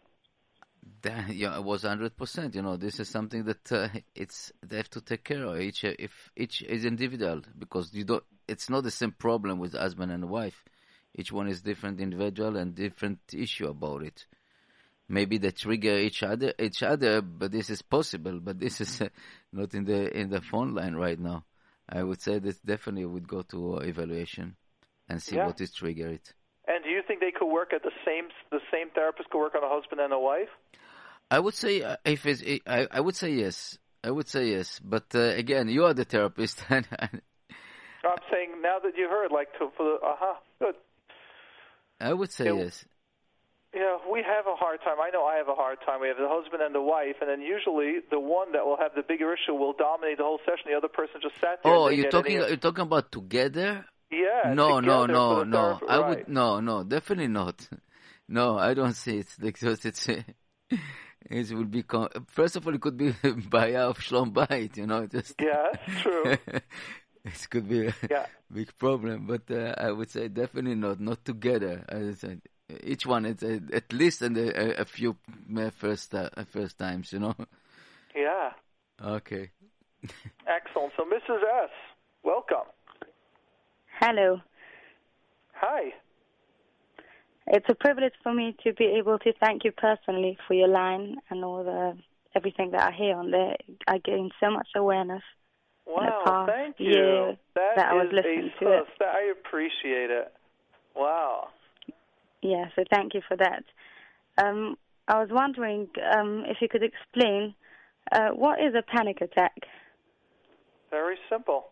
Yeah, 1.28 1.56
it 1.56 1.64
was 1.64 1.82
hundred 1.82 2.16
percent. 2.16 2.54
You 2.54 2.62
know, 2.62 2.76
this 2.76 3.00
is 3.00 3.08
something 3.08 3.44
that 3.44 3.72
uh, 3.72 3.88
it's 4.14 4.52
they 4.66 4.76
have 4.76 4.90
to 4.90 5.00
take 5.00 5.24
care 5.24 5.44
of. 5.44 5.60
Each 5.60 5.84
if 5.84 6.30
each 6.36 6.62
is 6.62 6.84
individual 6.84 7.42
because 7.58 7.92
you 7.94 8.04
don't. 8.04 8.24
It's 8.48 8.68
not 8.70 8.84
the 8.84 8.90
same 8.90 9.12
problem 9.12 9.58
with 9.58 9.74
husband 9.74 10.12
and 10.12 10.28
wife. 10.28 10.64
Each 11.14 11.32
one 11.32 11.48
is 11.48 11.60
different 11.62 12.00
individual 12.00 12.56
and 12.56 12.74
different 12.74 13.20
issue 13.32 13.68
about 13.68 14.02
it. 14.02 14.26
Maybe 15.08 15.36
they 15.38 15.50
trigger 15.50 15.96
each 15.98 16.22
other, 16.22 16.54
each 16.58 16.82
other, 16.82 17.20
but 17.20 17.52
this 17.52 17.68
is 17.68 17.82
possible. 17.82 18.40
But 18.40 18.58
this 18.58 18.80
is 18.80 19.02
uh, 19.02 19.08
not 19.52 19.74
in 19.74 19.84
the 19.84 20.16
in 20.16 20.30
the 20.30 20.40
phone 20.40 20.74
line 20.74 20.94
right 20.94 21.18
now. 21.18 21.44
I 21.88 22.02
would 22.02 22.22
say 22.22 22.38
that 22.38 22.64
definitely 22.64 23.04
would 23.04 23.28
go 23.28 23.42
to 23.42 23.76
uh, 23.76 23.80
evaluation 23.80 24.56
and 25.08 25.20
see 25.20 25.36
Yeah. 25.36 25.46
what 25.46 25.60
is 25.60 25.72
trigger 25.72 26.08
it. 26.08 26.32
And 26.66 26.82
do 26.84 26.90
you 26.90 27.02
think 27.06 27.20
they 27.20 27.32
could 27.32 27.52
work 27.52 27.72
at 27.72 27.82
the 27.82 27.90
same 28.06 28.28
the 28.50 28.60
same 28.72 28.88
therapist 28.94 29.28
could 29.30 29.40
work 29.40 29.54
on 29.54 29.64
a 29.64 29.68
husband 29.68 30.00
and 30.00 30.12
a 30.12 30.18
wife? 30.18 30.48
I 31.32 31.38
would 31.40 31.54
say 31.54 31.82
uh, 31.82 31.96
if 32.04 32.26
it's, 32.26 32.42
I, 32.66 32.86
I 32.90 33.00
would 33.00 33.16
say 33.16 33.30
yes. 33.32 33.78
I 34.04 34.10
would 34.10 34.28
say 34.28 34.50
yes, 34.50 34.80
but 34.84 35.06
uh, 35.14 35.20
again, 35.42 35.68
you 35.68 35.84
are 35.86 35.94
the 35.94 36.04
therapist, 36.04 36.62
and, 36.68 36.86
and 36.98 37.22
I'm 38.04 38.18
saying 38.30 38.50
now 38.62 38.78
that 38.84 38.92
you 38.98 39.08
heard, 39.08 39.30
like 39.32 39.50
to 39.58 39.70
for 39.76 39.84
the 39.90 39.94
uh 40.06 40.16
huh, 40.22 40.34
good. 40.58 40.74
I 42.00 42.12
would 42.12 42.32
say 42.32 42.46
Yeah. 42.46 42.64
yes. 42.64 42.84
Yeah, 43.74 43.96
we 44.12 44.20
have 44.20 44.46
a 44.46 44.54
hard 44.54 44.80
time. 44.84 44.98
I 45.00 45.08
know 45.14 45.24
I 45.24 45.36
have 45.36 45.48
a 45.48 45.54
hard 45.54 45.78
time. 45.86 46.02
We 46.02 46.08
have 46.08 46.18
the 46.18 46.28
husband 46.28 46.60
and 46.62 46.74
the 46.74 46.82
wife, 46.82 47.16
and 47.22 47.30
then 47.30 47.40
usually 47.40 48.00
the 48.10 48.20
one 48.20 48.52
that 48.52 48.66
will 48.66 48.76
have 48.76 48.92
the 48.94 49.02
bigger 49.02 49.32
issue 49.32 49.54
will 49.54 49.72
dominate 49.72 50.18
the 50.18 50.24
whole 50.24 50.40
session. 50.44 50.66
The 50.70 50.76
other 50.76 50.88
person 50.88 51.16
just 51.22 51.36
sat 51.40 51.62
there. 51.64 51.72
Oh, 51.72 51.88
you're 51.88 52.10
talking 52.10 52.36
any- 52.36 52.48
you're 52.48 52.56
talking 52.68 52.82
about 52.90 53.10
together? 53.10 53.86
Yeah. 54.10 54.52
no, 54.52 54.80
no, 54.80 55.06
together 55.06 55.12
no, 55.14 55.38
the 55.38 55.44
no. 55.46 55.56
therapy- 55.78 55.86
I 55.88 55.98
right. 56.00 56.08
would 56.08 56.28
no, 56.28 56.60
no, 56.60 56.84
definitely 56.84 57.28
not. 57.28 57.56
No, 58.28 58.56
I 58.58 58.72
don't 58.74 58.94
see 58.94 59.18
it 59.18 59.26
because 59.40 59.84
it's 59.84 60.08
it 61.30 61.50
will 61.52 61.64
be 61.64 61.82
con- 61.82 62.08
first 62.26 62.56
of 62.56 62.66
all 62.66 62.74
it 62.74 62.80
could 62.80 62.96
be 62.96 63.14
Baya 63.50 63.88
of 63.88 63.98
Shlom 63.98 64.32
Bait, 64.32 64.76
you 64.76 64.86
know, 64.86 65.06
just 65.06 65.40
Yeah, 65.40 65.68
true. 66.00 66.36
it 67.24 67.46
could 67.50 67.68
be 67.68 67.86
a 67.88 67.94
Yeah. 68.10 68.26
big 68.52 68.76
problem, 68.78 69.26
but 69.26 69.50
uh, 69.50 69.74
I 69.78 69.90
would 69.92 70.10
say 70.10 70.28
definitely 70.28 70.74
not, 70.74 71.00
not 71.00 71.24
together. 71.24 71.84
As 71.88 72.08
I 72.08 72.12
said, 72.18 72.42
each 72.84 73.06
one 73.06 73.26
at, 73.26 73.42
at 73.42 73.92
least 73.92 74.22
in 74.22 74.36
a, 74.36 74.80
a 74.80 74.84
few 74.84 75.16
uh, 75.56 75.70
first 75.70 76.14
uh, 76.14 76.28
first 76.50 76.78
times, 76.78 77.12
you 77.12 77.18
know. 77.18 77.34
Yeah. 78.14 78.50
Okay. 79.02 79.50
Excellent. 80.46 80.92
So, 80.96 81.04
Mrs. 81.04 81.42
S, 81.64 81.70
welcome. 82.24 82.66
Hello. 84.00 84.40
Hi. 85.54 85.92
It's 87.46 87.66
a 87.68 87.74
privilege 87.74 88.14
for 88.22 88.32
me 88.32 88.56
to 88.64 88.72
be 88.72 88.84
able 88.98 89.18
to 89.20 89.32
thank 89.40 89.64
you 89.64 89.72
personally 89.72 90.38
for 90.46 90.54
your 90.54 90.68
line 90.68 91.16
and 91.30 91.44
all 91.44 91.64
the 91.64 91.98
everything 92.34 92.70
that 92.70 92.80
I 92.80 92.92
hear 92.92 93.16
on 93.16 93.30
there. 93.30 93.56
I 93.86 93.98
gain 93.98 94.30
so 94.40 94.50
much 94.50 94.68
awareness. 94.76 95.22
Wow, 95.86 96.46
thank 96.48 96.76
you. 96.78 97.36
That 97.54 97.76
that 97.76 97.88
I 97.88 97.94
was 97.94 98.06
is 98.06 98.12
listening 98.14 98.50
a 98.60 98.64
to 98.64 98.70
it. 98.78 98.84
I 99.00 99.32
appreciate 99.32 100.10
it. 100.10 100.32
Wow. 100.94 101.48
Yeah, 102.42 102.66
so 102.76 102.84
thank 102.90 103.14
you 103.14 103.20
for 103.26 103.36
that. 103.36 103.64
Um, 104.42 104.76
I 105.08 105.20
was 105.20 105.28
wondering 105.30 105.88
um, 106.16 106.44
if 106.46 106.58
you 106.60 106.68
could 106.68 106.82
explain 106.82 107.54
uh, 108.10 108.30
what 108.30 108.60
is 108.60 108.74
a 108.74 108.82
panic 108.82 109.20
attack? 109.20 109.54
Very 110.90 111.16
simple. 111.30 111.66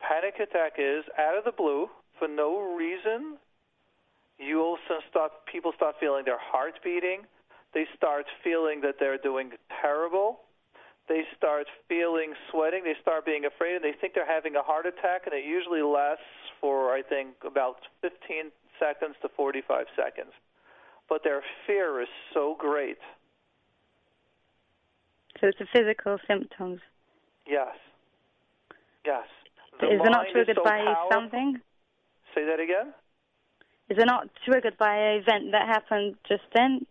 Panic 0.00 0.34
attack 0.36 0.74
is 0.78 1.04
out 1.18 1.36
of 1.36 1.44
the 1.44 1.52
blue 1.52 1.88
for 2.18 2.28
no 2.28 2.74
reason. 2.76 3.36
You 4.38 4.62
also 4.62 5.02
start 5.10 5.32
people 5.50 5.72
start 5.76 5.96
feeling 5.98 6.24
their 6.24 6.38
heart 6.38 6.78
beating. 6.82 7.22
They 7.74 7.86
start 7.96 8.26
feeling 8.42 8.80
that 8.82 8.94
they're 8.98 9.18
doing 9.18 9.50
terrible. 9.82 10.40
They 11.08 11.22
start 11.36 11.66
feeling 11.88 12.34
sweating. 12.50 12.84
They 12.84 12.94
start 13.00 13.26
being 13.26 13.44
afraid, 13.44 13.76
and 13.76 13.84
they 13.84 13.94
think 13.98 14.14
they're 14.14 14.26
having 14.26 14.56
a 14.56 14.62
heart 14.62 14.86
attack. 14.86 15.22
And 15.26 15.34
it 15.34 15.44
usually 15.44 15.82
lasts 15.82 16.22
for 16.60 16.92
I 16.92 17.02
think 17.02 17.34
about 17.46 17.76
15 18.02 18.52
seconds 18.78 19.16
to 19.22 19.28
45 19.36 19.86
seconds. 19.96 20.32
But 21.08 21.24
their 21.24 21.42
fear 21.66 22.00
is 22.02 22.08
so 22.32 22.56
great. 22.58 22.98
So 25.40 25.48
it's 25.48 25.60
a 25.60 25.66
physical 25.72 26.18
symptoms. 26.26 26.80
Yes. 27.46 27.74
Yes. 29.04 29.26
The 29.80 29.86
is 29.86 30.00
it 30.04 30.10
not 30.10 30.26
triggered 30.32 30.56
so 30.56 30.64
by 30.64 30.84
powerful. 30.84 31.08
something? 31.10 31.60
Say 32.34 32.44
that 32.44 32.60
again. 32.60 32.92
Is 33.90 33.96
it 33.98 34.06
not 34.06 34.28
triggered 34.44 34.76
by 34.78 34.94
an 34.96 35.22
event 35.22 35.52
that 35.52 35.66
happened 35.66 36.16
just 36.28 36.42
then? 36.54 36.86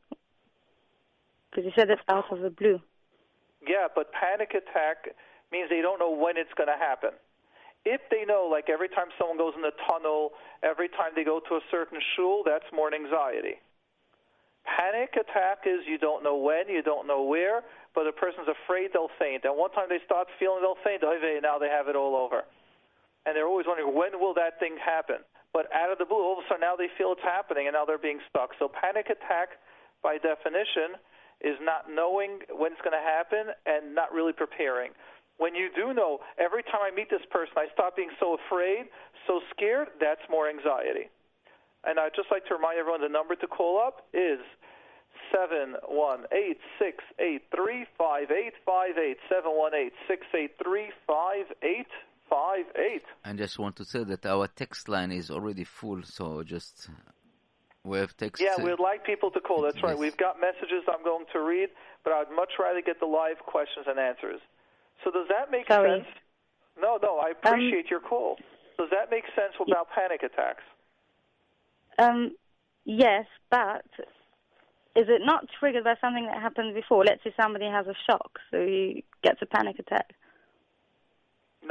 Because 1.49 1.65
you 1.65 1.71
said 1.75 1.89
it's 1.89 2.01
out 2.09 2.31
of 2.31 2.39
the 2.41 2.49
blue. 2.49 2.79
Yeah, 3.67 3.87
but 3.93 4.11
panic 4.11 4.51
attack 4.51 5.09
means 5.51 5.69
they 5.69 5.81
don't 5.81 5.99
know 5.99 6.11
when 6.11 6.37
it's 6.37 6.53
going 6.57 6.67
to 6.67 6.77
happen. 6.77 7.11
if 7.87 8.01
they 8.11 8.25
know, 8.27 8.47
like 8.51 8.69
every 8.69 8.89
time 8.89 9.07
someone 9.17 9.37
goes 9.37 9.53
in 9.55 9.61
the 9.61 9.71
tunnel, 9.87 10.31
every 10.61 10.89
time 10.89 11.15
they 11.15 11.23
go 11.23 11.39
to 11.47 11.55
a 11.55 11.63
certain 11.71 11.99
shul, 12.15 12.43
that's 12.43 12.67
more 12.75 12.93
anxiety. 12.93 13.63
Panic 14.67 15.15
attack 15.15 15.63
is 15.63 15.87
you 15.87 15.97
don't 15.97 16.23
know 16.23 16.35
when, 16.35 16.67
you 16.67 16.83
don't 16.83 17.07
know 17.07 17.23
where, 17.23 17.63
but 17.95 18.03
the 18.03 18.11
person's 18.11 18.51
afraid 18.51 18.91
they'll 18.91 19.13
faint. 19.17 19.45
And 19.45 19.55
one 19.55 19.71
time 19.71 19.87
they 19.87 20.03
start 20.03 20.27
feeling 20.37 20.59
they'll 20.59 20.83
faint, 20.83 21.01
now 21.41 21.57
they 21.57 21.69
have 21.71 21.87
it 21.87 21.95
all 21.95 22.15
over. 22.15 22.43
And 23.25 23.35
they're 23.35 23.47
always 23.47 23.65
wondering, 23.67 23.95
when 23.95 24.19
will 24.19 24.33
that 24.35 24.59
thing 24.59 24.75
happen? 24.75 25.23
But 25.53 25.71
out 25.73 25.91
of 25.91 25.97
the 25.97 26.05
blue, 26.05 26.21
all 26.21 26.37
of 26.37 26.43
a 26.43 26.47
sudden 26.47 26.61
now 26.61 26.75
they 26.75 26.91
feel 26.97 27.11
it's 27.13 27.23
happening 27.23 27.67
and 27.67 27.73
now 27.73 27.85
they're 27.85 27.97
being 27.97 28.19
stuck. 28.29 28.51
So 28.59 28.69
panic 28.69 29.07
attack, 29.09 29.57
by 30.03 30.17
definition, 30.17 30.99
is 31.41 31.57
not 31.61 31.89
knowing 31.89 32.41
when 32.53 32.73
it's 32.73 32.81
going 32.81 32.97
to 32.97 33.03
happen 33.03 33.53
and 33.65 33.93
not 33.93 34.11
really 34.11 34.33
preparing. 34.33 34.91
When 35.37 35.53
you 35.53 35.69
do 35.75 35.93
know, 35.93 36.19
every 36.41 36.63
time 36.63 36.81
I 36.81 36.89
meet 36.89 37.09
this 37.09 37.25
person, 37.29 37.53
I 37.57 37.67
stop 37.73 37.95
being 37.95 38.09
so 38.19 38.37
afraid, 38.41 38.89
so 39.27 39.39
scared, 39.53 39.89
that's 40.01 40.21
more 40.29 40.49
anxiety. 40.49 41.13
And 41.85 41.99
I'd 41.99 42.15
just 42.15 42.29
like 42.31 42.45
to 42.49 42.55
remind 42.55 42.79
everyone 42.79 43.01
the 43.01 43.09
number 43.09 43.35
to 43.35 43.47
call 43.47 43.79
up 43.79 44.09
is 44.13 44.41
seven 45.31 45.75
one 45.87 46.25
eight 46.31 46.57
six 46.79 47.03
eight 47.19 47.43
three 47.53 47.85
five 47.97 48.31
eight 48.31 48.53
five 48.65 48.97
eight 48.97 49.17
seven 49.29 49.51
one 49.53 49.73
eight 49.73 49.93
six 50.07 50.25
eight 50.33 50.51
three 50.61 50.89
five 51.05 51.45
eight 51.61 51.89
five 52.29 52.65
eight. 52.75 53.03
I 53.25 53.33
just 53.33 53.59
want 53.59 53.75
to 53.77 53.85
say 53.85 54.03
that 54.03 54.25
our 54.25 54.47
text 54.47 54.89
line 54.89 55.11
is 55.11 55.29
already 55.29 55.63
full, 55.63 56.03
so 56.03 56.43
just 56.43 56.89
we 57.83 57.97
have 57.99 58.15
text. 58.17 58.41
Yeah, 58.41 58.63
we'd 58.63 58.79
like 58.79 59.05
people 59.05 59.31
to 59.31 59.39
call. 59.39 59.61
That's 59.61 59.75
yes. 59.75 59.83
right. 59.83 59.97
We've 59.97 60.17
got 60.17 60.39
messages 60.39 60.83
I'm 60.87 61.03
going 61.03 61.25
to 61.33 61.39
read, 61.39 61.69
but 62.03 62.13
I'd 62.13 62.31
much 62.35 62.53
rather 62.59 62.81
get 62.81 62.99
the 62.99 63.05
live 63.05 63.39
questions 63.45 63.85
and 63.87 63.99
answers. 63.99 64.41
So 65.03 65.11
does 65.11 65.27
that 65.29 65.51
make 65.51 65.67
Sorry. 65.67 65.99
sense? 65.99 66.07
No, 66.79 66.99
no. 67.01 67.17
I 67.19 67.31
appreciate 67.31 67.89
your 67.89 67.99
call. 67.99 68.37
Does 68.77 68.89
that 68.91 69.09
make 69.09 69.23
sense 69.35 69.53
about 69.65 69.87
panic 69.95 70.21
attacks? 70.23 70.63
Um, 71.97 72.35
yes, 72.85 73.25
but 73.49 73.85
is 74.95 75.05
it 75.09 75.21
not 75.23 75.45
triggered 75.59 75.83
by 75.83 75.95
something 76.01 76.25
that 76.25 76.41
happened 76.41 76.75
before? 76.75 77.03
Let's 77.05 77.23
say 77.23 77.33
somebody 77.39 77.65
has 77.65 77.87
a 77.87 77.95
shock, 78.05 78.39
so 78.51 78.59
he 78.59 79.03
gets 79.23 79.41
a 79.41 79.45
panic 79.45 79.79
attack. 79.79 80.13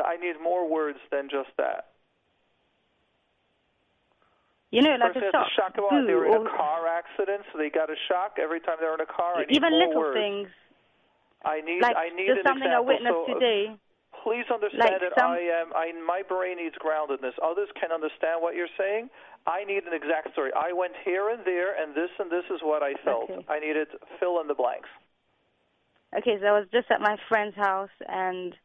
I 0.04 0.16
need 0.16 0.40
more 0.42 0.68
words 0.68 0.98
than 1.10 1.28
just 1.30 1.50
that. 1.58 1.92
You 4.70 4.82
know, 4.82 4.96
like 4.98 5.14
Person 5.14 5.28
a 5.28 5.32
shock. 5.32 5.48
shock 5.56 5.72
about 5.78 5.90
Boo, 5.90 6.06
they 6.06 6.14
were 6.14 6.26
in 6.26 6.42
a 6.46 6.50
car 6.50 6.86
accident, 6.90 7.42
so 7.52 7.58
they 7.58 7.70
got 7.70 7.88
a 7.88 7.94
shock 8.08 8.36
every 8.42 8.60
time 8.60 8.76
they 8.80 8.86
were 8.86 8.94
in 8.98 9.00
a 9.00 9.06
car. 9.06 9.36
I 9.38 9.44
need 9.46 9.56
even 9.56 9.70
more 9.70 9.78
little 9.86 10.00
words. 10.02 10.18
things. 10.18 10.48
I 11.44 11.60
need 11.62 11.80
Like 11.82 11.96
I 11.96 12.10
need 12.10 12.28
an 12.30 12.42
something 12.44 12.66
I 12.66 12.82
example. 12.82 12.86
witnessed 12.86 13.14
so, 13.14 13.30
uh, 13.30 13.34
today. 13.38 13.76
Please 14.24 14.44
understand 14.50 14.90
Like 14.90 15.00
that 15.00 15.14
some- 15.16 15.30
I 15.30 15.38
am. 15.38 15.72
I 15.74 15.92
my 15.92 16.22
brain 16.22 16.56
needs 16.58 16.74
groundedness. 16.82 17.38
Others 17.40 17.70
can 17.78 17.92
understand 17.92 18.42
what 18.42 18.56
you're 18.56 18.72
saying. 18.76 19.08
I 19.46 19.62
need 19.62 19.84
an 19.86 19.92
exact 19.94 20.32
story. 20.32 20.50
I 20.52 20.72
went 20.72 20.96
here 21.04 21.28
and 21.30 21.44
there, 21.44 21.80
and 21.80 21.94
this 21.94 22.10
and 22.18 22.28
this 22.28 22.44
is 22.50 22.60
what 22.62 22.82
I 22.82 22.94
felt. 23.06 23.30
Okay. 23.30 23.46
I 23.48 23.60
needed 23.60 23.86
fill 24.18 24.40
in 24.40 24.48
the 24.48 24.54
blanks. 24.54 24.88
Okay, 26.16 26.38
so 26.40 26.46
I 26.46 26.52
was 26.58 26.66
just 26.72 26.90
at 26.90 27.00
my 27.00 27.16
friend's 27.28 27.54
house 27.56 27.90
and 28.08 28.56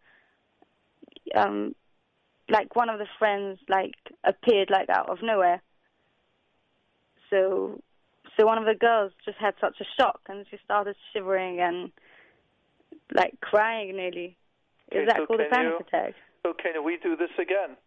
um 1.36 1.76
like 2.50 2.76
one 2.76 2.90
of 2.90 3.00
the 3.00 3.08
friends 3.18 3.60
like 3.70 3.94
appeared 4.24 4.70
like 4.70 4.90
out 4.90 5.10
of 5.10 5.20
nowhere. 5.22 5.62
So 7.30 7.82
so 8.38 8.46
one 8.46 8.58
of 8.58 8.66
the 8.66 8.76
girls 8.76 9.12
just 9.26 9.38
had 9.38 9.54
such 9.62 9.78
a 9.82 9.86
shock 10.00 10.22
and 10.28 10.46
she 10.50 10.58
started 10.64 10.96
shivering 11.14 11.60
and 11.60 11.92
like 13.14 13.40
crying 13.42 13.96
nearly. 13.96 14.38
Okay, 14.92 15.04
Is 15.04 15.08
that 15.08 15.18
so 15.18 15.26
called 15.26 15.42
a 15.42 15.50
panic 15.50 15.74
you- 15.80 15.86
attack? 15.88 16.14
So 16.44 16.54
can 16.54 16.84
we 16.84 16.98
do 16.98 17.16
this 17.16 17.30
again? 17.40 17.78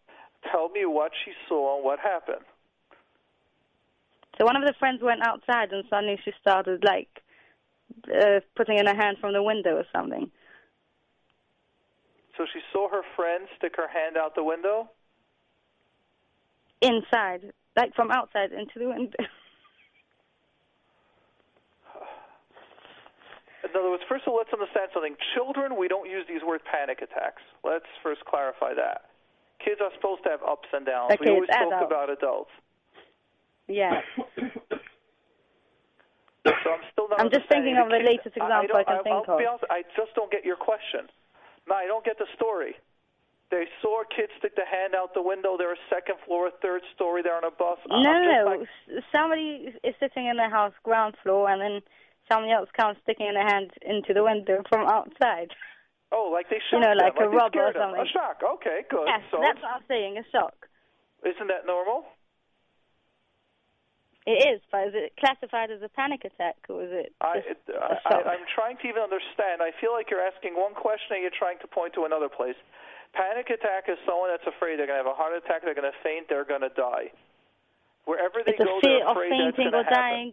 Tell 0.52 0.68
me 0.68 0.84
what 0.84 1.10
she 1.24 1.32
saw 1.48 1.76
and 1.76 1.84
what 1.84 1.98
happened. 1.98 2.44
So 4.38 4.44
one 4.44 4.56
of 4.56 4.62
the 4.62 4.74
friends 4.78 5.02
went 5.02 5.22
outside 5.22 5.72
and 5.72 5.84
suddenly 5.90 6.18
she 6.24 6.32
started 6.40 6.84
like 6.84 7.08
uh, 8.12 8.40
putting 8.56 8.78
in 8.78 8.86
her 8.86 8.94
hand 8.94 9.16
from 9.20 9.32
the 9.32 9.42
window 9.42 9.76
or 9.76 9.84
something. 9.92 10.30
So 12.36 12.46
she 12.52 12.60
saw 12.72 12.88
her 12.90 13.02
friend 13.16 13.46
stick 13.58 13.74
her 13.76 13.88
hand 13.88 14.16
out 14.16 14.34
the 14.34 14.42
window. 14.42 14.90
Inside, 16.82 17.52
like 17.76 17.94
from 17.94 18.10
outside 18.10 18.52
into 18.52 18.78
the 18.78 18.88
window. 18.88 19.16
In 23.64 23.70
other 23.80 23.88
words, 23.90 24.02
first 24.08 24.24
of 24.26 24.32
all, 24.32 24.38
let's 24.38 24.52
understand 24.52 24.90
something. 24.92 25.16
Children, 25.34 25.76
we 25.78 25.88
don't 25.88 26.08
use 26.08 26.26
these 26.28 26.42
words 26.46 26.62
panic 26.70 27.00
attacks. 27.00 27.40
Let's 27.64 27.86
first 28.02 28.22
clarify 28.26 28.74
that. 28.74 29.08
Kids 29.64 29.80
are 29.80 29.90
supposed 29.96 30.22
to 30.24 30.30
have 30.30 30.42
ups 30.42 30.68
and 30.72 30.84
downs. 30.84 31.12
Okay, 31.14 31.24
we 31.30 31.30
always 31.40 31.48
talk 31.48 31.80
about 31.86 32.10
adults. 32.10 32.50
yeah. 33.68 34.00
So 36.44 36.70
I'm 36.70 36.84
still 36.92 37.08
not 37.08 37.20
I'm 37.20 37.30
just 37.30 37.48
thinking 37.48 37.78
of 37.80 37.88
the 37.88 38.04
latest 38.04 38.36
example 38.36 38.52
I 38.52 38.66
don't- 38.68 38.84
can 38.84 39.02
think 39.02 39.28
I'll 39.28 39.38
Be 39.38 39.44
of. 39.48 39.64
honest, 39.64 39.64
I 39.70 39.80
just 39.96 40.12
don't 40.14 40.30
get 40.30 40.44
your 40.44 40.56
question. 40.56 41.08
No, 41.68 41.74
I 41.74 41.86
don't 41.86 42.04
get 42.04 42.18
the 42.18 42.26
story. 42.34 42.76
They 43.50 43.64
saw 43.80 44.02
a 44.02 44.06
kid 44.08 44.30
stick 44.38 44.56
the 44.56 44.64
hand 44.64 44.94
out 44.96 45.14
the 45.14 45.22
window. 45.22 45.56
They're 45.56 45.72
a 45.72 45.86
second 45.88 46.16
floor, 46.26 46.48
a 46.48 46.50
third 46.62 46.82
story. 46.94 47.22
They're 47.22 47.36
on 47.36 47.44
a 47.44 47.50
bus. 47.52 47.78
No, 47.88 48.00
no, 48.00 48.56
like- 48.58 48.68
Somebody 49.14 49.72
is 49.84 49.94
sitting 50.00 50.26
in 50.26 50.36
the 50.36 50.48
house, 50.48 50.72
ground 50.82 51.14
floor, 51.22 51.48
and 51.50 51.60
then 51.60 51.82
somebody 52.30 52.52
else 52.52 52.68
comes 52.76 52.96
sticking 53.02 53.32
their 53.34 53.46
hand 53.46 53.70
into 53.82 54.12
the 54.12 54.24
window 54.24 54.62
from 54.68 54.86
outside. 54.88 55.52
oh, 56.10 56.30
like 56.32 56.48
they 56.48 56.56
You 56.56 56.62
shocked 56.70 56.82
know, 56.82 56.94
them, 56.94 57.04
like 57.04 57.20
a 57.20 57.28
robber 57.28 57.58
or 57.58 57.72
scared 57.72 57.74
them. 57.76 57.82
something. 57.94 58.06
A 58.06 58.08
shock. 58.08 58.42
Okay, 58.42 58.84
good. 58.88 59.06
Yes, 59.06 59.22
so 59.30 59.38
that's 59.40 59.60
what 59.60 59.70
I'm 59.76 59.84
saying, 59.88 60.18
a 60.18 60.24
shock. 60.30 60.54
isn't 61.24 61.46
that 61.48 61.66
normal? 61.66 62.06
It 64.24 64.40
is, 64.40 64.60
but 64.72 64.88
is 64.88 64.94
it 64.96 65.12
classified 65.20 65.70
as 65.70 65.84
a 65.84 65.92
panic 65.92 66.24
attack, 66.24 66.56
or 66.72 66.80
is 66.80 66.92
it 66.92 67.12
I, 67.20 67.44
it 67.44 67.60
uh, 67.68 68.00
I, 68.08 68.40
am 68.40 68.48
trying 68.48 68.80
to 68.80 68.88
even 68.88 69.04
understand. 69.04 69.60
I 69.60 69.68
feel 69.76 69.92
like 69.92 70.08
you're 70.08 70.24
asking 70.24 70.56
one 70.56 70.72
question 70.72 71.20
and 71.20 71.22
you're 71.22 71.36
trying 71.36 71.60
to 71.60 71.68
point 71.68 71.92
to 72.00 72.08
another 72.08 72.32
place. 72.32 72.56
Panic 73.12 73.52
attack 73.52 73.84
is 73.92 74.00
someone 74.08 74.32
that's 74.32 74.48
afraid 74.48 74.80
they're 74.80 74.88
going 74.88 74.96
to 74.96 75.04
have 75.04 75.12
a 75.12 75.14
heart 75.14 75.36
attack, 75.36 75.60
they're 75.60 75.76
going 75.76 75.90
to 75.90 75.98
faint, 76.00 76.32
they're 76.32 76.48
going 76.48 76.64
to 76.64 76.72
die. 76.72 77.12
Wherever 78.08 78.40
they 78.40 78.56
it's 78.56 78.64
go, 78.64 78.80
they're 78.80 79.04
afraid 79.04 79.28
that's 79.28 79.60
fainting 79.60 79.70
going 79.70 79.84
or 79.84 79.84
to 79.84 79.92
happen. 79.92 80.32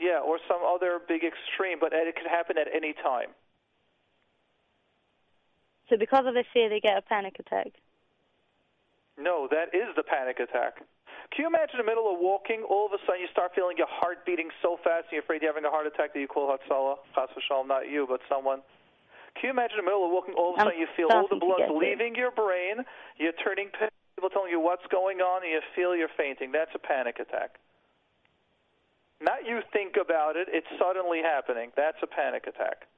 Yeah, 0.00 0.24
or 0.24 0.40
some 0.48 0.64
other 0.64 0.96
big 0.96 1.20
extreme, 1.20 1.76
but 1.80 1.92
it 1.92 2.16
could 2.16 2.28
happen 2.28 2.56
at 2.56 2.68
any 2.72 2.92
time. 2.96 3.28
So 5.88 5.96
because 5.96 6.24
of 6.24 6.32
the 6.32 6.44
fear, 6.52 6.68
they 6.68 6.80
get 6.80 6.96
a 6.96 7.02
panic 7.02 7.36
attack. 7.38 7.76
No, 9.16 9.48
that 9.52 9.76
is 9.76 9.94
the 9.96 10.02
panic 10.02 10.40
attack. 10.40 10.80
Can 11.36 11.44
you 11.44 11.52
imagine 11.52 11.76
in 11.76 11.84
the 11.84 11.90
middle 11.92 12.08
of 12.08 12.16
walking, 12.16 12.64
all 12.64 12.88
of 12.88 12.96
a 12.96 13.00
sudden 13.04 13.20
you 13.20 13.28
start 13.28 13.52
feeling 13.52 13.76
your 13.76 13.92
heart 13.92 14.24
beating 14.24 14.48
so 14.64 14.80
fast 14.80 15.12
and 15.12 15.20
you're 15.20 15.26
afraid 15.28 15.44
you're 15.44 15.52
having 15.52 15.68
a 15.68 15.70
heart 15.70 15.84
attack 15.84 16.16
that 16.16 16.20
you 16.24 16.24
call 16.24 16.48
Hatzalah? 16.48 16.96
Chas 17.12 17.28
v'shalom, 17.36 17.68
not 17.68 17.92
you, 17.92 18.08
but 18.08 18.24
someone. 18.24 18.64
Can 19.36 19.52
you 19.52 19.52
imagine 19.52 19.76
in 19.76 19.84
the 19.84 19.88
middle 19.92 20.08
of 20.08 20.16
walking, 20.16 20.32
all 20.32 20.56
of 20.56 20.64
a 20.64 20.72
sudden 20.72 20.80
you 20.80 20.88
feel 20.96 21.12
all 21.12 21.28
the 21.28 21.36
blood 21.36 21.68
leaving 21.68 22.16
your 22.16 22.32
brain, 22.32 22.80
you're 23.20 23.36
turning 23.44 23.68
pale, 23.68 23.92
people 24.16 24.32
telling 24.32 24.48
you 24.48 24.64
what's 24.64 24.88
going 24.88 25.20
on, 25.20 25.44
and 25.44 25.52
you 25.52 25.60
feel 25.76 25.92
you're 25.92 26.16
fainting. 26.16 26.56
That's 26.56 26.72
a 26.72 26.80
panic 26.80 27.20
attack. 27.20 27.60
Not 29.20 29.44
you 29.44 29.60
think 29.76 30.00
about 30.00 30.40
it, 30.40 30.48
it's 30.48 30.72
suddenly 30.80 31.20
happening. 31.20 31.68
That's 31.76 32.00
a 32.00 32.08
panic 32.08 32.48
attack. 32.48 32.88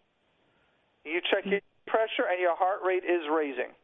You 1.03 1.19
check 1.27 1.43
your 1.43 1.59
pressure 1.91 2.31
and 2.31 2.39
your 2.39 2.55
heart 2.55 2.87
rate 2.87 3.03
is 3.03 3.27
raising. 3.27 3.75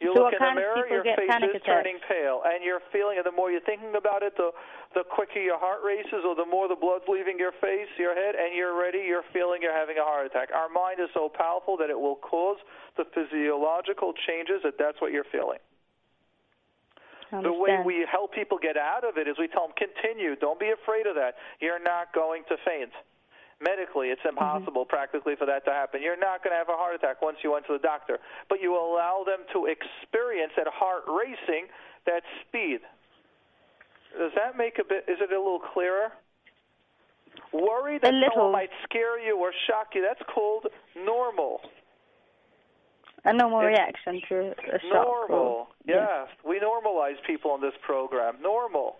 You 0.00 0.14
So 0.14 0.22
look 0.22 0.32
in 0.32 0.38
the 0.38 0.54
mirror, 0.54 0.86
your 0.86 1.02
face 1.02 1.26
is 1.26 1.62
turning 1.66 1.98
pale, 2.06 2.42
and 2.46 2.62
you're 2.62 2.78
feeling 2.94 3.18
it. 3.18 3.26
The 3.26 3.34
more 3.34 3.50
you're 3.50 3.66
thinking 3.66 3.94
about 3.98 4.22
it, 4.22 4.36
the 4.38 4.54
the 4.94 5.02
quicker 5.02 5.42
your 5.42 5.58
heart 5.58 5.82
races, 5.82 6.22
or 6.22 6.38
the 6.38 6.46
more 6.46 6.68
the 6.70 6.78
blood's 6.78 7.04
leaving 7.10 7.36
your 7.36 7.50
face, 7.60 7.90
your 7.98 8.14
head, 8.14 8.38
and 8.38 8.54
you're 8.54 8.78
ready. 8.78 9.02
You're 9.02 9.26
feeling 9.34 9.58
you're 9.60 9.74
having 9.74 9.98
a 9.98 10.06
heart 10.06 10.26
attack. 10.26 10.50
Our 10.54 10.68
mind 10.70 11.02
is 11.02 11.10
so 11.14 11.28
powerful 11.28 11.76
that 11.82 11.90
it 11.90 11.98
will 11.98 12.14
cause 12.14 12.58
the 12.96 13.04
physiological 13.10 14.14
changes 14.26 14.62
that 14.62 14.78
that's 14.78 15.00
what 15.02 15.10
you're 15.10 15.28
feeling. 15.32 15.58
The 17.30 17.52
way 17.52 17.76
we 17.84 18.06
help 18.10 18.32
people 18.32 18.56
get 18.56 18.78
out 18.78 19.04
of 19.04 19.18
it 19.18 19.28
is 19.28 19.36
we 19.36 19.48
tell 19.48 19.68
them 19.68 19.76
continue. 19.76 20.34
Don't 20.36 20.58
be 20.58 20.70
afraid 20.70 21.06
of 21.06 21.14
that. 21.16 21.34
You're 21.60 21.82
not 21.82 22.14
going 22.14 22.44
to 22.48 22.56
faint. 22.64 22.90
Medically, 23.60 24.08
it's 24.08 24.20
mm-hmm. 24.20 24.38
impossible 24.38 24.84
practically 24.84 25.34
for 25.36 25.46
that 25.46 25.64
to 25.64 25.72
happen. 25.72 26.00
You're 26.02 26.18
not 26.18 26.44
going 26.44 26.54
to 26.54 26.58
have 26.58 26.68
a 26.68 26.78
heart 26.78 26.94
attack 26.94 27.20
once 27.22 27.38
you 27.42 27.52
went 27.52 27.66
to 27.66 27.72
the 27.72 27.82
doctor, 27.82 28.18
but 28.48 28.60
you 28.62 28.74
allow 28.74 29.24
them 29.26 29.42
to 29.52 29.66
experience 29.66 30.52
that 30.56 30.66
heart 30.70 31.02
racing, 31.08 31.66
that 32.06 32.22
speed. 32.46 32.80
Does 34.16 34.32
that 34.36 34.56
make 34.56 34.78
a 34.78 34.84
bit? 34.84 35.04
Is 35.08 35.18
it 35.20 35.32
a 35.32 35.38
little 35.38 35.60
clearer? 35.74 36.12
Worry 37.52 37.98
that 37.98 38.12
someone 38.32 38.52
might 38.52 38.70
scare 38.84 39.18
you 39.20 39.38
or 39.38 39.52
shock 39.66 39.94
you. 39.94 40.02
That's 40.02 40.22
called 40.32 40.66
normal. 40.96 41.60
a 43.24 43.32
normal 43.32 43.60
it's 43.60 43.78
reaction 43.78 44.22
to 44.28 44.54
a 44.74 44.78
shock. 44.88 45.06
or- 45.06 45.28
Normal. 45.28 45.68
yeah. 45.84 46.24
Yes, 46.24 46.28
we 46.44 46.60
normalize 46.60 47.16
people 47.26 47.50
on 47.50 47.60
this 47.60 47.74
program. 47.82 48.36
Normal. 48.40 48.96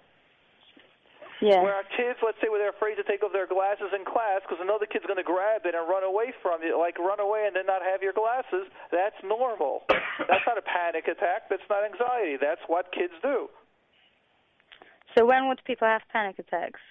Yeah. 1.41 1.62
Where 1.62 1.74
our 1.74 1.86
kids, 1.95 2.18
let's 2.18 2.39
say, 2.43 2.51
where 2.51 2.59
they're 2.59 2.74
afraid 2.74 2.99
to 2.99 3.07
take 3.07 3.22
off 3.22 3.30
their 3.30 3.47
glasses 3.47 3.95
in 3.95 4.03
class 4.03 4.43
because 4.43 4.59
another 4.59 4.91
kid's 4.91 5.07
going 5.07 5.22
to 5.22 5.26
grab 5.26 5.62
it 5.66 5.74
and 5.74 5.86
run 5.86 6.03
away 6.03 6.34
from 6.43 6.62
you, 6.66 6.74
like 6.74 6.99
run 6.99 7.22
away 7.22 7.47
and 7.47 7.55
then 7.55 7.66
not 7.66 7.78
have 7.82 8.03
your 8.03 8.12
glasses. 8.12 8.66
That's 8.91 9.14
normal. 9.22 9.86
that's 10.26 10.43
not 10.47 10.59
a 10.59 10.66
panic 10.66 11.07
attack. 11.07 11.47
That's 11.47 11.62
not 11.70 11.86
anxiety. 11.86 12.43
That's 12.43 12.62
what 12.66 12.91
kids 12.91 13.14
do. 13.22 13.47
So 15.14 15.26
when 15.26 15.47
would 15.47 15.62
people 15.62 15.86
have 15.86 16.03
panic 16.11 16.39
attacks? 16.39 16.82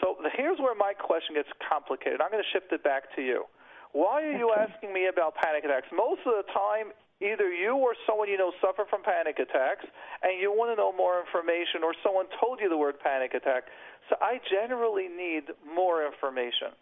So 0.00 0.14
here's 0.38 0.58
where 0.58 0.78
my 0.78 0.94
question 0.94 1.34
gets 1.34 1.50
complicated. 1.58 2.22
I'm 2.22 2.30
going 2.30 2.42
to 2.42 2.50
shift 2.54 2.70
it 2.70 2.84
back 2.84 3.10
to 3.16 3.22
you. 3.22 3.44
Why 3.92 4.22
are 4.22 4.32
you 4.36 4.52
asking 4.52 4.92
me 4.92 5.06
about 5.06 5.34
panic 5.34 5.64
attacks? 5.64 5.88
Most 5.92 6.20
of 6.26 6.34
the 6.36 6.46
time, 6.52 6.92
either 7.20 7.50
you 7.50 7.74
or 7.74 7.94
someone 8.06 8.28
you 8.28 8.38
know 8.38 8.52
suffer 8.60 8.84
from 8.88 9.02
panic 9.02 9.38
attacks 9.38 9.86
and 10.22 10.40
you 10.40 10.52
want 10.52 10.70
to 10.72 10.76
know 10.76 10.92
more 10.92 11.18
information 11.20 11.82
or 11.82 11.94
someone 12.02 12.26
told 12.40 12.60
you 12.60 12.68
the 12.68 12.76
word 12.76 12.94
panic 13.02 13.34
attack. 13.34 13.64
So 14.08 14.16
I 14.20 14.40
generally 14.50 15.08
need 15.08 15.50
more 15.66 16.06
information. 16.06 16.76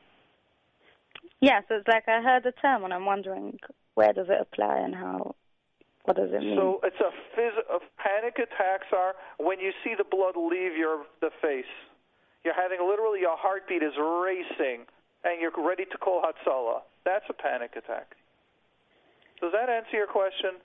Yeah, 1.40 1.60
so 1.68 1.76
it's 1.76 1.88
like 1.88 2.08
I 2.08 2.22
heard 2.22 2.44
the 2.44 2.52
term 2.52 2.84
and 2.84 2.92
I'm 2.92 3.06
wondering 3.06 3.58
where 3.94 4.12
does 4.12 4.28
it 4.28 4.38
apply 4.40 4.78
and 4.78 4.94
how 4.94 5.34
what 6.04 6.16
does 6.16 6.30
it 6.30 6.40
mean? 6.40 6.56
So 6.56 6.80
it's 6.84 7.00
a 7.00 7.10
phys- 7.34 7.66
of 7.68 7.82
panic 7.98 8.38
attacks 8.38 8.86
are 8.92 9.14
when 9.38 9.58
you 9.58 9.72
see 9.82 9.94
the 9.96 10.04
blood 10.04 10.36
leave 10.36 10.76
your 10.76 11.04
the 11.20 11.30
face. 11.42 11.70
You're 12.44 12.54
having 12.54 12.78
literally 12.78 13.20
your 13.20 13.36
heartbeat 13.36 13.82
is 13.82 13.94
racing 13.98 14.86
and 15.24 15.40
you're 15.40 15.50
ready 15.58 15.84
to 15.90 15.98
call 15.98 16.22
Hatzalah. 16.22 16.82
That's 17.06 17.24
a 17.30 17.32
panic 17.32 17.72
attack. 17.78 18.16
Does 19.40 19.52
that 19.54 19.70
answer 19.70 19.94
your 19.96 20.08
question? 20.10 20.58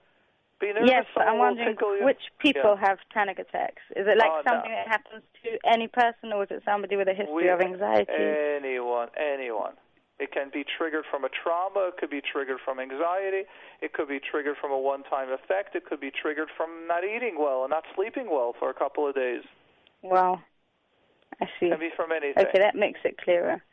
Be 0.60 0.74
nervous, 0.74 0.90
yes, 0.90 1.06
I'm 1.18 1.38
wondering 1.38 1.78
which 2.02 2.22
people 2.40 2.78
Yeah. 2.78 2.88
have 2.88 2.98
panic 3.14 3.40
attacks. 3.40 3.82
Is 3.96 4.06
it 4.08 4.18
like 4.18 4.30
Oh, 4.32 4.42
no. 4.46 4.52
something 4.52 4.72
that 4.72 4.88
happens 4.88 5.24
to 5.44 5.60
any 5.66 5.88
person, 5.88 6.34
or 6.34 6.44
is 6.44 6.52
it 6.52 6.64
somebody 6.64 6.96
with 6.98 7.08
a 7.08 7.14
history 7.14 7.34
We- 7.46 7.48
of 7.50 7.62
anxiety? 7.62 8.12
Anyone, 8.14 9.10
anyone. 9.16 9.78
It 10.20 10.32
can 10.32 10.50
be 10.50 10.64
triggered 10.64 11.06
from 11.08 11.26
a 11.26 11.30
trauma. 11.30 11.88
It 11.88 11.98
could 11.98 12.12
be 12.12 12.22
triggered 12.22 12.62
from 12.62 12.80
anxiety. 12.80 13.48
It 13.82 13.94
could 13.94 14.08
be 14.08 14.20
triggered 14.20 14.58
from 14.58 14.72
a 14.72 14.78
one-time 14.78 15.32
effect. 15.32 15.76
It 15.76 15.86
could 15.86 16.00
be 16.00 16.12
triggered 16.12 16.50
from 16.52 16.86
not 16.86 17.04
eating 17.04 17.40
well 17.40 17.64
and 17.64 17.72
not 17.72 17.86
sleeping 17.96 18.30
well 18.30 18.54
for 18.54 18.70
a 18.70 18.74
couple 18.74 19.08
of 19.08 19.16
days. 19.16 19.44
Wow, 20.04 20.44
I 21.42 21.48
see. 21.60 21.68
It 21.68 21.70
can 21.72 21.80
be 21.80 21.90
from 21.90 22.12
anything. 22.12 22.46
Okay, 22.48 22.60
that 22.60 22.76
makes 22.76 23.00
it 23.04 23.18
clearer. 23.18 23.64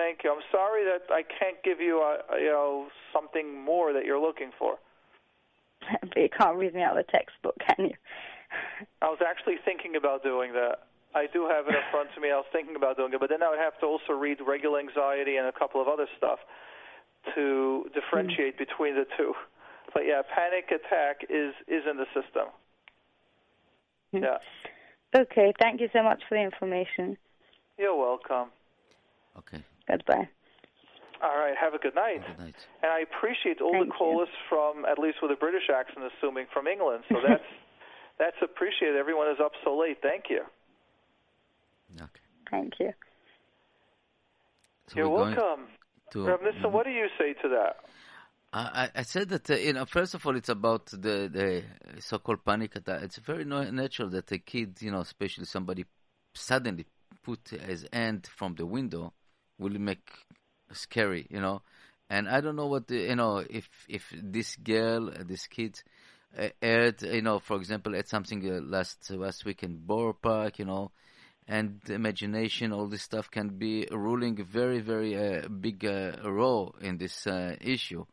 Thank 0.00 0.24
you. 0.24 0.32
I'm 0.32 0.40
sorry 0.50 0.84
that 0.88 1.12
I 1.12 1.20
can't 1.20 1.60
give 1.62 1.78
you 1.78 2.00
a, 2.00 2.24
a, 2.32 2.40
you 2.40 2.48
know 2.48 2.88
something 3.12 3.52
more 3.62 3.92
that 3.92 4.06
you're 4.06 4.20
looking 4.20 4.50
for. 4.58 4.76
but 6.00 6.16
you 6.16 6.30
can't 6.32 6.56
read 6.56 6.74
me 6.74 6.80
out 6.80 6.96
of 6.96 7.04
the 7.04 7.12
textbook, 7.12 7.56
can 7.60 7.92
you? 7.92 7.96
I 9.02 9.12
was 9.12 9.20
actually 9.20 9.56
thinking 9.62 9.96
about 9.96 10.22
doing 10.22 10.54
that. 10.54 10.88
I 11.14 11.26
do 11.30 11.44
have 11.52 11.66
it 11.68 11.74
in 11.76 11.84
front 11.90 12.08
of 12.16 12.22
me. 12.22 12.30
I 12.30 12.36
was 12.36 12.46
thinking 12.50 12.76
about 12.76 12.96
doing 12.96 13.12
it, 13.12 13.20
but 13.20 13.28
then 13.28 13.42
I 13.42 13.50
would 13.50 13.58
have 13.58 13.78
to 13.80 13.86
also 13.86 14.14
read 14.14 14.38
regular 14.40 14.78
anxiety 14.80 15.36
and 15.36 15.46
a 15.46 15.52
couple 15.52 15.82
of 15.82 15.88
other 15.88 16.06
stuff 16.16 16.38
to 17.34 17.84
differentiate 17.92 18.56
between 18.56 18.94
the 18.94 19.04
two. 19.18 19.34
But 19.92 20.04
yeah, 20.06 20.22
panic 20.22 20.70
attack 20.72 21.26
is 21.28 21.52
is 21.68 21.82
in 21.84 21.98
the 21.98 22.06
system. 22.16 22.48
Hmm. 24.12 24.24
Yeah, 24.24 24.38
Okay, 25.14 25.52
thank 25.60 25.80
you 25.80 25.88
so 25.92 26.02
much 26.02 26.22
for 26.28 26.36
the 26.38 26.42
information. 26.42 27.18
you're 27.76 27.96
welcome. 27.96 28.48
Okay. 29.36 29.62
Goodbye. 29.90 30.28
All 31.22 31.36
right, 31.36 31.54
have 31.60 31.74
a 31.74 31.78
good 31.78 31.94
night. 31.94 32.22
Good 32.26 32.38
night. 32.38 32.56
And 32.82 32.90
I 32.90 33.00
appreciate 33.00 33.60
all 33.60 33.72
Thank 33.72 33.88
the 33.88 33.92
you. 33.92 33.98
callers 33.98 34.28
from, 34.48 34.86
at 34.86 34.98
least 34.98 35.18
with 35.20 35.30
a 35.30 35.36
British 35.36 35.68
accent, 35.68 36.06
assuming 36.16 36.46
from 36.52 36.66
England. 36.66 37.04
So 37.08 37.16
that's 37.28 37.44
that's 38.18 38.36
appreciated. 38.42 38.96
Everyone 38.96 39.28
is 39.28 39.36
up 39.42 39.52
so 39.64 39.76
late. 39.76 39.98
Thank 40.02 40.24
you. 40.30 40.42
Okay. 41.96 42.06
Thank 42.50 42.72
you. 42.80 42.92
So 44.88 44.94
You're 44.96 45.08
welcome. 45.10 45.66
to. 46.12 46.26
Rav 46.26 46.40
Nissen, 46.42 46.72
what 46.72 46.86
do 46.86 46.90
you 46.90 47.08
say 47.18 47.34
to 47.42 47.48
that? 47.50 47.76
I, 48.52 48.88
I 48.94 49.00
I 49.00 49.02
said 49.02 49.28
that 49.28 49.50
uh, 49.50 49.54
you 49.54 49.74
know 49.74 49.84
first 49.84 50.14
of 50.14 50.26
all 50.26 50.36
it's 50.36 50.48
about 50.48 50.86
the 50.86 51.28
the 51.38 51.62
so-called 52.00 52.44
panic 52.44 52.76
attack. 52.76 53.02
It's 53.02 53.18
very 53.18 53.44
natural 53.44 54.08
that 54.10 54.32
a 54.32 54.38
kid, 54.38 54.78
you 54.80 54.90
know, 54.90 55.00
especially 55.00 55.44
somebody 55.44 55.84
suddenly 56.34 56.86
put 57.22 57.40
his 57.50 57.86
hand 57.92 58.26
from 58.38 58.54
the 58.54 58.64
window 58.64 59.12
will 59.60 59.78
make 59.78 60.10
scary, 60.72 61.26
you 61.30 61.40
know. 61.40 61.62
And 62.08 62.28
I 62.28 62.40
don't 62.40 62.56
know 62.56 62.66
what 62.66 62.88
the, 62.88 62.96
you 62.96 63.16
know 63.16 63.38
if 63.38 63.68
if 63.88 64.12
this 64.20 64.56
girl, 64.56 65.10
uh, 65.10 65.22
this 65.24 65.46
kid, 65.46 65.80
uh, 66.36 66.48
you 67.02 67.22
know, 67.22 67.38
for 67.38 67.56
example, 67.56 67.94
at 67.94 68.08
something 68.08 68.44
uh, 68.50 68.60
last 68.60 69.10
last 69.10 69.44
week 69.44 69.62
in 69.62 69.76
Borough 69.76 70.18
Park, 70.20 70.58
you 70.58 70.64
know, 70.64 70.90
and 71.46 71.80
imagination, 71.88 72.72
all 72.72 72.86
this 72.86 73.02
stuff 73.02 73.30
can 73.30 73.58
be 73.58 73.86
ruling 73.90 74.42
very, 74.44 74.80
very 74.80 75.16
uh, 75.16 75.48
big 75.48 75.84
uh, 75.84 76.12
role 76.24 76.74
in 76.80 76.98
this 76.98 77.26
uh, 77.26 77.56
issue. 77.60 78.04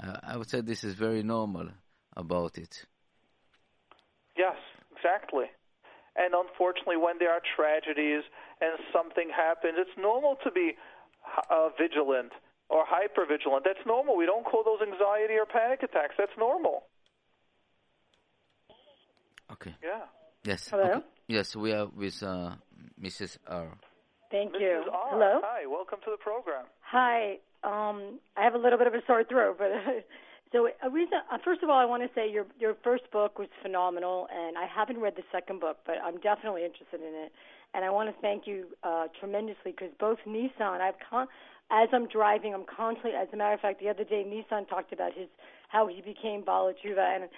I 0.00 0.36
would 0.36 0.48
say 0.48 0.60
this 0.60 0.84
is 0.84 0.94
very 0.94 1.24
normal 1.24 1.70
about 2.16 2.56
it. 2.56 2.86
Yes, 4.36 4.54
exactly. 4.96 5.46
And 6.18 6.34
unfortunately, 6.34 6.96
when 6.98 7.16
there 7.18 7.30
are 7.30 7.40
tragedies 7.54 8.24
and 8.60 8.74
something 8.92 9.30
happens, 9.30 9.74
it's 9.78 9.96
normal 9.96 10.36
to 10.42 10.50
be 10.50 10.74
uh, 11.50 11.68
vigilant 11.78 12.32
or 12.68 12.84
hyper 12.86 13.24
vigilant. 13.24 13.62
That's 13.64 13.84
normal. 13.86 14.16
We 14.16 14.26
don't 14.26 14.44
call 14.44 14.64
those 14.64 14.82
anxiety 14.82 15.34
or 15.38 15.46
panic 15.46 15.82
attacks. 15.82 16.14
That's 16.18 16.34
normal. 16.36 16.82
Okay. 19.52 19.74
Yeah. 19.82 20.04
Yes. 20.44 20.68
Hello? 20.68 20.82
Okay. 20.84 21.06
Yes, 21.28 21.54
we 21.54 21.72
are 21.72 21.86
with 21.86 22.22
uh, 22.22 22.52
Mrs. 23.00 23.38
R. 23.46 23.68
Thank 24.30 24.52
This 24.52 24.62
you. 24.62 24.80
is 24.80 24.84
R. 24.92 25.08
Hello. 25.10 25.40
Hi, 25.42 25.66
welcome 25.66 25.98
to 26.04 26.10
the 26.10 26.16
program. 26.18 26.64
Hi. 26.80 27.38
Um, 27.64 28.18
I 28.36 28.44
have 28.44 28.54
a 28.54 28.58
little 28.58 28.78
bit 28.78 28.86
of 28.86 28.94
a 28.94 29.00
sore 29.06 29.24
throat, 29.24 29.56
but 29.58 29.68
so 30.52 30.68
a 30.82 30.90
reason. 30.90 31.18
Uh, 31.30 31.38
first 31.44 31.62
of 31.62 31.70
all, 31.70 31.78
I 31.78 31.84
want 31.84 32.02
to 32.02 32.08
say 32.14 32.30
your 32.30 32.46
your 32.58 32.74
first 32.82 33.10
book 33.10 33.38
was 33.38 33.48
phenomenal, 33.62 34.28
and 34.32 34.56
I 34.56 34.66
haven't 34.66 34.98
read 34.98 35.14
the 35.16 35.24
second 35.30 35.60
book, 35.60 35.78
but 35.86 35.96
I'm 36.02 36.18
definitely 36.20 36.64
interested 36.64 37.00
in 37.00 37.14
it. 37.14 37.32
And 37.74 37.84
I 37.84 37.90
want 37.90 38.08
to 38.08 38.20
thank 38.22 38.46
you 38.46 38.66
uh, 38.82 39.08
tremendously 39.20 39.72
because 39.72 39.90
both 40.00 40.18
Nissan, 40.26 40.80
I've 40.80 40.94
con- 41.10 41.28
as 41.70 41.88
I'm 41.92 42.08
driving, 42.08 42.54
I'm 42.54 42.64
constantly. 42.64 43.12
As 43.12 43.28
a 43.32 43.36
matter 43.36 43.54
of 43.54 43.60
fact, 43.60 43.80
the 43.80 43.90
other 43.90 44.04
day 44.04 44.24
Nissan 44.24 44.68
talked 44.68 44.92
about 44.92 45.12
his 45.12 45.28
how 45.68 45.86
he 45.86 46.00
became 46.00 46.42
Bala 46.42 46.72
and 46.72 47.28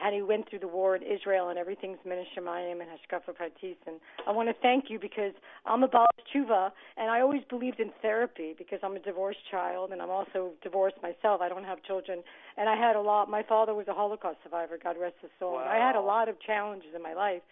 how 0.00 0.10
he 0.10 0.22
went 0.22 0.48
through 0.48 0.60
the 0.60 0.68
war 0.68 0.96
in 0.96 1.02
Israel 1.02 1.50
and 1.50 1.58
everything's 1.58 1.98
Min 2.06 2.18
HaShamayim 2.18 2.80
and 2.80 2.88
Hashgacha 2.88 3.34
Pratis. 3.34 3.76
And 3.86 4.00
I 4.26 4.32
want 4.32 4.48
to 4.48 4.54
thank 4.62 4.86
you 4.88 4.98
because 4.98 5.32
I'm 5.66 5.82
a 5.82 5.88
Bala 5.88 6.08
Tshuva 6.34 6.70
and 6.96 7.10
I 7.10 7.20
always 7.20 7.42
believed 7.50 7.80
in 7.80 7.90
therapy 8.00 8.54
because 8.56 8.78
I'm 8.82 8.96
a 8.96 9.00
divorced 9.00 9.40
child 9.50 9.92
and 9.92 10.00
I'm 10.00 10.10
also 10.10 10.52
divorced 10.62 10.96
myself. 11.02 11.40
I 11.42 11.48
don't 11.48 11.64
have 11.64 11.82
children. 11.82 12.22
And 12.56 12.68
I 12.68 12.76
had 12.76 12.96
a 12.96 13.00
lot, 13.00 13.30
my 13.30 13.42
father 13.42 13.74
was 13.74 13.88
a 13.88 13.94
Holocaust 13.94 14.38
survivor, 14.42 14.78
God 14.82 14.96
rest 14.98 15.16
his 15.20 15.30
soul. 15.38 15.58
And 15.58 15.68
I 15.68 15.76
had 15.76 15.96
a 15.96 16.00
lot 16.00 16.28
of 16.28 16.40
challenges 16.40 16.90
in 16.96 17.02
my 17.02 17.14
life. 17.14 17.42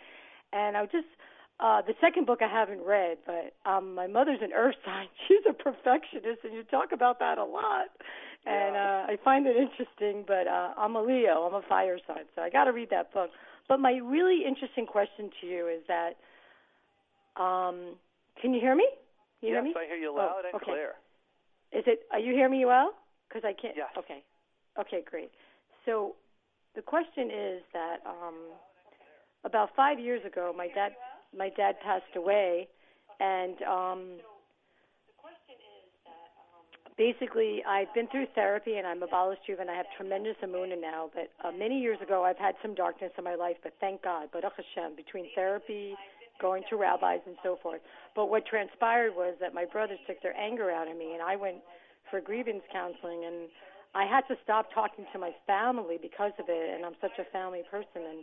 And 0.52 0.76
I 0.76 0.84
just, 0.86 1.06
uh, 1.60 1.82
the 1.82 1.94
second 2.00 2.26
book 2.26 2.40
I 2.40 2.48
haven't 2.48 2.80
read, 2.86 3.18
but 3.26 3.52
um, 3.68 3.94
my 3.94 4.06
mother's 4.06 4.40
an 4.40 4.52
earth 4.54 4.76
sign. 4.86 5.08
She's 5.26 5.44
a 5.48 5.52
perfectionist, 5.52 6.44
and 6.44 6.54
you 6.54 6.62
talk 6.64 6.92
about 6.92 7.18
that 7.18 7.38
a 7.38 7.44
lot. 7.44 7.88
And 8.48 8.76
uh, 8.76 9.12
I 9.12 9.16
find 9.22 9.46
it 9.46 9.56
interesting, 9.56 10.24
but 10.26 10.46
uh, 10.46 10.72
I'm 10.76 10.96
a 10.96 11.02
Leo. 11.02 11.42
I'm 11.42 11.54
a 11.54 11.62
fire 11.68 11.98
sign, 12.06 12.24
so 12.34 12.40
I 12.40 12.48
got 12.48 12.64
to 12.64 12.72
read 12.72 12.88
that 12.90 13.12
book. 13.12 13.30
But 13.68 13.78
my 13.78 14.00
really 14.02 14.40
interesting 14.46 14.86
question 14.86 15.30
to 15.40 15.46
you 15.46 15.68
is 15.68 15.82
that, 15.86 16.16
um, 17.40 17.96
can 18.40 18.54
you 18.54 18.60
hear 18.60 18.74
me? 18.74 18.88
You 19.42 19.50
yes, 19.50 19.54
hear 19.56 19.62
me? 19.62 19.74
I 19.76 19.86
hear 19.86 19.96
you 19.96 20.10
Oh, 20.12 20.16
loud 20.16 20.44
and 20.46 20.54
okay. 20.54 20.64
clear. 20.64 20.94
Is 21.72 21.84
it? 21.86 22.00
Are 22.10 22.18
you 22.18 22.32
hearing 22.32 22.52
me 22.52 22.64
well? 22.64 22.94
Because 23.28 23.44
I 23.44 23.52
can't. 23.52 23.76
Yes. 23.76 23.90
Okay. 23.98 24.22
Okay, 24.80 25.02
great. 25.08 25.30
So 25.84 26.14
the 26.74 26.80
question 26.82 27.30
is 27.30 27.62
that 27.74 27.98
um, 28.06 28.36
about 29.44 29.70
five 29.76 29.98
years 29.98 30.24
ago, 30.24 30.54
my 30.56 30.68
dad 30.68 30.92
my 31.36 31.50
dad 31.50 31.76
passed 31.84 32.16
away, 32.16 32.68
and 33.20 33.60
um, 33.62 34.00
basically 36.98 37.62
I've 37.64 37.92
been 37.94 38.08
through 38.08 38.26
therapy 38.34 38.76
and 38.76 38.86
I'm 38.86 39.02
a 39.02 39.06
Balas 39.06 39.38
Tshuva 39.46 39.62
and 39.62 39.70
I 39.70 39.76
have 39.76 39.86
tremendous 39.96 40.36
amuna 40.42 40.78
now. 40.78 41.08
But 41.14 41.30
uh, 41.46 41.52
many 41.52 41.80
years 41.80 41.98
ago, 42.02 42.24
I've 42.24 42.36
had 42.36 42.56
some 42.60 42.74
darkness 42.74 43.12
in 43.16 43.24
my 43.24 43.36
life, 43.36 43.56
but 43.62 43.72
thank 43.80 44.02
God, 44.02 44.30
Baruch 44.32 44.52
Hashem, 44.58 44.96
between 44.96 45.26
therapy, 45.34 45.94
going 46.40 46.64
to 46.70 46.76
rabbis, 46.76 47.20
and 47.26 47.36
so 47.42 47.58
forth. 47.62 47.80
But 48.14 48.30
what 48.30 48.46
transpired 48.46 49.14
was 49.14 49.34
that 49.40 49.54
my 49.54 49.64
brothers 49.64 49.98
took 50.06 50.20
their 50.22 50.36
anger 50.36 50.70
out 50.70 50.88
on 50.88 50.98
me, 50.98 51.14
and 51.14 51.22
I 51.22 51.36
went 51.36 51.58
for 52.10 52.20
grievance 52.20 52.62
counseling, 52.72 53.24
and 53.24 53.48
I 53.94 54.04
had 54.04 54.22
to 54.28 54.36
stop 54.44 54.72
talking 54.74 55.06
to 55.12 55.18
my 55.18 55.32
family 55.46 55.98
because 56.00 56.32
of 56.38 56.46
it. 56.48 56.74
And 56.74 56.84
I'm 56.84 56.94
such 57.00 57.18
a 57.18 57.24
family 57.30 57.62
person, 57.70 58.02
and 58.02 58.20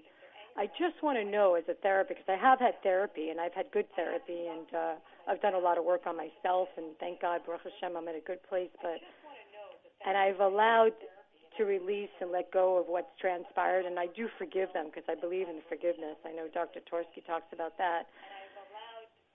I 0.58 0.68
just 0.80 1.04
want 1.04 1.18
to 1.20 1.26
know 1.26 1.56
as 1.56 1.64
a 1.68 1.74
therapist, 1.76 2.20
because 2.20 2.32
I 2.32 2.40
have 2.40 2.60
had 2.60 2.82
therapy 2.82 3.30
and 3.30 3.42
I've 3.42 3.54
had 3.54 3.72
good 3.72 3.88
therapy, 3.96 4.48
and 4.48 4.68
uh, 4.74 4.94
I've 5.28 5.42
done 5.42 5.54
a 5.54 5.60
lot 5.60 5.78
of 5.78 5.84
work 5.84 6.08
on 6.08 6.16
myself, 6.16 6.70
and 6.78 6.96
thank 7.00 7.22
God, 7.22 7.42
Baruch 7.46 7.64
Hashem, 7.64 7.98
I'm 7.98 8.08
in 8.08 8.16
a 8.16 8.24
good 8.24 8.42
place. 8.48 8.72
But 8.82 9.04
and 10.08 10.16
I've 10.18 10.40
allowed 10.40 10.94
to 11.58 11.66
release 11.66 12.14
and 12.22 12.32
let 12.32 12.52
go 12.52 12.78
of 12.78 12.88
what's 12.88 13.12
transpired, 13.20 13.86
and 13.86 14.00
I 14.00 14.08
do 14.16 14.30
forgive 14.38 14.72
them 14.74 14.88
because 14.88 15.04
I 15.10 15.16
believe 15.16 15.48
in 15.50 15.60
forgiveness. 15.68 16.16
I 16.26 16.32
know 16.32 16.48
Dr. 16.54 16.80
Twerski 16.88 17.26
talks 17.26 17.52
about 17.52 17.78
that. 17.78 18.08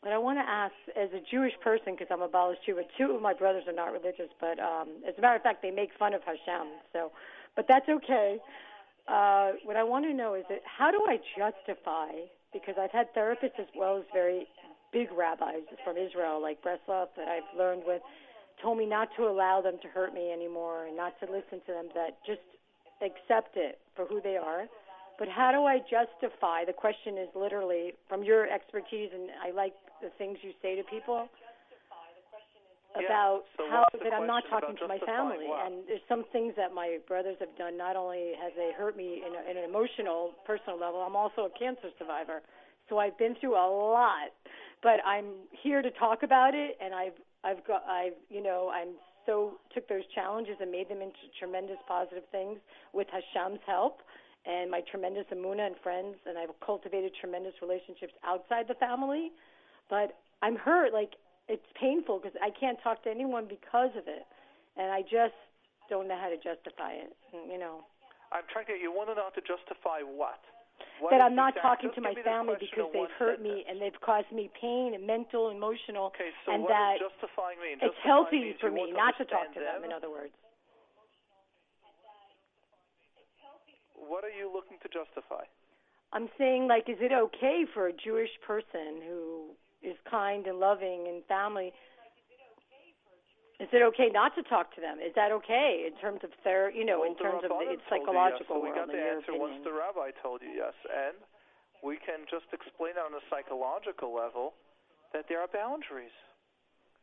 But 0.03 0.13
I 0.13 0.19
want 0.19 0.39
to 0.39 0.49
ask, 0.49 0.73
as 0.97 1.11
a 1.13 1.21
Jewish 1.31 1.53
person, 1.61 1.93
because 1.93 2.09
I'm 2.11 2.23
a 2.23 2.29
Balish 2.29 2.57
Jew, 2.65 2.77
but 2.77 2.89
two 2.97 3.13
of 3.13 3.21
my 3.21 3.35
brothers 3.35 3.65
are 3.69 3.77
not 3.77 3.93
religious, 3.93 4.33
but 4.41 4.59
um, 4.59 4.89
as 5.07 5.13
a 5.19 5.21
matter 5.21 5.37
of 5.37 5.43
fact, 5.43 5.61
they 5.61 5.71
make 5.71 5.91
fun 5.99 6.15
of 6.15 6.23
Hashem. 6.25 6.73
So, 6.95 7.13
but 7.55 7.67
that's 7.69 7.89
okay. 7.89 8.39
Uh, 9.11 9.53
what 9.65 9.77
I 9.77 9.83
want 9.83 10.05
to 10.05 10.15
know 10.15 10.35
is 10.35 10.45
that 10.49 10.61
how 10.65 10.91
do 10.91 11.03
I 11.09 11.19
justify? 11.37 12.31
Because 12.53 12.77
I've 12.81 12.93
had 12.93 13.13
therapists 13.15 13.59
as 13.59 13.67
well 13.77 13.99
as 13.99 14.05
very 14.13 14.47
big 14.93 15.09
rabbis 15.11 15.67
from 15.85 15.97
Israel, 15.97 16.41
like 16.41 16.63
Breslov, 16.63 17.09
that 17.17 17.27
I've 17.27 17.59
learned 17.59 17.83
with, 17.87 18.03
told 18.63 18.79
me 18.79 18.87
not 18.87 19.09
to 19.17 19.25
allow 19.25 19.61
them 19.61 19.79
to 19.83 19.89
hurt 19.89 20.15
me 20.15 20.33
anymore 20.33 20.87
and 20.87 20.97
not 20.97 21.19
to 21.21 21.27
listen 21.27 21.59
to 21.67 21.73
them. 21.73 21.89
That 21.95 22.19
just 22.27 22.43
accept 23.03 23.57
it 23.57 23.79
for 23.97 24.05
who 24.05 24.21
they 24.21 24.37
are. 24.37 24.67
But 25.19 25.29
how 25.29 25.51
do 25.53 25.65
I 25.65 25.79
justify? 25.79 26.65
The 26.65 26.73
question 26.73 27.19
is 27.19 27.29
literally 27.35 27.95
from 28.09 28.23
your 28.23 28.49
expertise, 28.49 29.11
and 29.13 29.29
I 29.45 29.51
like 29.51 29.75
the 30.01 30.11
things 30.19 30.39
you 30.43 30.53
say 30.63 30.77
to 30.77 30.83
people 30.85 31.29
about 32.95 33.43
so 33.57 33.65
how 33.71 33.85
that 34.03 34.13
I'm 34.13 34.27
not 34.27 34.43
talking 34.51 34.75
to 34.77 34.89
my 34.89 34.99
family. 35.07 35.47
what? 35.47 35.67
And 35.67 35.87
there's 35.87 36.03
some 36.09 36.25
things 36.33 36.55
that 36.57 36.75
my 36.75 36.99
brothers 37.07 37.37
have 37.41 37.55
done. 37.57 37.77
Not 37.77 37.97
only 37.97 38.33
has 38.43 38.53
they 38.57 38.73
hurt 38.77 38.97
me 38.97 39.23
in, 39.27 39.35
a, 39.35 39.51
in 39.51 39.57
an 39.57 39.69
emotional, 39.69 40.33
personal 40.47 40.79
level, 40.79 41.01
I'm 41.01 41.15
also 41.15 41.47
a 41.47 41.59
cancer 41.59 41.89
survivor. 41.99 42.43
So 42.89 42.99
I've 42.99 43.17
been 43.19 43.37
through 43.41 43.55
a 43.55 43.67
lot, 43.71 44.35
but 44.83 44.99
I'm 45.07 45.47
here 45.63 45.83
to 45.83 45.91
talk 45.93 46.23
about 46.23 46.55
it. 46.55 46.77
And 46.83 46.95
I've 46.95 47.19
I've 47.45 47.65
got 47.67 47.85
I've 47.87 48.19
you 48.29 48.43
know 48.43 48.71
I'm 48.75 48.99
so 49.27 49.55
took 49.75 49.89
those 49.89 50.03
challenges 50.15 50.57
and 50.61 50.71
made 50.71 50.89
them 50.89 51.01
into 51.01 51.31
tremendous 51.39 51.79
positive 51.87 52.25
things 52.33 52.59
with 52.93 53.07
Hashem's 53.13 53.61
help 53.67 54.01
and 54.47 54.71
my 54.71 54.81
tremendous 54.91 55.27
amuna 55.33 55.67
and 55.67 55.77
friends, 55.83 56.17
and 56.27 56.39
I've 56.39 56.49
cultivated 56.65 57.13
tremendous 57.21 57.53
relationships 57.61 58.15
outside 58.25 58.67
the 58.69 58.75
family. 58.75 59.31
But 59.89 60.17
I'm 60.43 60.57
hurt. 60.57 60.93
Like 60.93 61.13
it's 61.49 61.67
painful 61.79 62.19
because 62.21 62.37
I 62.43 62.51
can't 62.51 62.79
talk 62.83 63.03
to 63.05 63.11
anyone 63.11 63.47
because 63.49 63.91
of 63.97 64.07
it, 64.07 64.25
and 64.77 64.93
I 64.93 65.03
just 65.03 65.37
don't 65.89 66.07
know 66.07 66.19
how 66.19 66.29
to 66.29 66.37
justify 66.37 66.93
it. 66.95 67.13
Mm, 67.35 67.53
you 67.53 67.59
know 67.59 67.83
I'm 68.33 68.47
trying 68.53 68.67
to 68.67 68.79
get 68.79 68.81
you 68.83 68.93
want 68.95 69.11
to 69.11 69.15
know 69.19 69.27
how 69.27 69.35
to 69.35 69.43
justify 69.43 70.07
what? 70.07 70.39
What 71.01 71.11
that 71.11 71.21
I'm 71.21 71.35
not 71.35 71.55
talking 71.61 71.91
to 71.95 72.01
my 72.01 72.15
family 72.25 72.55
because 72.61 72.89
they've 72.93 73.17
hurt 73.19 73.43
me 73.43 73.65
and 73.69 73.81
they've 73.83 73.97
caused 74.01 74.31
me 74.33 74.49
pain, 74.61 74.95
and 74.95 75.07
mental, 75.07 75.51
emotional, 75.51 76.13
Okay, 76.15 76.31
so 76.47 76.53
and 76.55 76.65
that 76.69 77.03
justifying 77.03 77.59
mean? 77.61 77.77
it's 77.83 77.93
Justifying 77.93 78.07
healthy 78.07 78.55
for 78.61 78.71
me 78.71 78.93
not 78.93 79.19
to 79.19 79.25
talk 79.27 79.53
to 79.55 79.61
them. 79.61 79.83
them. 79.83 79.85
In 79.85 79.93
other 79.93 80.09
words. 80.09 80.33
What 83.97 84.25
are 84.25 84.33
you 84.33 84.51
looking 84.51 84.79
to 84.83 84.89
justify? 84.89 85.45
I'm 86.13 86.29
saying, 86.39 86.67
like, 86.67 86.89
is 86.89 86.99
it 87.01 87.13
okay 87.13 87.65
for 87.73 87.87
a 87.87 87.93
Jewish 87.93 88.31
person 88.47 88.99
who 89.07 89.55
is 89.83 89.97
kind 90.09 90.47
and 90.47 90.59
loving 90.59 91.07
and 91.09 91.25
family? 91.25 91.73
Is 93.61 93.69
it 93.77 93.85
okay 93.93 94.09
not 94.09 94.35
to 94.37 94.43
talk 94.49 94.73
to 94.77 94.81
them? 94.81 94.97
Is 95.05 95.13
that 95.17 95.33
okay 95.45 95.85
in 95.85 95.93
terms 96.01 96.25
of 96.25 96.31
ther, 96.43 96.73
you 96.73 96.85
know, 96.85 97.05
Well, 97.05 97.13
in 97.13 97.17
terms 97.21 97.45
of 97.45 97.53
the 97.53 97.77
its 97.77 97.85
told 97.93 98.09
you 98.09 98.09
psychological 98.09 98.57
yes, 98.57 98.65
so 98.65 98.65
we 98.65 98.73
got 98.73 98.89
the 98.89 99.05
answer 99.05 99.33
once 99.37 99.61
the 99.65 99.73
rabbi 99.73 100.17
told 100.25 100.41
you 100.41 100.49
yes, 100.49 100.73
and 100.89 101.21
we 101.85 102.01
can 102.01 102.25
just 102.25 102.49
explain 102.57 102.97
on 102.97 103.13
a 103.13 103.23
psychological 103.29 104.17
level 104.17 104.57
that 105.13 105.29
there 105.29 105.45
are 105.45 105.49
boundaries. 105.53 106.15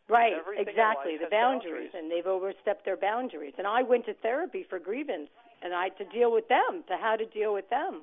Right, 0.10 0.34
Everything 0.34 0.66
exactly. 0.66 1.18
The 1.20 1.30
boundaries, 1.30 1.92
boundaries. 1.92 1.94
and 1.94 2.10
they've 2.10 2.26
overstepped 2.26 2.86
their 2.86 2.98
boundaries. 2.98 3.54
And 3.58 3.68
I 3.68 3.84
went 3.84 4.06
to 4.06 4.16
therapy 4.24 4.66
for 4.66 4.80
grievance, 4.80 5.30
and 5.62 5.74
I 5.76 5.90
to 6.00 6.06
deal 6.06 6.32
with 6.32 6.48
them, 6.48 6.82
to 6.88 6.96
how 6.98 7.18
to 7.18 7.26
deal 7.26 7.54
with 7.54 7.70
them. 7.70 8.02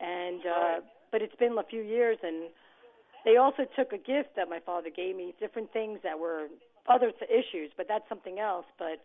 And 0.00 0.44
uh 0.44 0.50
Right. 0.50 0.82
but 1.12 1.22
it's 1.22 1.36
been 1.36 1.56
a 1.56 1.62
few 1.62 1.80
years, 1.80 2.18
and 2.22 2.50
they 3.26 3.36
also 3.36 3.64
took 3.76 3.92
a 3.92 3.98
gift 3.98 4.36
that 4.36 4.48
my 4.48 4.60
father 4.64 4.88
gave 4.88 5.16
me, 5.16 5.34
different 5.38 5.70
things 5.72 5.98
that 6.04 6.16
were 6.18 6.46
other 6.88 7.10
th- 7.10 7.28
issues, 7.28 7.72
but 7.76 7.86
that's 7.88 8.08
something 8.08 8.38
else. 8.38 8.64
But 8.78 9.02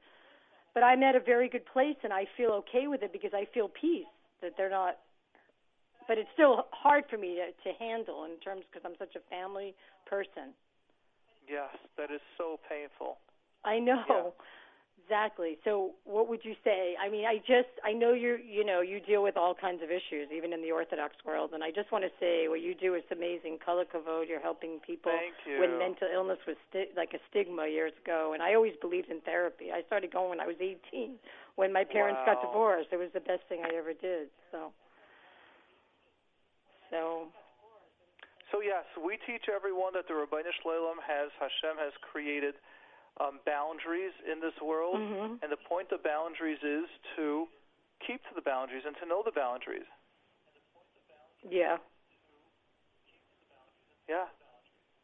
but 0.73 0.83
I'm 0.83 1.03
at 1.03 1.15
a 1.15 1.19
very 1.19 1.49
good 1.49 1.65
place, 1.65 1.97
and 2.03 2.13
I 2.13 2.25
feel 2.37 2.51
okay 2.63 2.87
with 2.87 3.03
it 3.03 3.11
because 3.11 3.31
I 3.33 3.45
feel 3.53 3.67
peace 3.67 4.05
that 4.41 4.53
they're 4.55 4.69
not. 4.69 4.99
But 6.07 6.17
it's 6.17 6.29
still 6.33 6.67
hard 6.71 7.03
for 7.09 7.17
me 7.17 7.35
to, 7.35 7.51
to 7.69 7.77
handle 7.77 8.23
in 8.25 8.39
terms 8.39 8.63
because 8.71 8.85
I'm 8.85 8.97
such 8.97 9.15
a 9.15 9.23
family 9.29 9.73
person. 10.05 10.53
Yes, 11.49 11.75
that 11.97 12.11
is 12.11 12.21
so 12.37 12.59
painful. 12.69 13.17
I 13.65 13.79
know. 13.79 14.03
Yeah. 14.07 14.29
Exactly. 15.11 15.59
So 15.65 15.91
what 16.05 16.29
would 16.29 16.39
you 16.47 16.55
say? 16.63 16.95
I 16.95 17.11
mean, 17.11 17.25
I 17.27 17.43
just 17.43 17.67
I 17.83 17.91
know 17.91 18.13
you 18.13 18.39
you 18.39 18.63
know, 18.63 18.79
you 18.79 19.01
deal 19.03 19.21
with 19.21 19.35
all 19.35 19.53
kinds 19.53 19.83
of 19.83 19.91
issues 19.91 20.31
even 20.31 20.53
in 20.53 20.63
the 20.63 20.71
orthodox 20.71 21.19
world 21.27 21.51
and 21.51 21.61
I 21.61 21.69
just 21.69 21.91
want 21.91 22.05
to 22.07 22.11
say 22.15 22.47
what 22.47 22.61
you 22.63 22.71
do 22.73 22.95
is 22.95 23.03
amazing. 23.11 23.59
Kol 23.59 23.83
HaKavod, 23.83 24.31
you're 24.31 24.39
helping 24.39 24.79
people 24.79 25.11
you. 25.43 25.59
when 25.59 25.77
mental 25.77 26.07
illness 26.07 26.39
was 26.47 26.55
sti- 26.71 26.95
like 26.95 27.11
a 27.11 27.19
stigma 27.29 27.67
years 27.67 27.91
ago 28.01 28.31
and 28.31 28.41
I 28.41 28.55
always 28.55 28.71
believed 28.79 29.11
in 29.11 29.19
therapy. 29.27 29.67
I 29.67 29.83
started 29.83 30.13
going 30.13 30.29
when 30.29 30.39
I 30.39 30.47
was 30.47 30.55
18 30.63 30.79
when 31.59 31.73
my 31.73 31.83
parents 31.83 32.23
got 32.25 32.39
divorced. 32.39 32.95
It 32.95 32.97
was 32.97 33.11
the 33.11 33.19
best 33.19 33.43
thing 33.51 33.67
I 33.67 33.75
ever 33.75 33.91
did. 33.91 34.31
So 34.47 34.71
so 36.87 37.27
So 38.47 38.63
yes, 38.63 38.87
we 38.95 39.19
teach 39.27 39.51
everyone 39.51 39.91
that 39.99 40.07
the 40.07 40.15
Ribbo 40.15 40.39
Shel 40.39 40.71
Olam 40.71 41.03
has 41.03 41.35
Hashem 41.35 41.75
has 41.83 41.91
created 41.99 42.55
um, 43.19 43.39
boundaries 43.45 44.13
in 44.31 44.39
this 44.39 44.53
world, 44.61 44.95
mhm. 44.95 45.41
and 45.41 45.51
the 45.51 45.57
point 45.57 45.91
of 45.91 46.03
boundaries 46.03 46.59
is 46.63 46.85
to 47.15 47.47
keep 48.05 48.21
to 48.23 48.33
the 48.35 48.41
boundaries 48.41 48.83
and 48.85 48.95
to 48.97 49.05
know 49.05 49.21
the 49.23 49.31
boundaries. 49.31 49.87
yeah. 51.49 51.77
Yeah. 54.09 54.25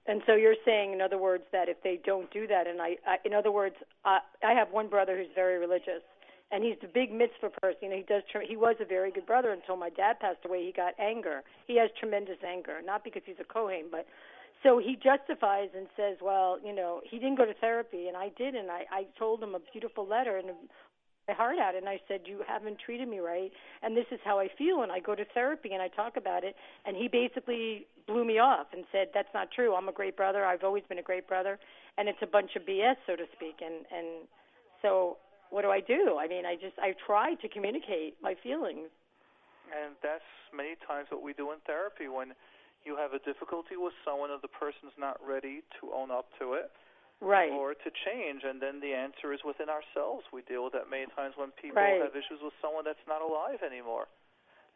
And 0.08 0.22
so 0.26 0.36
you're 0.36 0.56
saying, 0.66 0.94
in 0.94 1.02
other 1.02 1.18
words, 1.18 1.44
that 1.52 1.68
if 1.68 1.82
they 1.84 2.00
don't 2.04 2.32
do 2.32 2.48
that, 2.48 2.66
and 2.68 2.82
I, 2.82 2.96
I 3.06 3.18
in 3.26 3.34
other 3.34 3.52
words, 3.52 3.76
I, 4.06 4.20
I 4.44 4.54
have 4.54 4.72
one 4.72 4.88
brother 4.88 5.18
who's 5.18 5.32
very 5.36 5.60
religious, 5.60 6.02
and 6.52 6.64
he's 6.64 6.78
the 6.82 6.88
big 6.88 7.12
mitzvah 7.12 7.50
person. 7.62 7.78
You 7.82 7.90
know, 7.90 7.96
he 7.98 8.04
does. 8.04 8.24
He 8.48 8.56
was 8.56 8.76
a 8.80 8.86
very 8.86 9.12
good 9.12 9.26
brother 9.26 9.52
until 9.52 9.76
my 9.76 9.90
dad 9.90 10.20
passed 10.20 10.46
away. 10.46 10.66
He 10.66 10.72
got 10.72 10.94
anger. 10.98 11.44
He 11.68 11.78
has 11.78 11.90
tremendous 12.00 12.38
anger, 12.46 12.80
not 12.84 13.04
because 13.04 13.22
he's 13.26 13.40
a 13.40 13.44
kohen, 13.44 13.86
but 13.92 14.08
so 14.64 14.80
he 14.80 14.96
justifies 14.96 15.70
and 15.76 15.88
says, 15.96 16.18
well, 16.22 16.58
you 16.64 16.74
know, 16.74 17.02
he 17.10 17.20
didn't 17.20 17.38
go 17.38 17.46
to 17.46 17.54
therapy, 17.56 18.08
and 18.08 18.18
I 18.18 18.32
did, 18.38 18.56
and 18.56 18.72
I, 18.72 18.86
I 18.92 19.06
told 19.18 19.42
him 19.42 19.56
a 19.56 19.60
beautiful 19.72 20.08
letter 20.08 20.38
and 20.38 20.50
my 21.28 21.34
heart 21.34 21.58
out, 21.60 21.76
and 21.76 21.90
I 21.90 22.00
said, 22.08 22.22
you 22.26 22.42
haven't 22.48 22.78
treated 22.80 23.08
me 23.08 23.20
right, 23.20 23.52
and 23.84 23.96
this 23.96 24.06
is 24.12 24.20
how 24.24 24.40
I 24.40 24.48
feel, 24.58 24.82
and 24.82 24.92
I 24.92 25.00
go 25.00 25.14
to 25.14 25.26
therapy 25.34 25.74
and 25.74 25.82
I 25.82 25.90
talk 25.90 26.16
about 26.16 26.44
it, 26.44 26.56
and 26.86 26.96
he 26.96 27.10
basically 27.10 27.86
blew 28.08 28.24
me 28.24 28.40
off 28.40 28.68
and 28.72 28.86
said, 28.92 29.10
that's 29.14 29.34
not 29.34 29.52
true. 29.52 29.76
I'm 29.76 29.90
a 29.90 29.92
great 29.92 30.16
brother. 30.16 30.46
I've 30.46 30.64
always 30.64 30.84
been 30.88 31.00
a 31.00 31.04
great 31.04 31.28
brother, 31.28 31.60
and 31.98 32.08
it's 32.08 32.22
a 32.22 32.28
bunch 32.28 32.52
of 32.56 32.64
BS, 32.64 32.96
so 33.06 33.16
to 33.16 33.26
speak, 33.36 33.58
and 33.60 33.86
and 33.92 34.28
so 34.82 35.18
what 35.50 35.62
do 35.64 35.70
I 35.70 35.80
do? 35.80 36.18
I 36.20 36.28
mean, 36.28 36.46
I 36.46 36.56
just 36.56 36.78
I 36.80 36.94
try 37.06 37.36
to 37.36 37.48
communicate 37.50 38.16
my 38.22 38.36
feelings. 38.42 38.90
And 39.68 39.96
that's 40.02 40.28
many 40.56 40.76
times 40.88 41.08
what 41.12 41.22
we 41.22 41.34
do 41.34 41.52
in 41.52 41.60
therapy 41.66 42.08
when 42.08 42.32
you 42.88 42.96
have 42.96 43.12
a 43.12 43.20
difficulty 43.20 43.76
with 43.76 43.94
someone 44.08 44.32
and 44.32 44.40
the 44.42 44.48
person's 44.48 44.96
not 44.98 45.20
ready 45.20 45.62
to 45.84 45.92
own 45.92 46.10
up 46.10 46.32
to 46.40 46.54
it 46.56 46.72
Right. 47.20 47.52
or 47.52 47.74
to 47.74 47.90
change 48.08 48.44
and 48.48 48.62
then 48.62 48.80
the 48.80 48.94
answer 48.96 49.34
is 49.34 49.44
within 49.44 49.68
ourselves. 49.68 50.24
We 50.32 50.42
deal 50.48 50.64
with 50.64 50.74
that 50.74 50.88
many 50.90 51.08
times 51.12 51.36
when 51.36 51.52
people 51.52 51.82
Right. 51.84 52.00
have 52.02 52.16
issues 52.16 52.40
with 52.42 52.54
someone 52.62 52.86
that's 52.86 53.06
not 53.08 53.22
alive 53.22 53.62
anymore. 53.62 54.08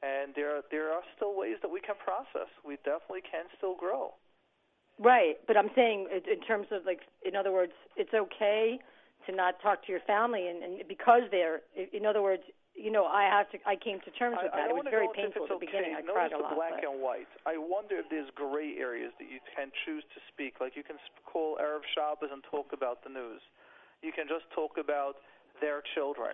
And 0.03 0.33
there 0.35 0.57
are, 0.57 0.63
there 0.71 0.91
are 0.91 1.03
still 1.15 1.33
ways 1.37 1.57
that 1.61 1.69
we 1.69 1.79
can 1.79 1.95
process. 1.95 2.49
We 2.65 2.77
definitely 2.83 3.21
can 3.21 3.45
still 3.57 3.75
grow. 3.75 4.13
Right, 4.99 5.37
but 5.47 5.55
I'm 5.55 5.69
saying 5.73 6.09
in 6.11 6.21
in 6.29 6.41
terms 6.41 6.67
of 6.71 6.85
like, 6.85 7.01
in 7.23 7.35
other 7.35 7.51
words, 7.51 7.73
it's 7.95 8.13
okay 8.13 8.79
to 9.25 9.31
not 9.31 9.61
talk 9.61 9.85
to 9.85 9.91
your 9.91 10.01
family, 10.01 10.47
and, 10.47 10.63
and 10.63 10.87
because 10.87 11.23
they're, 11.31 11.61
in 11.93 12.05
other 12.05 12.21
words, 12.21 12.43
you 12.75 12.91
know, 12.91 13.05
I 13.05 13.23
have 13.27 13.51
to, 13.51 13.57
I 13.67 13.75
came 13.75 13.99
to 14.01 14.11
terms 14.15 14.37
I, 14.39 14.47
with 14.47 14.53
I 14.53 14.65
that. 14.65 14.69
It 14.71 14.75
was 14.75 14.87
very 14.89 15.05
go 15.05 15.13
into 15.13 15.27
if 15.27 15.33
painful 15.35 15.43
at 15.45 15.59
the 15.59 15.65
beginning. 15.65 15.93
I 15.93 16.01
cried 16.01 16.31
Notice 16.31 16.39
a 16.39 16.55
lot. 16.55 16.55
black 16.55 16.81
but- 16.81 16.89
and 16.89 17.01
white. 17.01 17.31
I 17.45 17.57
wonder 17.57 17.99
if 17.99 18.07
there's 18.09 18.29
gray 18.33 18.77
areas 18.79 19.11
that 19.19 19.29
you 19.29 19.39
can 19.55 19.71
choose 19.85 20.03
to 20.15 20.19
speak. 20.31 20.59
Like 20.59 20.75
you 20.75 20.83
can 20.83 20.97
call 21.25 21.57
Erev 21.61 21.85
Shabbos 21.93 22.31
and 22.31 22.41
talk 22.49 22.73
about 22.73 23.03
the 23.03 23.11
news. 23.11 23.41
You 24.01 24.11
can 24.11 24.27
just 24.27 24.49
talk 24.55 24.77
about 24.79 25.21
their 25.59 25.83
children. 25.93 26.33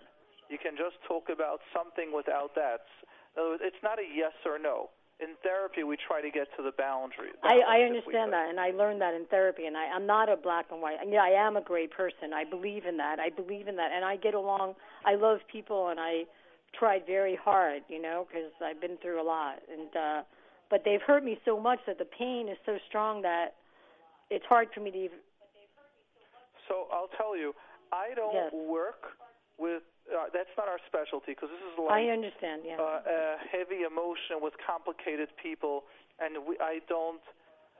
You 0.50 0.58
can 0.58 0.78
just 0.78 0.96
talk 1.04 1.28
about 1.28 1.60
something 1.76 2.16
without 2.16 2.56
that. 2.56 2.88
Words, 3.36 3.62
it's 3.64 3.84
not 3.84 4.00
a 4.00 4.08
yes 4.08 4.34
or 4.46 4.58
no. 4.58 4.90
In 5.20 5.34
therapy, 5.42 5.84
we 5.84 5.98
try 5.98 6.22
to 6.22 6.30
get 6.30 6.48
to 6.58 6.64
the 6.64 6.72
boundary. 6.78 7.34
I, 7.42 7.48
I 7.48 7.50
balance, 7.58 8.06
if 8.06 8.06
we 8.06 8.14
understand 8.14 8.34
that, 8.34 8.50
and 8.50 8.60
I 8.60 8.70
learned 8.70 9.02
that 9.02 9.16
in 9.16 9.26
therapy. 9.26 9.66
And 9.66 9.76
I, 9.76 9.88
I'm 9.90 10.06
not 10.06 10.30
a 10.30 10.38
black 10.38 10.68
and 10.72 10.80
white. 10.80 10.98
I 11.02 11.06
mean, 11.06 11.18
I 11.20 11.30
am 11.30 11.58
a 11.58 11.62
gray 11.62 11.88
person. 11.88 12.34
I 12.34 12.44
believe 12.46 12.86
in 12.86 12.98
that. 12.98 13.20
I 13.20 13.30
believe 13.30 13.68
in 13.68 13.76
that, 13.78 13.92
and 13.92 14.06
I 14.06 14.16
get 14.16 14.36
along. 14.36 14.76
I 15.08 15.16
love 15.16 15.40
people, 15.50 15.88
and 15.88 16.00
I 16.00 16.24
tried 16.78 17.08
very 17.08 17.36
hard, 17.42 17.82
you 17.88 18.02
know, 18.02 18.28
because 18.28 18.52
I've 18.64 18.82
been 18.82 18.98
through 19.02 19.22
a 19.22 19.24
lot. 19.24 19.60
And 19.72 19.96
uh, 19.96 20.22
but 20.70 20.84
they've 20.84 21.02
hurt 21.02 21.24
me 21.24 21.40
so 21.46 21.60
much 21.60 21.80
that 21.88 21.98
the 21.98 22.10
pain 22.20 22.50
is 22.50 22.58
so 22.66 22.78
strong 22.90 23.22
that 23.22 23.56
it's 24.30 24.46
hard 24.46 24.68
for 24.76 24.82
me 24.82 24.92
to 24.92 24.98
even. 24.98 25.18
So 26.68 26.92
I'll 26.92 27.10
tell 27.16 27.38
you, 27.38 27.56
I 27.94 28.14
don't 28.14 28.36
Yes. 28.36 28.52
work 28.52 29.16
with 29.58 29.84
uh, 30.12 30.28
that's 30.34 30.52
not 30.58 30.68
our 30.68 30.80
specialty 30.88 31.32
because 31.32 31.50
this 31.50 31.64
is 31.72 31.80
like 31.80 32.04
I 32.04 32.12
understand. 32.12 32.64
Yeah. 32.66 32.76
uh, 32.80 32.84
uh, 32.84 33.36
heavy 33.52 33.84
emotion 33.88 34.44
with 34.44 34.54
complicated 34.60 35.30
people, 35.42 35.84
and 36.20 36.46
we, 36.48 36.60
I 36.60 36.80
don't. 36.88 37.24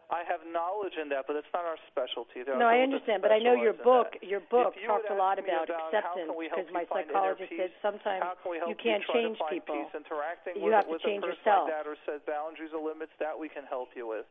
I 0.08 0.24
have 0.24 0.40
knowledge 0.48 0.96
in 0.96 1.12
that, 1.12 1.28
but 1.28 1.36
it's 1.36 1.52
not 1.52 1.68
our 1.68 1.76
specialty. 1.92 2.40
There 2.40 2.56
no, 2.56 2.64
I 2.72 2.80
understand, 2.80 3.20
but 3.20 3.36
I 3.36 3.44
know 3.44 3.60
your 3.60 3.76
book. 3.76 4.16
Your 4.24 4.40
book 4.40 4.72
If 4.80 4.88
talked 4.88 5.12
a 5.12 5.20
lot 5.20 5.36
about, 5.36 5.68
about 5.68 5.92
acceptance 5.92 6.32
can 6.32 6.40
we 6.40 6.48
help 6.48 6.64
because 6.64 6.72
my 6.72 6.88
psychologist 6.88 7.52
peace, 7.52 7.60
said 7.60 7.72
sometimes 7.84 8.24
can 8.24 8.72
you 8.72 8.76
can't 8.80 9.04
try 9.04 9.20
change 9.20 9.36
people. 9.52 9.76
Peace 9.84 9.92
interacting 9.92 10.64
You 10.64 10.72
with, 10.72 10.80
have 10.80 10.88
to 10.88 10.96
with 10.96 11.04
change 11.04 11.28
yourself. 11.28 11.68
like 11.68 11.76
that 11.76 11.84
or 11.92 12.00
set 12.08 12.24
boundaries 12.24 12.72
or 12.72 12.80
limits 12.80 13.12
that 13.20 13.36
we 13.36 13.52
can 13.52 13.68
help 13.68 13.92
you 14.00 14.08
with. 14.08 14.24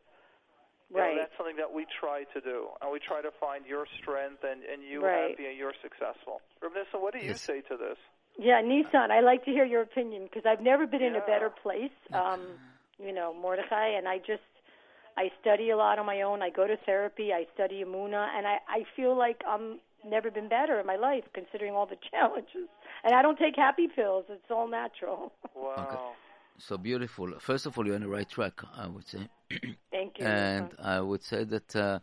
You 0.89 0.97
Right. 0.97 1.13
know, 1.13 1.21
that's 1.29 1.37
something 1.37 1.57
that 1.61 1.69
we 1.69 1.85
try 1.85 2.25
to 2.33 2.39
do, 2.41 2.73
and 2.81 2.89
we 2.89 2.97
try 2.97 3.21
to 3.21 3.29
find 3.37 3.61
your 3.69 3.85
strength 4.01 4.41
and 4.41 4.65
and 4.65 4.81
you 4.81 5.05
Right. 5.05 5.37
happy 5.37 5.45
and 5.45 5.53
you're 5.57 5.77
successful. 5.85 6.41
Rabnissa, 6.63 6.97
what 6.97 7.13
do 7.13 7.19
you 7.21 7.37
Yes. 7.37 7.41
say 7.41 7.61
to 7.69 7.77
this? 7.77 7.99
Yeah, 8.39 8.61
Nissan, 8.61 9.11
I 9.11 9.19
like 9.21 9.45
to 9.45 9.51
hear 9.51 9.65
your 9.65 9.81
opinion 9.81 10.23
because 10.25 10.45
I've 10.45 10.61
never 10.61 10.87
been 10.87 11.01
in 11.01 11.15
a 11.15 11.21
better 11.21 11.49
place. 11.49 11.93
Um, 12.13 12.57
you 12.97 13.11
know, 13.11 13.33
Mordechai, 13.33 13.89
and 13.89 14.07
I 14.07 14.17
just 14.19 14.41
I 15.17 15.31
study 15.41 15.71
a 15.71 15.77
lot 15.77 15.99
on 15.99 16.05
my 16.05 16.21
own. 16.21 16.41
I 16.41 16.49
go 16.49 16.67
to 16.67 16.77
therapy. 16.85 17.33
I 17.33 17.45
study 17.53 17.83
Amuna, 17.83 18.27
and 18.37 18.47
I 18.47 18.57
I 18.67 18.83
feel 18.95 19.17
like 19.17 19.41
I'm 19.47 19.79
never 20.05 20.29
been 20.31 20.49
better 20.49 20.79
in 20.79 20.85
my 20.85 20.95
life 20.95 21.23
considering 21.33 21.73
all 21.73 21.85
the 21.87 21.97
challenges. 22.11 22.69
And 23.03 23.13
I 23.15 23.21
don't 23.21 23.37
take 23.37 23.55
happy 23.55 23.87
pills. 23.87 24.25
It's 24.29 24.51
all 24.51 24.67
natural. 24.67 25.33
Wow. 25.55 26.15
So 26.59 26.77
beautiful. 26.77 27.39
First 27.39 27.65
of 27.65 27.77
all, 27.77 27.85
you're 27.85 27.95
on 27.95 28.01
the 28.01 28.07
right 28.09 28.27
track, 28.29 28.61
I 28.75 28.87
would 28.87 29.07
say. 29.07 29.27
Thank 29.91 30.19
you. 30.19 30.25
and 30.25 30.73
I 30.79 30.99
would 31.01 31.23
say 31.23 31.43
that 31.45 31.75
uh, 31.75 31.99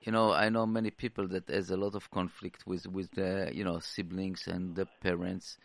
you 0.00 0.12
know 0.12 0.32
I 0.32 0.48
know 0.48 0.66
many 0.66 0.90
people 0.90 1.28
that 1.28 1.48
has 1.48 1.70
a 1.70 1.76
lot 1.76 1.94
of 1.94 2.10
conflict 2.10 2.66
with 2.66 2.86
with 2.86 3.10
the 3.12 3.50
you 3.52 3.64
know 3.64 3.78
siblings 3.80 4.46
and 4.48 4.74
the 4.76 4.86
parents, 5.02 5.58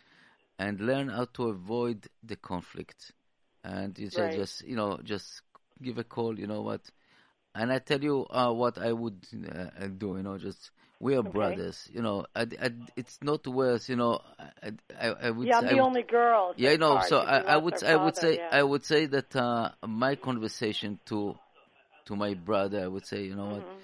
and 0.58 0.80
learn 0.80 1.08
how 1.08 1.26
to 1.34 1.48
avoid 1.48 2.08
the 2.22 2.36
conflict, 2.36 3.12
and 3.64 3.98
you 3.98 4.10
Right. 4.12 4.38
just 4.40 4.62
you 4.66 4.76
know 4.76 4.98
just 5.04 5.42
give 5.82 5.98
a 5.98 6.04
call. 6.04 6.38
You 6.38 6.46
know 6.46 6.62
what, 6.62 6.80
and 7.54 7.72
I 7.72 7.78
tell 7.78 8.02
you 8.02 8.26
uh, 8.30 8.52
what 8.52 8.78
I 8.78 8.92
would 8.92 9.26
uh, 9.34 9.86
do. 9.88 10.16
You 10.16 10.22
know 10.22 10.38
just. 10.38 10.70
We 11.00 11.16
are 11.16 11.22
brothers, 11.24 11.88
you 11.92 12.00
know. 12.00 12.26
I, 12.36 12.42
I, 12.62 12.70
it's 12.94 13.18
not 13.22 13.44
worse, 13.48 13.88
you 13.88 13.96
know. 13.96 14.20
I, 14.62 14.70
I, 14.96 15.08
I 15.26 15.30
would. 15.30 15.48
yeah, 15.48 15.58
I'm 15.58 15.64
the 15.64 15.72
would- 15.72 15.80
only 15.80 16.02
girl. 16.04 16.54
yeah, 16.56 16.70
I 16.70 16.76
know. 16.76 17.00
So 17.00 17.18
I, 17.18 17.38
I 17.38 17.56
would 17.56 17.82
I 17.82 17.96
would 17.96 18.14
father, 18.14 18.30
say 18.34 18.36
yeah. 18.36 18.48
I 18.52 18.62
would 18.62 18.84
say 18.84 19.06
that 19.06 19.34
uh, 19.34 19.70
my 19.84 20.14
conversation 20.14 21.00
to 21.06 21.34
to 22.04 22.14
my 22.14 22.34
brother, 22.34 22.84
I 22.84 22.86
would 22.86 23.04
say, 23.04 23.24
you 23.24 23.34
know 23.34 23.46
what, 23.46 23.64
Mm-hmm. 23.64 23.78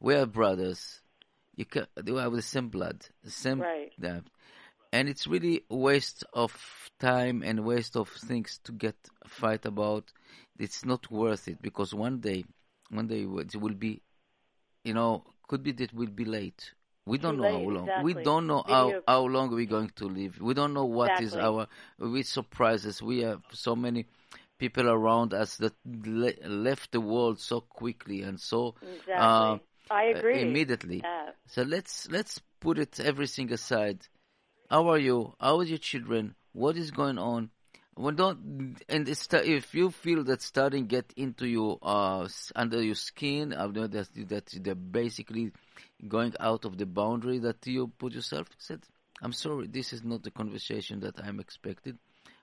we 0.00 0.14
are 0.16 0.26
brothers. 0.26 1.00
You 1.56 1.64
can 1.64 1.86
we 2.04 2.14
have 2.18 2.32
the 2.34 2.42
same 2.42 2.68
blood, 2.68 3.06
the 3.24 3.30
same 3.30 3.60
Right. 3.60 3.90
that, 4.00 4.24
and 4.92 5.08
it's 5.08 5.26
really 5.26 5.62
a 5.70 5.76
waste 5.76 6.24
of 6.34 6.52
time 6.98 7.42
and 7.42 7.64
waste 7.64 7.96
of 7.96 8.10
things 8.10 8.60
to 8.64 8.72
get 8.72 8.96
fight 9.26 9.64
about. 9.64 10.12
It's 10.60 10.84
not 10.84 11.10
worth 11.10 11.48
it 11.48 11.62
because 11.62 11.94
one 11.94 12.20
day, 12.20 12.44
one 12.90 13.06
day 13.06 13.22
it 13.22 13.56
will 13.56 13.74
be, 13.74 14.02
you 14.84 14.94
know, 14.94 15.24
could 15.48 15.62
be 15.62 15.72
that 15.72 15.92
we'll 15.94 16.08
be 16.10 16.26
late. 16.26 16.72
We 17.06 17.16
don't 17.18 17.36
Too 17.38 17.42
know 17.42 17.52
how 17.52 17.58
long. 17.70 17.82
exactly. 17.84 18.04
We 18.04 18.22
don't 18.22 18.46
know 18.46 18.62
how, 18.68 18.94
how 19.08 19.22
long 19.22 19.50
we're 19.50 19.66
going 19.66 19.90
to 19.96 20.04
live. 20.06 20.38
We 20.40 20.52
don't 20.54 20.74
know 20.74 20.84
what 20.84 21.12
is 21.20 21.34
Exactly. 21.34 21.40
our 21.42 21.66
we 21.98 22.22
surprises. 22.22 23.02
We 23.02 23.20
have 23.20 23.40
so 23.52 23.74
many 23.74 24.06
people 24.58 24.88
around 24.88 25.32
us 25.32 25.56
that 25.56 25.72
le- 25.86 26.46
left 26.46 26.92
the 26.92 27.00
world 27.00 27.40
so 27.40 27.62
quickly 27.62 28.22
and 28.22 28.38
so 28.38 28.74
Exactly. 28.82 29.16
uh, 29.16 29.58
I 29.90 30.04
agree. 30.04 30.42
immediately. 30.42 31.00
Yeah. 31.02 31.30
So 31.46 31.62
let's 31.62 32.08
let's 32.10 32.38
put 32.60 32.78
it 32.78 33.00
everything 33.00 33.50
aside. 33.52 34.06
How 34.68 34.88
are 34.88 34.98
you? 34.98 35.34
How 35.40 35.58
are 35.58 35.64
your 35.64 35.78
children? 35.78 36.34
What 36.52 36.76
is 36.76 36.90
going 36.90 37.18
on? 37.18 37.50
Well, 38.00 38.12
don't 38.14 38.76
and 38.88 39.06
it's, 39.08 39.28
if 39.32 39.74
you 39.74 39.90
feel 39.90 40.24
that 40.24 40.40
starting 40.40 40.86
get 40.86 41.12
into 41.16 41.46
your 41.46 41.78
uh 41.82 42.26
under 42.56 42.82
your 42.82 42.94
skin, 42.94 43.52
I 43.52 43.66
know 43.66 43.86
that 43.88 44.08
that 44.28 44.46
they're 44.64 44.74
basically 44.74 45.52
going 46.08 46.34
out 46.40 46.64
of 46.64 46.78
the 46.78 46.86
boundary 46.86 47.38
that 47.40 47.66
you 47.66 47.88
put 47.98 48.14
yourself. 48.14 48.48
Said, 48.58 48.80
I'm 49.22 49.34
sorry, 49.34 49.66
this 49.66 49.92
is 49.92 50.02
not 50.02 50.22
the 50.22 50.30
conversation 50.30 51.00
that 51.00 51.20
I'm 51.22 51.40
expected. 51.40 51.98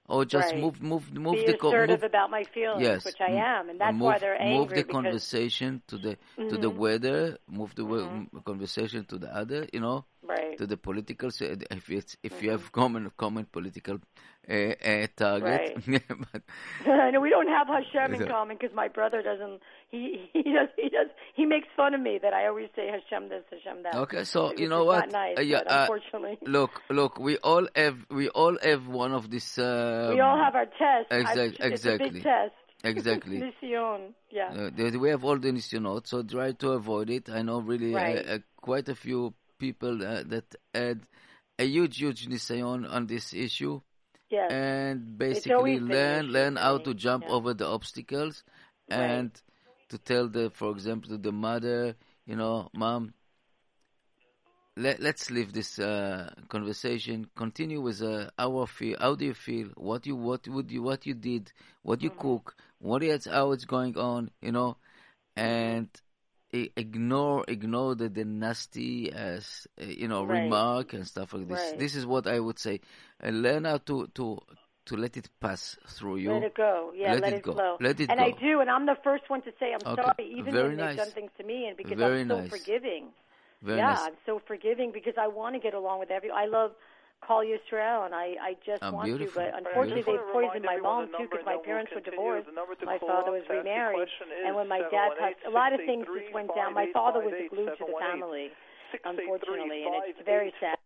Or 0.08 0.26
just 0.26 0.54
Right. 0.54 0.62
move, 0.64 0.82
move, 0.82 1.12
move 1.12 1.40
Be 1.40 1.46
the 1.52 1.56
assertive 1.60 1.90
move, 1.90 2.04
about 2.04 2.30
my 2.30 2.44
feelings, 2.54 2.82
yes, 2.84 3.04
which 3.06 3.20
I 3.20 3.32
am, 3.32 3.70
and 3.70 3.80
that's 3.82 3.94
move, 3.96 4.04
why 4.04 4.20
they're 4.20 4.40
angry 4.42 4.58
Move 4.60 4.70
the 4.70 4.84
Mm-hmm. 4.84 4.92
conversation 4.92 5.82
to 5.88 5.98
the 5.98 6.18
to 6.50 6.58
the 6.58 6.70
weather. 6.70 7.38
Move 7.50 7.76
the 7.76 7.84
we- 7.84 8.42
conversation 8.46 9.06
to 9.06 9.18
the 9.18 9.36
other. 9.36 9.68
You 9.74 9.82
know, 9.82 10.06
right. 10.28 10.58
to 10.58 10.68
the 10.68 10.78
political. 10.78 11.30
If 11.30 11.90
it's 11.90 12.18
if 12.24 12.42
you 12.44 12.52
have 12.52 12.72
common 12.72 13.12
common 13.18 13.46
political 13.46 13.98
uh, 14.50 14.54
uh, 14.54 15.08
target, 15.16 15.78
but 15.88 16.42
I 16.92 17.12
know 17.12 17.22
we 17.22 17.30
don't 17.30 17.48
have 17.48 17.68
Hashem 17.68 18.14
in 18.22 18.28
common 18.28 18.58
because 18.60 18.76
my 18.76 18.88
brother 18.88 19.22
doesn't. 19.22 19.62
He 19.90 20.30
he 20.34 20.44
does 20.44 20.70
he 20.76 20.90
does 20.90 21.08
he 21.36 21.46
makes 21.46 21.68
fun 21.76 21.94
of 21.94 22.02
me 22.02 22.20
that 22.22 22.34
I 22.34 22.48
always 22.48 22.70
say 22.76 22.88
Hashem 22.88 23.30
this 23.30 23.44
Hashem 23.52 23.84
that. 23.84 23.96
okay. 23.96 24.24
So 24.24 24.54
you 24.56 24.68
know 24.70 24.84
what? 24.86 25.12
Nice, 25.12 25.38
Uh, 25.38 25.42
yeah, 25.42 25.60
but 25.64 25.72
uh, 25.72 25.80
unfortunately, 25.82 26.38
look, 26.46 26.82
look. 26.90 27.20
We 27.20 27.38
all 27.38 27.68
have 27.76 27.98
we 28.10 28.30
all 28.30 28.58
have 28.62 28.88
one 28.88 29.14
of 29.14 29.30
these. 29.30 29.58
Uh, 29.58 30.12
we 30.14 30.20
all 30.20 30.38
have 30.38 30.56
our 30.56 30.66
tests. 30.66 31.12
exact- 31.12 31.62
I've- 31.62 31.74
It's 31.74 31.86
a 31.86 31.94
exactly. 31.94 32.22
test. 32.22 32.54
Exactly. 32.84 33.42
Yeah. 34.30 34.70
Uh, 34.70 35.00
we 35.00 35.10
have 35.10 35.24
all 35.24 35.38
the 35.40 35.50
nisyonot, 35.52 36.06
so 36.08 36.22
try 36.24 36.52
to 36.52 36.72
avoid 36.74 37.10
it. 37.10 37.30
I 37.30 37.42
know 37.42 37.60
really 37.60 37.94
Right. 37.94 38.18
uh, 38.18 38.34
uh, 38.36 38.38
quite 38.62 38.88
a 38.90 38.96
few 38.96 39.34
people 39.58 40.04
uh, 40.06 40.24
that 40.28 40.56
had 40.74 41.02
a 41.60 41.66
huge, 41.66 41.98
huge 41.98 42.28
nisayon 42.28 42.90
on 42.90 43.08
this 43.08 43.34
issue, 43.34 43.82
yes. 44.30 44.52
and 44.52 45.18
basically 45.18 45.54
always 45.54 45.82
been 45.82 46.04
an 46.04 46.22
learn 46.22 46.28
learn 46.28 46.56
how 46.56 46.78
to 46.80 46.94
jump 46.94 47.26
yeah. 47.26 47.32
over 47.32 47.54
the 47.54 47.66
obstacles, 47.68 48.44
Right. 48.96 49.26
and 49.26 49.32
to 49.90 49.98
tell 49.98 50.28
the, 50.28 50.50
for 50.52 50.72
example, 50.72 51.10
to 51.10 51.18
the 51.18 51.32
mother, 51.32 51.96
you 52.26 52.36
know, 52.36 52.70
mom. 52.74 53.14
Let, 54.76 55.00
let's 55.00 55.32
leave 55.32 55.54
this 55.54 55.80
uh, 55.80 56.32
conversation. 56.50 57.30
Continue 57.36 57.82
with 57.82 58.02
uh, 58.02 58.30
our 58.38 58.68
feel. 58.68 58.98
How 59.00 59.16
do 59.16 59.26
you 59.26 59.34
feel? 59.34 59.70
What 59.76 60.06
you 60.06 60.16
what 60.16 60.48
would 60.48 60.72
you 60.72 60.84
what 60.84 61.06
you 61.06 61.14
did? 61.16 61.52
What 61.82 62.04
you 62.04 62.10
Mm-hmm. 62.10 62.18
cook? 62.18 62.56
What 62.80 63.04
is 63.04 63.26
how 63.26 63.52
it's 63.54 63.66
going 63.66 63.98
on? 63.98 64.30
You 64.42 64.52
know, 64.52 64.78
and 65.36 65.90
i- 65.90 66.07
ignore 66.54 67.44
ignore 67.48 67.96
the, 67.96 68.10
the 68.10 68.24
nasty 68.26 69.12
as 69.12 69.68
uh, 69.82 69.86
you 69.86 70.08
know 70.08 70.24
Right. 70.24 70.30
remark 70.34 70.94
and 70.94 71.06
stuff 71.08 71.34
like 71.34 71.48
this. 71.48 71.72
Right. 71.72 71.78
This 71.78 71.96
is 71.96 72.06
what 72.06 72.28
I 72.28 72.40
would 72.40 72.60
say. 72.60 72.80
And 73.20 73.42
learn 73.42 73.66
how 73.66 73.78
to 73.78 74.08
to 74.16 74.40
to 74.86 74.96
let 74.98 75.18
it 75.18 75.30
pass 75.40 75.78
through 75.88 76.18
you. 76.18 76.34
Let 76.34 76.44
it 76.44 76.56
go. 76.56 76.92
Yeah, 76.96 77.14
Let 77.14 77.22
let, 77.22 77.34
it 77.34 77.44
go. 77.44 77.54
flow. 77.54 77.78
Let 77.80 78.00
it 78.00 78.10
and 78.10 78.20
go. 78.20 78.26
I 78.26 78.32
do, 78.40 78.60
and 78.62 78.70
I'm 78.70 78.86
the 78.86 78.96
first 79.04 79.30
one 79.30 79.42
to 79.44 79.52
say 79.60 79.74
I'm 79.74 79.86
Okay. 79.86 79.96
sorry, 79.96 80.32
even 80.38 80.54
Very 80.54 80.70
when 80.70 80.78
they've 80.78 80.96
done 80.96 81.12
things 81.14 81.32
to 81.38 81.44
me, 81.44 81.66
and 81.68 81.78
because 81.78 81.98
Very 81.98 82.24
I'm 82.24 82.28
so 82.28 82.42
nice. 82.42 82.50
forgiving. 82.50 83.10
Very 83.62 83.80
yeah, 83.80 83.88
nice. 83.90 84.08
I'm 84.08 84.16
so 84.26 84.42
forgiving 84.48 84.92
because 84.92 85.14
I 85.20 85.28
want 85.28 85.56
to 85.56 85.60
get 85.60 85.74
along 85.74 86.00
with 86.00 86.12
every. 86.12 86.30
I 86.32 86.46
love 86.46 86.72
Klal 87.24 87.44
Yisrael, 87.44 88.06
and 88.06 88.14
I 88.14 88.38
I 88.40 88.52
just 88.66 88.84
Oh, 88.84 88.92
want 88.92 89.10
beautiful. 89.10 89.42
to. 89.42 89.50
But 89.52 89.58
unfortunately, 89.58 90.06
they 90.06 90.20
poisoned 90.32 90.66
my 90.66 90.78
mom 90.78 91.10
too 91.18 91.28
because 91.30 91.46
my 91.46 91.58
parents 91.66 91.92
were 91.94 92.02
divorced. 92.02 92.46
The 92.48 92.54
number 92.54 92.76
to 92.76 92.86
My 92.86 93.00
father 93.00 93.32
was 93.32 93.44
to 93.50 93.58
ask 93.58 93.64
the 93.64 93.70
remarried, 93.70 94.10
and 94.46 94.56
when 94.56 94.68
my 94.68 94.82
dad 94.92 95.12
passed, 95.18 95.42
a 95.46 95.50
lot 95.50 95.74
of 95.74 95.82
things 95.82 96.06
just 96.06 96.34
went 96.34 96.54
down. 96.54 96.74
My 96.74 96.88
father 96.94 97.20
was 97.20 97.34
the 97.34 97.50
glue 97.50 97.66
to 97.66 97.86
the 97.86 97.98
family, 98.00 98.54
unfortunately, 99.04 99.84
and 99.84 99.96
it's 100.06 100.22
very 100.26 100.54
sad. 100.60 100.78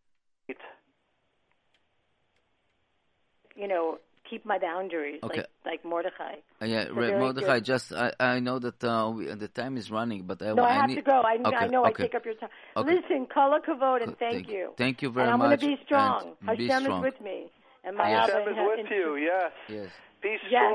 You 3.55 3.67
know, 3.67 3.99
keep 4.29 4.45
my 4.45 4.57
boundaries, 4.57 5.19
Okay. 5.23 5.43
like 5.43 5.50
like 5.65 5.83
Mordechai. 5.85 6.35
Uh, 6.61 6.65
yeah, 6.65 6.85
Re- 6.91 7.17
Mordechai. 7.17 7.55
good. 7.55 7.65
Just 7.65 7.93
I, 7.93 8.13
I 8.19 8.39
know 8.39 8.59
that 8.59 8.83
uh, 8.83 9.11
we, 9.15 9.25
the 9.27 9.47
time 9.47 9.77
is 9.77 9.91
running, 9.91 10.23
but 10.23 10.41
I 10.41 10.53
No, 10.53 10.63
I 10.63 10.73
have 10.73 10.89
need, 10.89 10.95
to 10.95 11.01
go. 11.01 11.21
I, 11.21 11.35
Okay, 11.45 11.55
I 11.55 11.67
know 11.67 11.85
okay. 11.85 12.03
I 12.03 12.07
take 12.07 12.15
up 12.15 12.25
your 12.25 12.33
time. 12.35 12.49
Okay. 12.77 12.95
Listen, 12.95 13.27
Kol 13.33 13.57
HaKavod, 13.59 14.03
and 14.03 14.17
Good, 14.17 14.19
thank, 14.19 14.49
you. 14.49 14.71
Thank 14.77 15.01
you 15.01 15.09
very 15.11 15.25
and 15.25 15.33
I'm 15.33 15.39
much. 15.39 15.59
going 15.61 15.71
to 15.71 15.77
be 15.77 15.83
strong. 15.85 16.33
and 16.47 16.57
be 16.57 16.67
Hashem 16.67 16.83
strong. 16.83 17.05
is 17.05 17.13
with 17.13 17.21
me. 17.21 17.51
And 17.83 17.97
my 17.97 18.09
Yes. 18.09 18.29
Hashem 18.29 18.47
is 18.49 18.57
with 18.57 18.91
you. 18.91 19.15
Yes. 19.17 19.51
Yes. 19.69 19.89
Be 20.21 20.37
Yes. 20.49 20.73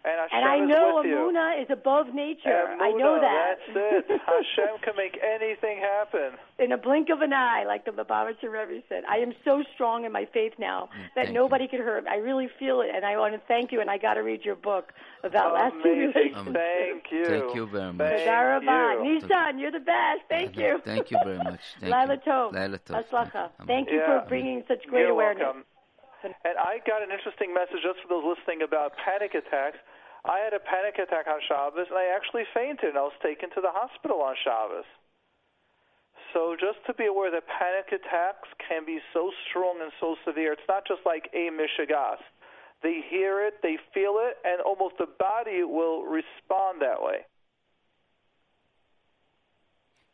Strong. 0.00 0.14
And 0.14 0.30
Hashem 0.30 0.38
And 0.38 0.44
I 0.48 0.56
is 0.64 0.68
know 0.68 0.96
with 0.96 1.06
you. 1.06 1.16
Amuna 1.16 1.62
is 1.62 1.68
above 1.70 2.14
nature. 2.14 2.64
I 2.80 2.92
know 2.92 3.20
that. 3.20 3.56
That's 3.74 4.06
it. 4.08 4.20
Hashem 4.26 4.78
can 4.82 4.94
make 4.96 5.18
anything 5.22 5.78
happen. 5.80 6.38
in 6.58 6.72
a 6.72 6.78
blink 6.78 7.08
of 7.10 7.20
an 7.20 7.32
eye, 7.32 7.64
like 7.66 7.84
the 7.84 7.90
Lubavitcher 7.92 8.50
Rebbe 8.50 8.82
said. 8.88 9.04
I 9.08 9.18
am 9.18 9.32
so 9.44 9.62
strong 9.74 10.04
in 10.04 10.12
my 10.12 10.26
faith 10.32 10.52
now 10.58 10.88
that 11.14 11.22
Mm, 11.22 11.24
thank 11.26 11.34
nobody 11.34 11.68
can 11.68 11.80
hurt 11.80 12.04
me. 12.04 12.10
I 12.10 12.16
really 12.16 12.48
feel 12.58 12.80
it, 12.80 12.88
and 12.94 13.04
I 13.04 13.16
want 13.18 13.34
to 13.34 13.40
thank 13.48 13.70
you. 13.72 13.80
And 13.80 13.90
I 13.90 13.98
got 13.98 14.14
to 14.14 14.20
read 14.22 14.44
your 14.44 14.56
book 14.56 14.92
about 15.24 15.54
lasting 15.54 15.80
Amazing. 15.80 16.12
relationships. 16.14 16.58
Thank 16.58 17.04
you. 17.12 17.24
Thank 17.26 17.54
you 17.54 17.66
very 17.66 17.92
much. 17.92 17.98
Thank 17.98 18.64
Thank 18.64 19.22
you. 19.22 19.28
Nissan, 19.28 19.60
you're 19.60 19.70
the 19.72 19.80
best. 19.80 20.20
Thank 20.28 20.56
you. 20.56 20.80
Thank 20.84 21.10
you 21.10 21.18
very 21.24 21.38
much. 21.38 21.60
Thank 21.80 21.92
Laila 21.92 22.14
you. 22.14 22.20
Tov. 22.32 22.52
Laila 22.54 22.78
Tov. 22.78 23.04
Hatzlacha. 23.04 23.34
Amen. 23.60 23.66
Thank 23.66 23.90
you 23.90 23.98
Yeah. 23.98 24.22
for 24.22 24.28
bringing 24.28 24.62
such 24.68 24.86
great 24.86 25.02
You're 25.02 25.10
awareness. 25.10 25.42
welcome. 25.44 25.64
And 26.24 26.34
I 26.58 26.82
got 26.82 27.02
an 27.02 27.14
interesting 27.14 27.54
message 27.54 27.82
just 27.82 28.02
for 28.02 28.08
those 28.10 28.26
listening 28.26 28.62
about 28.62 28.98
panic 28.98 29.34
attacks. 29.38 29.78
I 30.26 30.42
had 30.42 30.52
a 30.52 30.58
panic 30.58 30.98
attack 30.98 31.30
on 31.30 31.38
Shabbos, 31.46 31.86
and 31.88 31.98
I 31.98 32.10
actually 32.10 32.42
fainted, 32.52 32.90
and 32.90 32.98
I 32.98 33.06
was 33.06 33.14
taken 33.22 33.50
to 33.54 33.60
the 33.62 33.70
hospital 33.70 34.20
on 34.20 34.34
Shabbos. 34.42 34.88
So 36.34 36.56
just 36.58 36.84
to 36.86 36.94
be 36.94 37.06
aware 37.06 37.30
that 37.30 37.46
panic 37.46 37.94
attacks 37.94 38.48
can 38.68 38.84
be 38.84 38.98
so 39.14 39.30
strong 39.48 39.80
and 39.80 39.92
so 40.00 40.16
severe. 40.26 40.52
It's 40.52 40.68
not 40.68 40.86
just 40.86 41.00
like 41.06 41.30
a 41.32 41.48
mishigas. 41.54 42.20
They 42.82 43.00
hear 43.08 43.46
it, 43.46 43.62
they 43.62 43.78
feel 43.94 44.18
it, 44.18 44.36
and 44.44 44.60
almost 44.60 44.98
the 44.98 45.08
body 45.18 45.62
will 45.64 46.02
respond 46.02 46.82
that 46.82 47.02
way. 47.02 47.26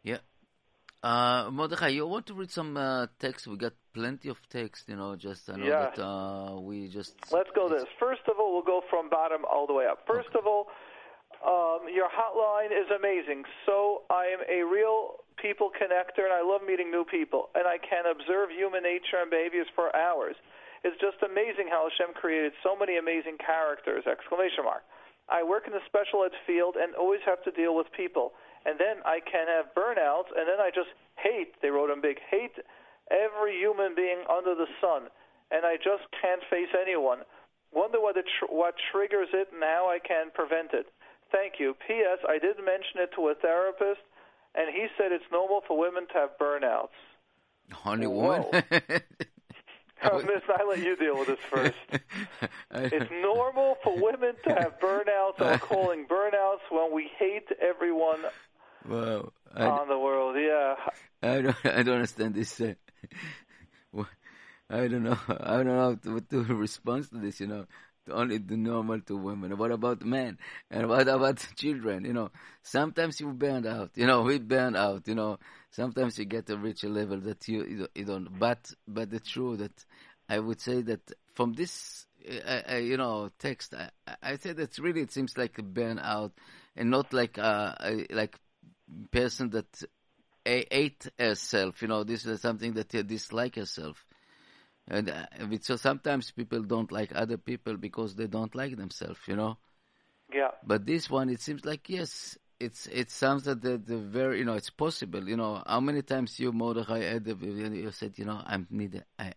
Yeah. 0.03 0.19
Uh, 1.05 1.51
Mordechai, 1.53 1.89
you 1.89 2.07
want 2.07 2.25
to 2.25 2.33
read 2.33 2.51
some 2.51 2.79
uh, 2.79 3.07
text? 3.21 3.47
We 3.47 3.59
got 3.59 3.75
plenty 3.93 4.31
of 4.31 4.39
text, 4.49 4.89
you 4.89 4.97
know, 4.97 5.17
just 5.17 5.51
I 5.51 5.57
know 5.57 5.67
Yeah. 5.67 5.91
that 5.93 6.01
uh, 6.03 6.57
we 6.59 6.89
just. 6.89 7.13
Let's 7.31 7.51
go 7.55 7.69
this. 7.69 7.85
First 8.01 8.23
of 8.27 8.41
all, 8.41 8.55
we'll 8.55 8.65
go 8.65 8.81
from 8.89 9.11
bottom 9.11 9.45
all 9.45 9.67
the 9.67 9.75
way 9.75 9.85
up. 9.87 9.99
First 10.07 10.33
of 10.33 10.47
all, 10.47 10.65
um, 11.45 11.93
your 11.93 12.09
hotline 12.09 12.73
is 12.73 12.89
amazing. 12.89 13.45
So 13.67 14.09
I 14.09 14.33
am 14.33 14.41
a 14.49 14.65
real 14.65 15.21
people 15.37 15.69
connector, 15.69 16.25
and 16.25 16.33
I 16.33 16.41
love 16.41 16.63
meeting 16.67 16.91
new 16.91 17.05
people. 17.05 17.51
And 17.55 17.67
I 17.69 17.77
can 17.77 18.09
observe 18.09 18.49
human 18.49 18.83
nature 18.83 19.21
and 19.21 19.29
behaviors 19.29 19.67
for 19.75 19.95
hours. 19.95 20.37
It's 20.85 20.99
just 21.05 21.21
amazing 21.21 21.69
how 21.69 21.85
Hashem 21.85 22.15
created 22.17 22.53
so 22.63 22.73
many 22.77 22.97
amazing 22.97 23.37
characters! 23.45 24.05
Exclamation 24.09 24.65
mark. 24.65 24.85
I 25.29 25.43
work 25.45 25.65
in 25.67 25.73
the 25.77 25.85
special 25.85 26.25
ed 26.25 26.33
field 26.47 26.77
and 26.81 26.95
always 26.97 27.21
have 27.29 27.45
to 27.45 27.51
deal 27.51 27.77
with 27.77 27.93
people. 27.93 28.33
And 28.65 28.79
then 28.79 29.05
I 29.05 29.21
can 29.21 29.47
have 29.47 29.75
burnouts, 29.77 30.33
and 30.37 30.49
then 30.49 30.61
I 30.61 30.71
just 30.75 30.89
hate, 31.17 31.55
they 31.61 31.69
wrote 31.69 31.91
in 31.91 32.01
big, 32.01 32.17
hate 32.31 32.57
every 33.11 33.59
human 33.59 33.95
being 33.95 34.25
under 34.31 34.55
the 34.55 34.67
sun. 34.81 35.09
And 35.51 35.67
I 35.67 35.77
just 35.77 36.09
can't 36.21 36.41
face 36.51 36.73
anyone. 36.81 37.19
Wonder 37.73 38.01
what, 38.01 38.17
it 38.17 38.25
tr- 38.39 38.53
what 38.53 38.75
triggers 38.91 39.29
it 39.35 39.49
and 39.53 39.63
how 39.63 39.91
I 39.91 39.99
can 39.99 40.31
prevent 40.33 40.73
it. 40.73 40.87
Thank 41.31 41.55
you. 41.59 41.75
P.S. 41.87 42.19
I 42.29 42.39
did 42.39 42.57
mention 42.57 43.03
it 43.05 43.11
to 43.17 43.29
a 43.29 43.35
therapist, 43.35 44.01
and 44.55 44.73
he 44.73 44.87
said 44.97 45.13
it's 45.13 45.25
normal 45.31 45.61
for 45.67 45.77
women 45.77 46.07
to 46.09 46.15
have 46.15 46.31
burnouts. 46.41 46.97
Only 47.85 48.07
Whoa. 48.07 48.41
one. 48.51 48.63
Oh, 50.05 50.19
Miss, 50.19 50.43
I 50.49 50.65
let 50.69 50.79
you 50.81 50.97
deal 50.97 51.19
with 51.19 51.29
this 51.29 51.39
first. 51.51 51.75
It's 52.77 53.11
normal 53.23 53.77
for 53.85 53.97
women 53.97 54.35
to 54.47 54.55
have 54.55 54.81
burnouts 54.81 55.41
I'm 55.41 55.59
calling 55.61 56.07
burnouts 56.07 56.61
when 56.71 56.93
we 56.93 57.09
hate 57.19 57.47
everyone 57.61 58.19
Wow. 58.89 59.33
I, 59.55 59.65
on 59.67 59.89
the 59.89 59.99
world. 59.99 60.37
Yeah. 60.37 60.75
I 61.23 61.41
don't. 61.41 61.57
I 61.65 61.83
don't 61.83 61.95
understand 61.97 62.35
this. 62.35 62.61
Uh, 62.61 62.75
I 64.71 64.89
don't 64.89 65.03
know. 65.05 65.19
I 65.29 65.57
don't 65.59 65.67
know 65.67 65.81
how 65.81 65.95
to, 65.95 66.15
what 66.15 66.31
to 66.31 66.43
respond 66.45 67.09
to 67.11 67.19
this. 67.19 67.41
You 67.41 67.47
know, 67.47 67.67
only 68.11 68.39
the 68.39 68.57
normal 68.57 69.01
to 69.03 69.17
women. 69.17 69.57
What 69.57 69.71
about 69.71 70.03
men? 70.05 70.39
And 70.71 70.89
what 70.89 71.09
about 71.09 71.47
children? 71.57 72.05
You 72.05 72.13
know, 72.13 72.31
sometimes 72.63 73.21
you 73.21 73.33
burn 73.33 73.67
out. 73.67 73.93
You 73.95 74.07
know, 74.07 74.23
we 74.23 74.39
burn 74.39 74.77
out. 74.77 75.07
You 75.07 75.15
know, 75.15 75.39
sometimes 75.71 76.19
you 76.19 76.25
get 76.25 76.47
to 76.47 76.57
reach 76.57 76.85
a 76.85 76.89
level 76.89 77.19
that 77.21 77.47
you 77.49 77.89
you 77.95 78.05
don't- 78.05 78.39
But 78.39 78.73
but 78.89 79.11
the 79.11 79.21
truth 79.21 79.61
that 79.61 79.85
I 80.29 80.39
would 80.39 80.61
say 80.61 80.83
that 80.83 81.01
from 81.35 81.53
this. 81.55 82.07
Uh, 82.27 82.63
uh, 82.73 82.77
you 82.77 82.97
know, 82.97 83.29
text. 83.39 83.75
I, 83.75 83.91
I 84.07 84.17
I 84.33 84.37
say 84.37 84.55
that 84.55 84.79
really 84.79 85.03
it 85.03 85.13
seems 85.13 85.37
like 85.37 85.59
a 85.59 85.63
burnout, 85.63 86.31
and 86.75 86.89
not 86.91 87.13
like 87.13 87.37
uh, 87.39 87.75
a, 87.81 88.07
like 88.11 88.39
person 89.11 89.51
that 89.51 89.83
a- 90.47 90.67
hate 90.71 91.07
herself. 91.19 91.83
You 91.83 91.89
know, 91.89 92.05
this 92.05 92.27
is 92.27 92.41
something 92.41 92.75
that 92.75 92.91
they 92.91 93.03
dislike 93.03 93.57
herself. 93.57 94.05
And 94.87 95.11
uh, 95.11 95.27
so 95.63 95.77
sometimes 95.77 96.31
people 96.31 96.63
don't 96.63 96.93
like 96.93 97.13
other 97.15 97.39
people 97.39 97.77
because 97.77 98.15
they 98.15 98.27
don't 98.27 98.55
like 98.55 98.77
themselves. 98.77 99.21
You 99.27 99.37
know. 99.37 99.57
Yeah. 100.33 100.51
But 100.67 100.87
this 100.87 101.09
one, 101.11 101.29
it 101.31 101.41
seems 101.41 101.65
like 101.65 101.89
yes, 101.89 102.37
it's 102.61 102.87
it 102.87 103.11
sounds 103.11 103.45
that 103.45 103.63
the, 103.63 103.79
the 103.79 103.99
very 103.99 104.39
you 104.39 104.45
know 104.45 104.55
it's 104.55 104.71
possible. 104.71 105.27
You 105.29 105.37
know, 105.37 105.63
how 105.67 105.81
many 105.81 106.03
times 106.03 106.39
you 106.39 106.53
Mordechai 106.53 107.01
had 107.03 107.25
the- 107.25 107.37
you 107.37 107.91
said 107.93 108.19
you 108.19 108.25
know 108.25 108.41
I 108.45 108.59
need 108.71 108.95
a, 108.97 109.05
I 109.23 109.33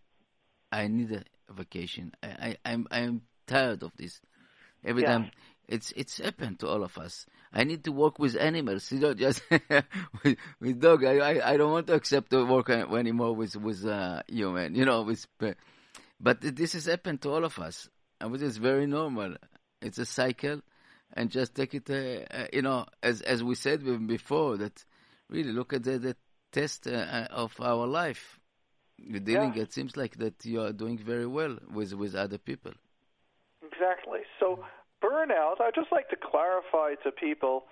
I 0.72 0.88
need 0.88 1.12
a 1.12 1.24
vacation. 1.52 2.12
I, 2.22 2.28
I 2.28 2.56
I'm 2.72 2.86
I'm 2.90 3.22
tired 3.46 3.82
of 3.82 3.92
this. 3.96 4.20
Every 4.84 5.02
Yeah. 5.02 5.12
time 5.12 5.30
it's 5.68 5.92
it's 5.96 6.18
happened 6.18 6.58
to 6.60 6.68
all 6.68 6.82
of 6.82 6.96
us. 6.98 7.26
I 7.52 7.64
need 7.64 7.84
to 7.84 7.92
work 7.92 8.18
with 8.18 8.36
animals. 8.36 8.90
You 8.90 9.00
know, 9.00 9.14
just 9.26 9.42
with, 9.50 10.36
with 10.60 10.80
dog. 10.80 11.04
I, 11.04 11.18
I 11.18 11.52
I 11.52 11.56
don't 11.56 11.72
want 11.72 11.86
to 11.88 11.94
accept 11.94 12.30
to 12.30 12.44
work 12.44 12.70
anymore 12.70 13.34
with 13.36 13.56
with 13.56 13.84
uh, 13.86 14.22
human. 14.28 14.74
You 14.74 14.84
know, 14.84 15.02
with 15.02 15.26
but 16.20 16.40
this 16.40 16.72
has 16.72 16.86
happened 16.86 17.22
to 17.22 17.30
all 17.30 17.44
of 17.44 17.58
us, 17.58 17.88
and 18.20 18.32
which 18.32 18.42
is 18.42 18.56
very 18.56 18.86
normal. 18.86 19.36
It's 19.80 19.98
a 19.98 20.06
cycle, 20.06 20.60
and 21.12 21.30
just 21.30 21.54
take 21.54 21.74
it. 21.74 21.88
Uh, 21.88 22.24
uh, 22.34 22.46
you 22.52 22.62
know, 22.62 22.86
as 23.02 23.20
as 23.22 23.44
we 23.44 23.54
said 23.54 23.84
before, 24.06 24.56
that 24.56 24.84
really 25.28 25.52
look 25.52 25.72
at 25.72 25.84
the, 25.84 25.98
the 25.98 26.16
test 26.50 26.86
uh, 26.86 26.90
uh, 26.90 27.26
of 27.30 27.54
our 27.60 27.86
life. 27.86 28.40
You're 28.96 29.20
dealing. 29.20 29.54
Yeah. 29.54 29.62
It 29.62 29.72
seems 29.72 29.96
like 29.96 30.16
that 30.16 30.44
you 30.44 30.60
are 30.62 30.72
doing 30.72 30.98
very 30.98 31.26
well 31.26 31.56
with 31.72 31.92
with 31.92 32.14
other 32.16 32.38
people. 32.38 32.72
Exactly. 33.62 34.20
So, 34.40 34.64
burnout, 35.02 35.60
I'd 35.60 35.74
just 35.74 35.92
like 35.92 36.08
to 36.10 36.16
clarify 36.16 36.94
to 37.04 37.12
people 37.12 37.64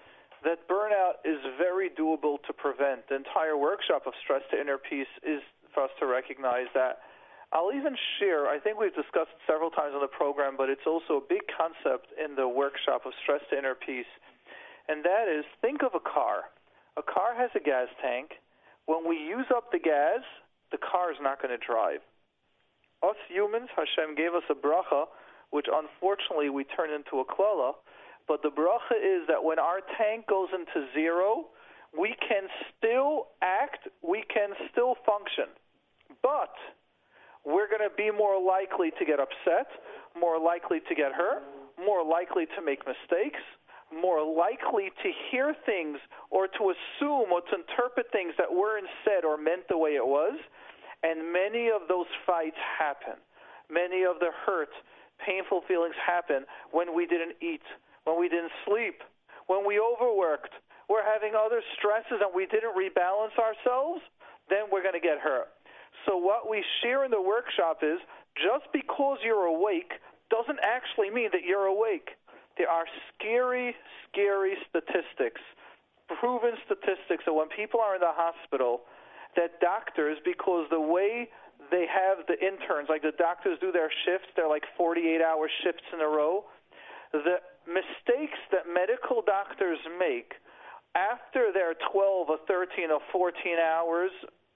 that 0.45 0.69
burnout 0.69 1.25
is 1.25 1.41
very 1.59 1.91
doable 1.91 2.39
to 2.47 2.53
prevent. 2.53 3.09
The 3.09 3.17
entire 3.17 3.57
workshop 3.57 4.07
of 4.07 4.13
Stress 4.23 4.43
to 4.51 4.61
Inner 4.61 4.79
Peace 4.79 5.11
is 5.23 5.41
for 5.75 5.85
us 5.85 5.91
to 6.01 6.07
recognize 6.07 6.69
that. 6.75 7.01
I'll 7.53 7.73
even 7.73 7.95
share, 8.19 8.47
I 8.47 8.59
think 8.59 8.79
we've 8.79 8.95
discussed 8.95 9.31
it 9.31 9.43
several 9.47 9.71
times 9.71 9.95
on 9.95 10.03
the 10.03 10.11
program, 10.11 10.57
but 10.59 10.69
it's 10.69 10.87
also 10.87 11.23
a 11.23 11.25
big 11.25 11.47
concept 11.47 12.11
in 12.19 12.35
the 12.35 12.49
workshop 12.49 13.07
of 13.07 13.13
Stress 13.23 13.41
to 13.51 13.59
Inner 13.59 13.75
Peace. 13.75 14.11
And 14.89 15.05
that 15.05 15.27
is 15.31 15.45
think 15.63 15.83
of 15.83 15.95
a 15.95 16.03
car. 16.03 16.51
A 16.97 17.03
car 17.03 17.35
has 17.37 17.51
a 17.55 17.63
gas 17.63 17.89
tank. 18.03 18.39
When 18.87 19.09
we 19.09 19.17
use 19.17 19.47
up 19.55 19.71
the 19.71 19.79
gas, 19.79 20.23
the 20.71 20.79
car 20.79 21.11
is 21.13 21.19
not 21.23 21.43
going 21.43 21.55
to 21.55 21.63
drive. 21.65 22.03
Us 23.03 23.19
humans, 23.29 23.69
Hashem 23.77 24.17
gave 24.17 24.35
us 24.35 24.47
a 24.51 24.55
bracha, 24.55 25.07
which 25.51 25.67
unfortunately 25.73 26.51
we 26.51 26.65
turn 26.65 26.91
into 26.91 27.21
a 27.21 27.25
klala. 27.25 27.75
But 28.29 28.43
the 28.43 28.51
bracha 28.51 28.99
is 28.99 29.27
that 29.29 29.43
when 29.43 29.59
our 29.59 29.81
tank 29.97 30.27
goes 30.27 30.49
into 30.53 30.87
zero, 30.95 31.47
we 31.97 32.15
can 32.29 32.49
still 32.77 33.29
act, 33.43 33.89
we 34.03 34.25
can 34.33 34.51
still 34.71 34.97
function. 35.07 35.47
But 36.23 36.55
we're 37.45 37.69
going 37.69 37.87
to 37.89 37.95
be 37.97 38.11
more 38.11 38.43
likely 38.43 38.91
to 38.99 39.05
get 39.05 39.21
upset, 39.21 39.71
more 40.19 40.39
likely 40.39 40.81
to 40.89 40.95
get 40.95 41.13
hurt, 41.13 41.43
more 41.79 42.05
likely 42.05 42.47
to 42.57 42.61
make 42.65 42.83
mistakes, 42.87 43.41
more 43.95 44.19
likely 44.19 44.91
to 45.03 45.09
hear 45.31 45.55
things 45.65 45.99
or 46.31 46.49
to 46.49 46.75
assume 46.75 47.31
or 47.31 47.41
to 47.43 47.55
interpret 47.55 48.11
things 48.11 48.35
that 48.39 48.51
weren't 48.51 48.89
said 49.05 49.25
or 49.25 49.37
meant 49.37 49.69
the 49.69 49.79
way 49.79 49.95
it 49.95 50.05
was. 50.05 50.35
And 51.03 51.33
many 51.33 51.71
of 51.71 51.87
those 51.89 52.11
fights 52.27 52.59
happen. 52.79 53.23
Many 53.71 54.03
of 54.03 54.19
the 54.19 54.31
hurt, 54.45 54.71
painful 55.25 55.63
feelings 55.69 55.95
happen 55.99 56.45
when 56.73 56.95
we 56.95 57.07
didn't 57.07 57.37
eat, 57.41 57.65
when 58.05 58.19
we 58.19 58.29
didn't 58.29 58.53
sleep, 58.67 59.03
when 59.47 59.67
we 59.67 59.81
overworked, 59.81 60.53
we're 60.89 61.05
having 61.05 61.35
other 61.35 61.63
stresses 61.79 62.23
and 62.23 62.31
we 62.35 62.47
didn't 62.47 62.75
rebalance 62.75 63.35
ourselves, 63.39 64.01
then 64.49 64.71
we're 64.71 64.83
going 64.83 64.95
to 64.95 65.03
get 65.03 65.19
hurt. 65.19 65.49
So 66.07 66.17
what 66.17 66.49
we 66.49 66.63
share 66.83 67.05
in 67.05 67.11
the 67.11 67.21
workshop 67.21 67.83
is 67.83 67.99
just 68.39 68.71
because 68.73 69.19
you're 69.25 69.47
awake 69.47 69.99
doesn't 70.31 70.59
actually 70.63 71.11
mean 71.11 71.31
that 71.33 71.43
you're 71.43 71.67
awake. 71.67 72.11
There 72.59 72.69
are 72.69 72.87
scary, 73.15 73.75
scary 74.07 74.55
statistics, 74.69 75.41
proven 76.21 76.55
statistics 76.65 77.25
that 77.27 77.33
when 77.33 77.49
people 77.49 77.81
are 77.81 77.95
in 77.95 78.01
the 78.01 78.15
hospital, 78.15 78.83
that 79.37 79.61
doctors, 79.61 80.19
because 80.25 80.67
the 80.71 80.81
way 80.81 81.29
they 81.71 81.87
have 81.87 82.27
the 82.27 82.39
interns, 82.39 82.89
like 82.89 83.03
the 83.03 83.17
doctors 83.17 83.59
do 83.61 83.73
their 83.73 83.91
shifts, 84.05 84.29
they're 84.37 84.49
like 84.49 84.65
48 84.77 85.21
hour 85.23 85.49
shifts 85.65 85.85
in 85.93 86.01
a 86.01 86.09
row, 86.09 86.45
the 87.13 87.39
mistakes 87.67 88.39
that 88.53 88.67
medical 88.73 89.23
doctors 89.23 89.79
make 89.99 90.35
after 90.95 91.53
their 91.53 91.75
12 91.93 92.31
or 92.31 92.39
13 92.49 92.91
or 92.91 93.01
14 93.13 93.59
hours 93.59 94.11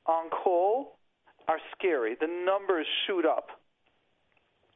on 0.06 0.30
call 0.30 0.96
are 1.48 1.58
scary. 1.76 2.16
The 2.18 2.28
numbers 2.28 2.86
shoot 3.06 3.26
up. 3.26 3.48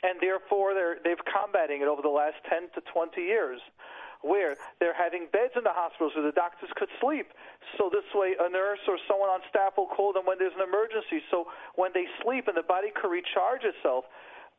And 0.03 0.21
therefore, 0.21 0.75
they're, 0.75 0.97
they've 1.03 1.25
combating 1.25 1.81
it 1.81 1.89
over 1.89 2.03
the 2.03 2.13
last 2.13 2.37
10 2.51 2.69
to 2.75 2.81
20 2.93 3.21
years, 3.23 3.61
where 4.25 4.57
they're 4.81 4.97
having 4.97 5.29
beds 5.29 5.53
in 5.55 5.63
the 5.63 5.77
hospitals 5.77 6.17
where 6.17 6.25
the 6.25 6.33
doctors 6.33 6.73
could 6.75 6.89
sleep. 6.99 7.29
So 7.77 7.93
this 7.93 8.09
way, 8.17 8.33
a 8.41 8.49
nurse 8.49 8.81
or 8.89 8.97
someone 9.07 9.29
on 9.29 9.45
staff 9.53 9.77
will 9.77 9.93
call 9.93 10.17
them 10.17 10.25
when 10.25 10.41
there's 10.41 10.57
an 10.57 10.65
emergency. 10.65 11.21
So 11.31 11.47
when 11.77 11.93
they 11.93 12.09
sleep 12.25 12.49
and 12.49 12.57
the 12.57 12.65
body 12.65 12.89
could 12.91 13.13
recharge 13.13 13.63
itself. 13.63 14.09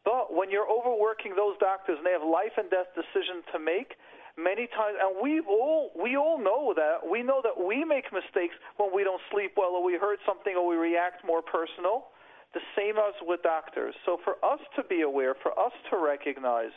But 0.05 0.29
when 0.29 0.53
you're 0.53 0.69
overworking 0.69 1.33
those 1.33 1.57
doctors 1.57 1.97
and 1.97 2.05
they 2.05 2.13
have 2.13 2.21
life 2.21 2.53
and 2.61 2.69
death 2.69 2.93
decisions 2.93 3.41
to 3.51 3.57
make, 3.57 3.97
many 4.37 4.67
times, 4.67 5.01
and 5.01 5.17
we 5.17 5.41
all 5.41 5.91
we 5.97 6.15
all 6.15 6.37
know 6.37 6.73
that 6.75 7.01
we 7.01 7.23
know 7.23 7.41
that 7.41 7.57
we 7.57 7.83
make 7.83 8.11
mistakes 8.13 8.53
when 8.77 8.93
we 8.93 9.03
don't 9.03 9.21
sleep 9.31 9.57
well 9.57 9.73
or 9.73 9.83
we 9.83 9.97
heard 9.97 10.19
something 10.25 10.53
or 10.55 10.67
we 10.67 10.75
react 10.75 11.25
more 11.25 11.41
personal. 11.41 12.13
The 12.53 12.61
same 12.77 12.95
as 12.95 13.13
with 13.21 13.43
doctors. 13.43 13.95
So 14.05 14.17
for 14.23 14.39
us 14.45 14.59
to 14.77 14.83
be 14.83 15.01
aware, 15.01 15.35
for 15.41 15.51
us 15.59 15.73
to 15.89 15.97
recognize 15.97 16.71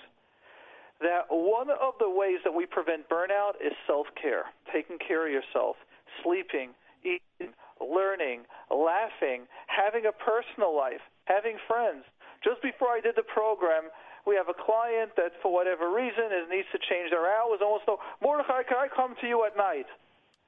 that 1.01 1.31
one 1.31 1.71
of 1.71 1.95
the 2.01 2.11
ways 2.11 2.43
that 2.45 2.53
we 2.53 2.67
prevent 2.67 3.09
burnout 3.09 3.55
is 3.63 3.73
self-care, 3.87 4.51
taking 4.73 4.99
care 4.99 5.27
of 5.27 5.33
yourself, 5.33 5.77
sleeping, 6.23 6.75
eating, 7.07 7.55
learning, 7.79 8.43
laughing, 8.71 9.47
having 9.71 10.07
a 10.07 10.15
personal 10.15 10.75
life, 10.75 11.03
having 11.27 11.57
friends. 11.71 12.03
Just 12.43 12.63
before 12.63 12.91
I 12.91 13.01
did 13.01 13.15
the 13.15 13.27
program, 13.27 13.91
we 14.27 14.35
have 14.35 14.51
a 14.51 14.59
client 14.59 15.15
that, 15.17 15.39
for 15.43 15.55
whatever 15.55 15.95
reason, 15.95 16.31
needs 16.51 16.69
to 16.75 16.81
change 16.91 17.11
their 17.15 17.31
hours. 17.31 17.63
Almost 17.63 17.87
no, 17.87 17.99
Mordechai, 18.21 18.67
can 18.67 18.79
I 18.79 18.89
come 18.91 19.15
to 19.23 19.27
you 19.27 19.47
at 19.47 19.57
night? 19.57 19.87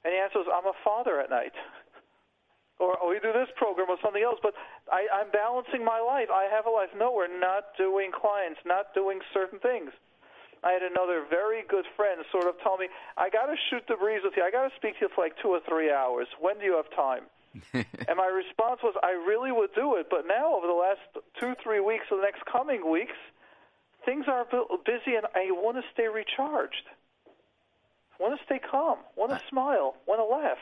And 0.04 0.10
the 0.12 0.18
answer 0.18 0.42
is, 0.42 0.48
I'm 0.50 0.66
a 0.66 0.76
father 0.82 1.20
at 1.20 1.30
night. 1.30 1.54
or, 2.80 2.98
oh, 2.98 3.06
or 3.06 3.14
we 3.14 3.20
do 3.20 3.30
this 3.30 3.48
program 3.54 3.86
or 3.88 4.00
something 4.02 4.22
else, 4.22 4.40
but 4.42 4.54
I, 4.90 5.06
I'm 5.12 5.30
balancing 5.30 5.84
my 5.84 6.00
life. 6.00 6.32
I 6.32 6.48
have 6.50 6.66
a 6.66 6.72
life. 6.72 6.90
No, 6.96 7.12
we're 7.12 7.30
not 7.30 7.76
doing 7.76 8.10
clients, 8.10 8.58
not 8.64 8.92
doing 8.94 9.20
certain 9.32 9.60
things. 9.60 9.92
I 10.62 10.72
had 10.72 10.82
another 10.82 11.24
very 11.28 11.62
good 11.68 11.86
friend 11.96 12.20
sort 12.30 12.46
of 12.46 12.60
tell 12.62 12.76
me, 12.76 12.88
I 13.16 13.30
got 13.30 13.46
to 13.46 13.56
shoot 13.70 13.82
the 13.88 13.96
breeze 13.96 14.20
with 14.22 14.34
you. 14.36 14.42
I 14.44 14.50
got 14.50 14.68
to 14.68 14.74
speak 14.76 14.98
to 15.00 15.06
you 15.06 15.10
for 15.14 15.24
like 15.24 15.34
two 15.40 15.48
or 15.48 15.60
three 15.66 15.90
hours. 15.90 16.28
When 16.38 16.58
do 16.58 16.64
you 16.64 16.76
have 16.76 16.90
time? 16.92 17.24
and 17.74 18.16
my 18.16 18.28
response 18.28 18.80
was, 18.82 18.94
I 19.02 19.12
really 19.12 19.50
would 19.50 19.74
do 19.74 19.96
it, 19.96 20.06
but 20.10 20.26
now 20.28 20.54
over 20.54 20.66
the 20.66 20.76
last 20.76 21.00
two, 21.40 21.54
three 21.62 21.80
weeks, 21.80 22.04
or 22.10 22.18
the 22.18 22.22
next 22.22 22.44
coming 22.44 22.88
weeks, 22.88 23.16
things 24.04 24.26
are 24.28 24.44
busy, 24.84 25.16
and 25.16 25.26
I 25.34 25.50
want 25.50 25.76
to 25.76 25.82
stay 25.92 26.06
recharged. 26.06 26.86
I 28.18 28.22
want 28.22 28.38
to 28.38 28.44
stay 28.44 28.60
calm. 28.60 28.98
Want 29.16 29.30
to 29.30 29.36
I, 29.36 29.50
smile. 29.50 29.96
Want 30.06 30.20
to 30.20 30.24
laugh. 30.24 30.58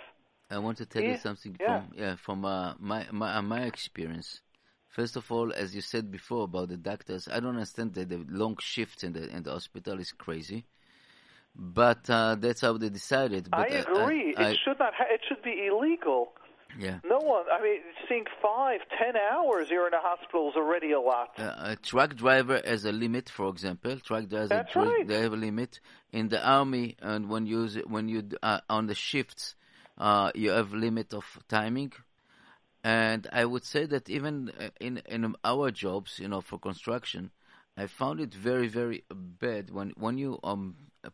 I 0.50 0.58
want 0.58 0.78
to 0.78 0.86
tell 0.86 1.02
yeah. 1.02 1.12
you 1.12 1.18
something 1.18 1.56
yeah. 1.60 1.66
from 1.66 1.92
yeah 1.94 2.16
from 2.16 2.44
uh, 2.44 2.74
my 2.78 3.06
my 3.12 3.36
uh, 3.36 3.42
my 3.42 3.62
experience. 3.62 4.40
First 4.88 5.16
of 5.16 5.30
all, 5.30 5.52
as 5.52 5.74
you 5.74 5.80
said 5.80 6.10
before 6.10 6.44
about 6.44 6.68
the 6.68 6.76
doctors, 6.76 7.28
I 7.28 7.40
don't 7.40 7.54
understand 7.54 7.94
that 7.94 8.08
the 8.08 8.24
long 8.28 8.56
shifts 8.60 9.04
in 9.04 9.12
the 9.12 9.28
in 9.28 9.42
the 9.42 9.52
hospital 9.52 9.98
is 10.00 10.12
crazy. 10.12 10.64
But 11.54 12.08
uh, 12.08 12.36
that's 12.36 12.60
how 12.60 12.76
they 12.78 12.88
decided. 12.88 13.50
But 13.50 13.60
I 13.60 13.66
agree. 13.76 14.34
I, 14.36 14.42
I, 14.42 14.50
it 14.50 14.58
should 14.64 14.78
not. 14.78 14.94
Ha- 14.94 15.06
it 15.10 15.20
should 15.28 15.42
be 15.42 15.66
illegal. 15.66 16.32
Yeah. 16.78 16.98
No 17.04 17.18
one. 17.18 17.44
I 17.52 17.62
mean, 17.62 17.80
seeing 18.08 18.24
five, 18.42 18.80
ten 18.98 19.14
hours 19.16 19.68
here 19.68 19.86
in 19.86 19.94
a 19.94 20.00
hospital 20.00 20.50
is 20.50 20.56
already 20.56 20.92
a 20.92 21.00
lot. 21.00 21.30
Uh, 21.38 21.54
a 21.58 21.76
truck 21.76 22.14
driver 22.14 22.60
has 22.64 22.84
a 22.84 22.92
limit, 22.92 23.28
for 23.28 23.48
example. 23.48 23.98
Truck 23.98 24.28
drivers 24.28 24.50
That's 24.50 24.76
right. 24.76 25.06
they 25.06 25.20
have 25.20 25.32
a 25.32 25.36
limit 25.36 25.80
in 26.12 26.28
the 26.28 26.46
army, 26.46 26.96
and 27.00 27.28
when 27.28 27.46
you 27.46 27.66
when 27.86 28.08
you 28.08 28.28
uh, 28.42 28.60
on 28.68 28.86
the 28.86 28.94
shifts, 28.94 29.54
uh, 29.96 30.30
you 30.34 30.50
have 30.50 30.72
limit 30.72 31.14
of 31.14 31.24
timing. 31.48 31.92
And 32.88 33.26
I 33.32 33.44
would 33.44 33.64
say 33.64 33.84
that 33.84 34.08
even 34.08 34.50
uh, 34.58 34.70
in 34.80 35.02
in 35.14 35.34
our 35.44 35.70
jobs, 35.70 36.18
you 36.18 36.28
know, 36.28 36.40
for 36.40 36.58
construction, 36.58 37.30
I 37.76 37.86
found 37.86 38.18
it 38.18 38.32
very 38.32 38.66
very 38.66 39.04
bad 39.10 39.64
when 39.76 39.90
when 40.04 40.16
you 40.16 40.40
um 40.42 40.62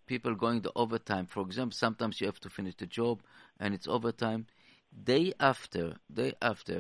people 0.07 0.37
going 0.37 0.61
the 0.61 0.71
overtime. 0.77 1.27
For 1.27 1.43
example, 1.43 1.75
sometimes 1.75 2.21
you 2.21 2.29
have 2.29 2.39
to 2.47 2.49
finish 2.59 2.77
the 2.77 2.87
job 2.87 3.23
and 3.59 3.75
it's 3.75 3.89
overtime 3.89 4.47
day 5.13 5.33
after 5.41 5.85
day 6.23 6.35
after 6.41 6.79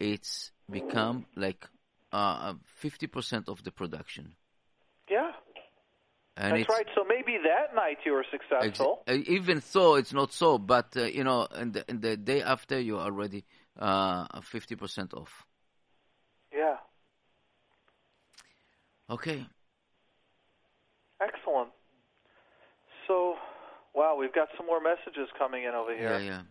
it's 0.00 0.52
become 0.70 1.26
like 1.36 1.66
uh, 2.12 2.54
50% 2.82 3.48
of 3.48 3.62
the 3.64 3.70
production 3.70 4.34
yeah 5.10 5.32
and 6.36 6.56
That's 6.56 6.68
right. 6.68 6.86
So 6.94 7.04
maybe 7.04 7.36
that 7.44 7.74
night 7.74 7.98
you 8.06 8.12
were 8.12 8.24
successful. 8.30 9.02
Ex- 9.06 9.26
uh, 9.28 9.30
even 9.30 9.60
so, 9.60 9.96
it's 9.96 10.12
not 10.12 10.32
so. 10.32 10.56
But 10.58 10.96
uh, 10.96 11.04
you 11.04 11.24
know, 11.24 11.46
in 11.58 11.72
the, 11.72 11.84
in 11.88 12.00
the 12.00 12.16
day 12.16 12.42
after, 12.42 12.80
you're 12.80 13.00
already 13.00 13.44
uh, 13.78 14.40
fifty 14.42 14.74
uh, 14.74 14.78
percent 14.78 15.14
off. 15.14 15.44
Yeah. 16.52 16.76
Okay. 19.10 19.46
Excellent. 21.20 21.70
So, 23.06 23.36
wow, 23.94 24.16
we've 24.18 24.32
got 24.32 24.48
some 24.56 24.66
more 24.66 24.80
messages 24.80 25.28
coming 25.38 25.64
in 25.64 25.74
over 25.74 25.94
here. 25.94 26.18
Yeah, 26.18 26.18
yeah. 26.18 26.42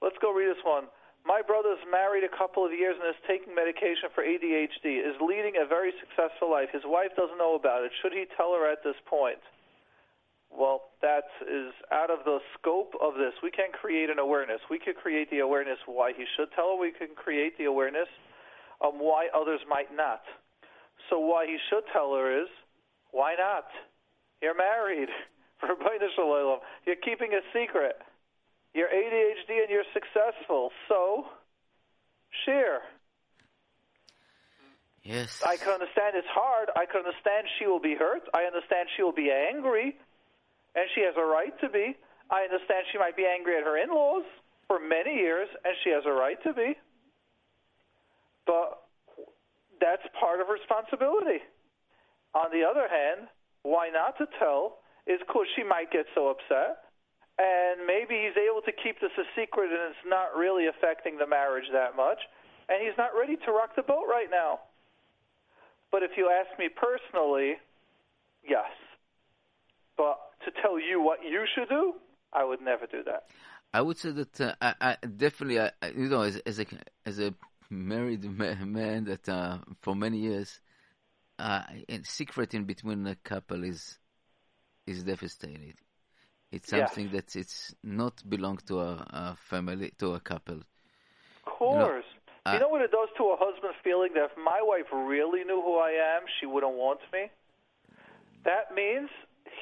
Let's 0.00 0.16
go 0.20 0.32
read 0.32 0.48
this 0.48 0.62
one. 0.64 0.84
My 1.24 1.40
brother's 1.40 1.80
married 1.90 2.24
a 2.24 2.28
couple 2.28 2.64
of 2.64 2.72
years 2.72 2.96
and 3.00 3.08
is 3.08 3.16
taking 3.26 3.54
medication 3.54 4.12
for 4.14 4.22
ADHD, 4.22 5.00
is 5.00 5.16
leading 5.24 5.56
a 5.56 5.66
very 5.66 5.92
successful 5.96 6.50
life. 6.50 6.68
His 6.72 6.84
wife 6.84 7.16
doesn't 7.16 7.38
know 7.38 7.56
about 7.56 7.84
it. 7.84 7.92
Should 8.02 8.12
he 8.12 8.26
tell 8.36 8.52
her 8.52 8.70
at 8.70 8.84
this 8.84 8.96
point? 9.08 9.40
Well, 10.56 10.82
that 11.02 11.24
is 11.42 11.74
out 11.90 12.10
of 12.10 12.24
the 12.24 12.38
scope 12.56 12.94
of 13.02 13.14
this. 13.14 13.34
We 13.42 13.50
can 13.50 13.72
create 13.72 14.08
an 14.08 14.20
awareness. 14.20 14.60
We 14.70 14.78
could 14.78 14.96
create 14.96 15.28
the 15.30 15.40
awareness 15.40 15.78
why 15.86 16.12
he 16.16 16.24
should 16.36 16.48
tell 16.54 16.76
her. 16.76 16.80
We 16.80 16.92
can 16.92 17.14
create 17.16 17.58
the 17.58 17.64
awareness 17.64 18.08
of 18.80 18.94
why 18.94 19.28
others 19.34 19.60
might 19.68 19.94
not. 19.94 20.22
So 21.10 21.18
why 21.18 21.46
he 21.46 21.58
should 21.70 21.82
tell 21.92 22.14
her 22.14 22.42
is, 22.42 22.48
why 23.10 23.34
not? 23.34 23.66
You're 24.40 24.56
married. 24.56 25.08
You're 26.86 26.96
keeping 26.96 27.32
a 27.32 27.40
secret. 27.52 27.96
You're 28.74 28.88
ADHD 28.88 29.62
and 29.62 29.70
you're 29.70 29.88
successful. 29.92 30.70
So, 30.88 31.26
share. 32.44 32.80
Yes. 35.02 35.42
I 35.46 35.56
can 35.56 35.68
understand 35.68 36.16
it's 36.16 36.26
hard. 36.30 36.70
I 36.76 36.86
can 36.86 37.04
understand 37.06 37.46
she 37.58 37.66
will 37.66 37.80
be 37.80 37.94
hurt. 37.94 38.22
I 38.34 38.44
understand 38.44 38.88
she 38.96 39.02
will 39.02 39.12
be 39.12 39.30
angry, 39.30 39.96
and 40.74 40.84
she 40.94 41.02
has 41.02 41.14
a 41.16 41.24
right 41.24 41.54
to 41.60 41.68
be. 41.68 41.96
I 42.30 42.42
understand 42.42 42.86
she 42.90 42.98
might 42.98 43.16
be 43.16 43.26
angry 43.26 43.56
at 43.56 43.64
her 43.64 43.76
in 43.76 43.90
laws 43.90 44.24
for 44.66 44.78
many 44.78 45.14
years, 45.14 45.48
and 45.64 45.74
she 45.84 45.90
has 45.90 46.04
a 46.06 46.12
right 46.12 46.40
to 46.42 46.52
be. 46.52 46.74
But 48.46 48.82
that's 49.80 50.02
part 50.18 50.40
of 50.40 50.48
responsibility. 50.48 51.42
On 52.34 52.50
the 52.50 52.64
other 52.66 52.88
hand, 52.88 53.28
why 53.62 53.88
not 53.88 54.18
to 54.18 54.26
tell 54.38 54.78
is 55.06 55.20
because 55.26 55.46
she 55.54 55.62
might 55.62 55.92
get 55.92 56.06
so 56.14 56.28
upset 56.28 56.84
and 57.38 57.82
maybe 57.86 58.14
he's 58.14 58.38
able 58.38 58.62
to 58.62 58.70
keep 58.70 59.00
this 59.00 59.10
a 59.18 59.26
secret 59.34 59.70
and 59.70 59.90
it's 59.90 60.06
not 60.06 60.38
really 60.38 60.66
affecting 60.70 61.18
the 61.18 61.26
marriage 61.26 61.66
that 61.72 61.96
much, 61.96 62.18
and 62.68 62.78
he's 62.78 62.96
not 62.96 63.10
ready 63.10 63.36
to 63.36 63.50
rock 63.50 63.74
the 63.74 63.82
boat 63.82 64.06
right 64.08 64.30
now. 64.30 64.60
But 65.90 66.02
if 66.02 66.12
you 66.16 66.30
ask 66.30 66.50
me 66.58 66.68
personally, 66.70 67.58
yes. 68.46 68.70
But 69.96 70.18
to 70.44 70.50
tell 70.62 70.78
you 70.78 71.00
what 71.00 71.20
you 71.22 71.44
should 71.54 71.68
do, 71.68 71.94
I 72.32 72.44
would 72.44 72.60
never 72.60 72.86
do 72.86 73.02
that. 73.04 73.24
I 73.72 73.80
would 73.80 73.98
say 73.98 74.10
that 74.12 74.40
uh, 74.40 74.54
I, 74.60 74.74
I, 74.80 75.06
definitely, 75.06 75.60
I, 75.60 75.70
you 75.96 76.08
know, 76.08 76.22
as, 76.22 76.36
as, 76.46 76.60
a 76.60 76.66
as 77.04 77.18
a 77.18 77.34
married 77.70 78.24
man 78.66 79.04
that 79.04 79.28
uh, 79.28 79.58
for 79.82 79.94
many 79.96 80.18
years, 80.18 80.60
uh, 81.38 81.62
secret 82.04 82.54
in 82.54 82.64
between 82.64 83.06
a 83.06 83.16
couple 83.16 83.64
is 83.64 83.98
is 84.86 85.02
devastating. 85.02 85.74
It's 86.52 86.68
something 86.68 87.10
yes. 87.10 87.14
that 87.14 87.36
it's 87.36 87.74
not 87.82 88.22
belong 88.28 88.58
to 88.68 88.78
a, 88.78 88.92
a, 88.92 89.36
family, 89.50 89.92
to 89.98 90.14
a 90.14 90.20
couple. 90.20 90.58
Of 90.58 90.64
course. 91.44 92.04
You 92.46 92.52
know, 92.52 92.52
you 92.52 92.60
know 92.60 92.68
what 92.68 92.82
it 92.82 92.92
does 92.92 93.08
to 93.16 93.24
a 93.24 93.36
husband 93.36 93.74
feeling 93.82 94.10
that 94.14 94.26
if 94.26 94.36
my 94.36 94.60
wife 94.62 94.86
really 94.92 95.42
knew 95.42 95.60
who 95.60 95.78
I 95.78 96.16
am, 96.16 96.22
she 96.38 96.46
wouldn't 96.46 96.74
want 96.74 97.00
me? 97.12 97.30
That 98.44 98.72
means 98.72 99.08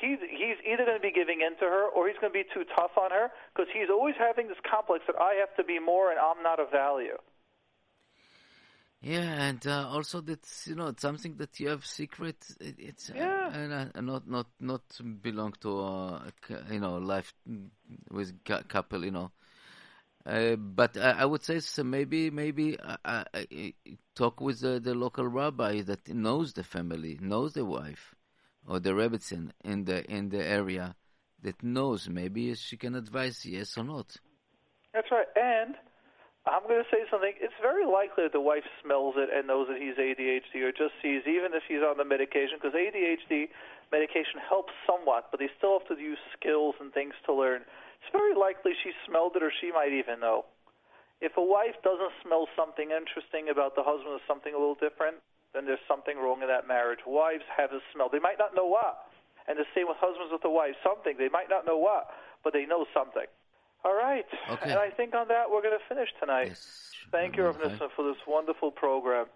he, 0.01 0.17
he's 0.31 0.59
either 0.67 0.85
going 0.85 0.99
to 0.99 1.03
be 1.03 1.13
giving 1.13 1.41
in 1.41 1.55
to 1.59 1.67
her 1.67 1.89
or 1.89 2.09
he's 2.09 2.19
going 2.21 2.33
to 2.33 2.39
be 2.39 2.45
too 2.55 2.65
tough 2.77 2.93
on 2.97 3.11
her 3.11 3.31
because 3.55 3.69
he's 3.73 3.91
always 3.91 4.15
having 4.19 4.49
this 4.49 4.61
complex 4.69 5.05
that 5.07 5.17
I 5.21 5.35
have 5.41 5.55
to 5.57 5.65
be 5.65 5.79
more 5.79 6.11
and 6.11 6.19
I'm 6.19 6.43
not 6.43 6.61
of 6.61 6.71
value. 6.71 7.19
Yeah, 9.03 9.49
and 9.49 9.67
uh, 9.67 9.89
also 9.91 10.21
that's 10.21 10.69
you 10.69 10.77
know 10.77 10.87
it's 10.87 11.03
something 11.03 11.35
that 11.39 11.59
you 11.59 11.71
have 11.71 11.85
secret. 11.85 12.37
It, 12.61 12.77
it's 12.79 13.11
uh, 13.11 13.15
yeah. 13.17 13.51
uh, 13.53 13.99
and 13.99 14.07
not 14.07 14.29
not 14.29 14.47
not 14.61 14.83
belong 15.21 15.55
to 15.63 15.81
uh, 15.81 16.21
you 16.71 16.79
know 16.79 16.99
life 16.99 17.35
with 18.13 18.33
couple. 18.45 19.05
You 19.05 19.11
know, 19.11 19.33
uh, 20.25 20.55
but 20.55 20.97
I, 20.97 21.11
I, 21.11 21.25
would 21.25 21.43
say 21.43 21.59
so 21.59 21.83
maybe 21.83 22.31
maybe 22.31 22.79
uh, 22.79 23.25
talk 24.15 24.41
with 24.41 24.61
the, 24.61 24.79
the, 24.79 24.95
local 24.95 25.27
rabbi 25.27 25.83
that 25.83 26.09
knows 26.09 26.53
the 26.53 26.63
family, 26.63 27.19
knows 27.21 27.55
the 27.55 27.65
wife, 27.65 28.15
or 28.67 28.81
the 28.81 28.91
rebbitzin 28.91 29.51
in 29.65 29.85
the 29.85 30.05
in 30.11 30.29
the 30.29 30.45
area 30.45 30.95
that 31.43 31.63
knows. 31.63 32.09
Maybe 32.09 32.55
she 32.55 32.77
can 32.77 32.95
advise 32.95 33.45
yes 33.45 33.77
or 33.77 33.85
not. 33.85 34.17
That's 34.95 35.11
right, 35.11 35.27
and 35.37 35.75
I'm 36.47 36.67
going 36.67 36.83
to 36.83 36.91
say 36.91 37.07
something. 37.11 37.33
It's 37.39 37.55
very 37.63 37.87
likely 37.87 38.27
that 38.27 38.35
the 38.35 38.43
wife 38.43 38.67
smells 38.83 39.15
it 39.17 39.31
and 39.31 39.47
knows 39.47 39.71
that 39.71 39.79
he's 39.79 39.95
ADHD 39.95 40.67
or 40.67 40.75
just 40.75 40.99
sees, 40.99 41.23
even 41.23 41.55
if 41.55 41.63
he's 41.71 41.87
on 41.87 41.97
the 41.97 42.05
medication, 42.05 42.59
because 42.59 42.75
ADHD 42.75 43.47
medication 43.95 44.43
helps 44.43 44.75
somewhat, 44.83 45.31
but 45.31 45.39
they 45.39 45.49
still 45.57 45.79
have 45.79 45.87
to 45.87 45.95
use 46.03 46.19
skills 46.35 46.75
and 46.83 46.91
things 46.91 47.15
to 47.27 47.33
learn. 47.33 47.63
It's 48.03 48.11
very 48.11 48.35
likely 48.35 48.73
she 48.83 48.91
smelled 49.07 49.39
it 49.39 49.43
or 49.47 49.55
she 49.55 49.71
might 49.71 49.95
even 49.95 50.19
know. 50.19 50.45
If 51.23 51.39
a 51.39 51.45
wife 51.45 51.79
doesn't 51.87 52.11
smell 52.27 52.51
something 52.59 52.91
interesting 52.91 53.47
about 53.47 53.79
the 53.79 53.87
husband 53.87 54.19
or 54.19 54.25
something 54.27 54.51
a 54.51 54.59
little 54.59 54.75
different, 54.75 55.23
then 55.55 55.67
there's 55.67 55.83
something 55.87 56.17
wrong 56.17 56.43
in 56.43 56.49
that 56.49 56.67
marriage. 56.67 57.01
Wives 57.07 57.45
have 57.57 57.73
a 57.73 57.81
smell. 57.93 58.09
They 58.11 58.19
might 58.19 58.39
not 58.39 58.55
know 58.55 58.67
what. 58.67 59.07
And 59.49 59.59
the 59.59 59.65
same 59.75 59.89
with 59.89 59.99
husbands 60.01 60.33
with 60.33 60.43
the 60.43 60.51
wives. 60.51 60.77
Something. 60.83 61.17
They 61.19 61.29
might 61.29 61.51
not 61.51 61.67
know 61.67 61.77
what, 61.77 62.09
but 62.45 62.53
they 62.53 62.65
know 62.65 62.87
something. 62.95 63.27
All 63.85 63.95
right. 63.95 64.27
Okay. 64.49 64.71
And 64.71 64.79
I 64.79 64.91
think 64.91 65.15
on 65.15 65.29
that 65.29 65.51
we're 65.51 65.63
going 65.63 65.77
to 65.77 65.85
finish 65.89 66.09
tonight. 66.21 66.49
Yes. 66.49 66.91
Thank 67.11 67.37
you, 67.37 67.45
Rav 67.45 67.57
for 67.95 68.05
this 68.05 68.23
wonderful 68.27 68.71
program. 68.71 69.27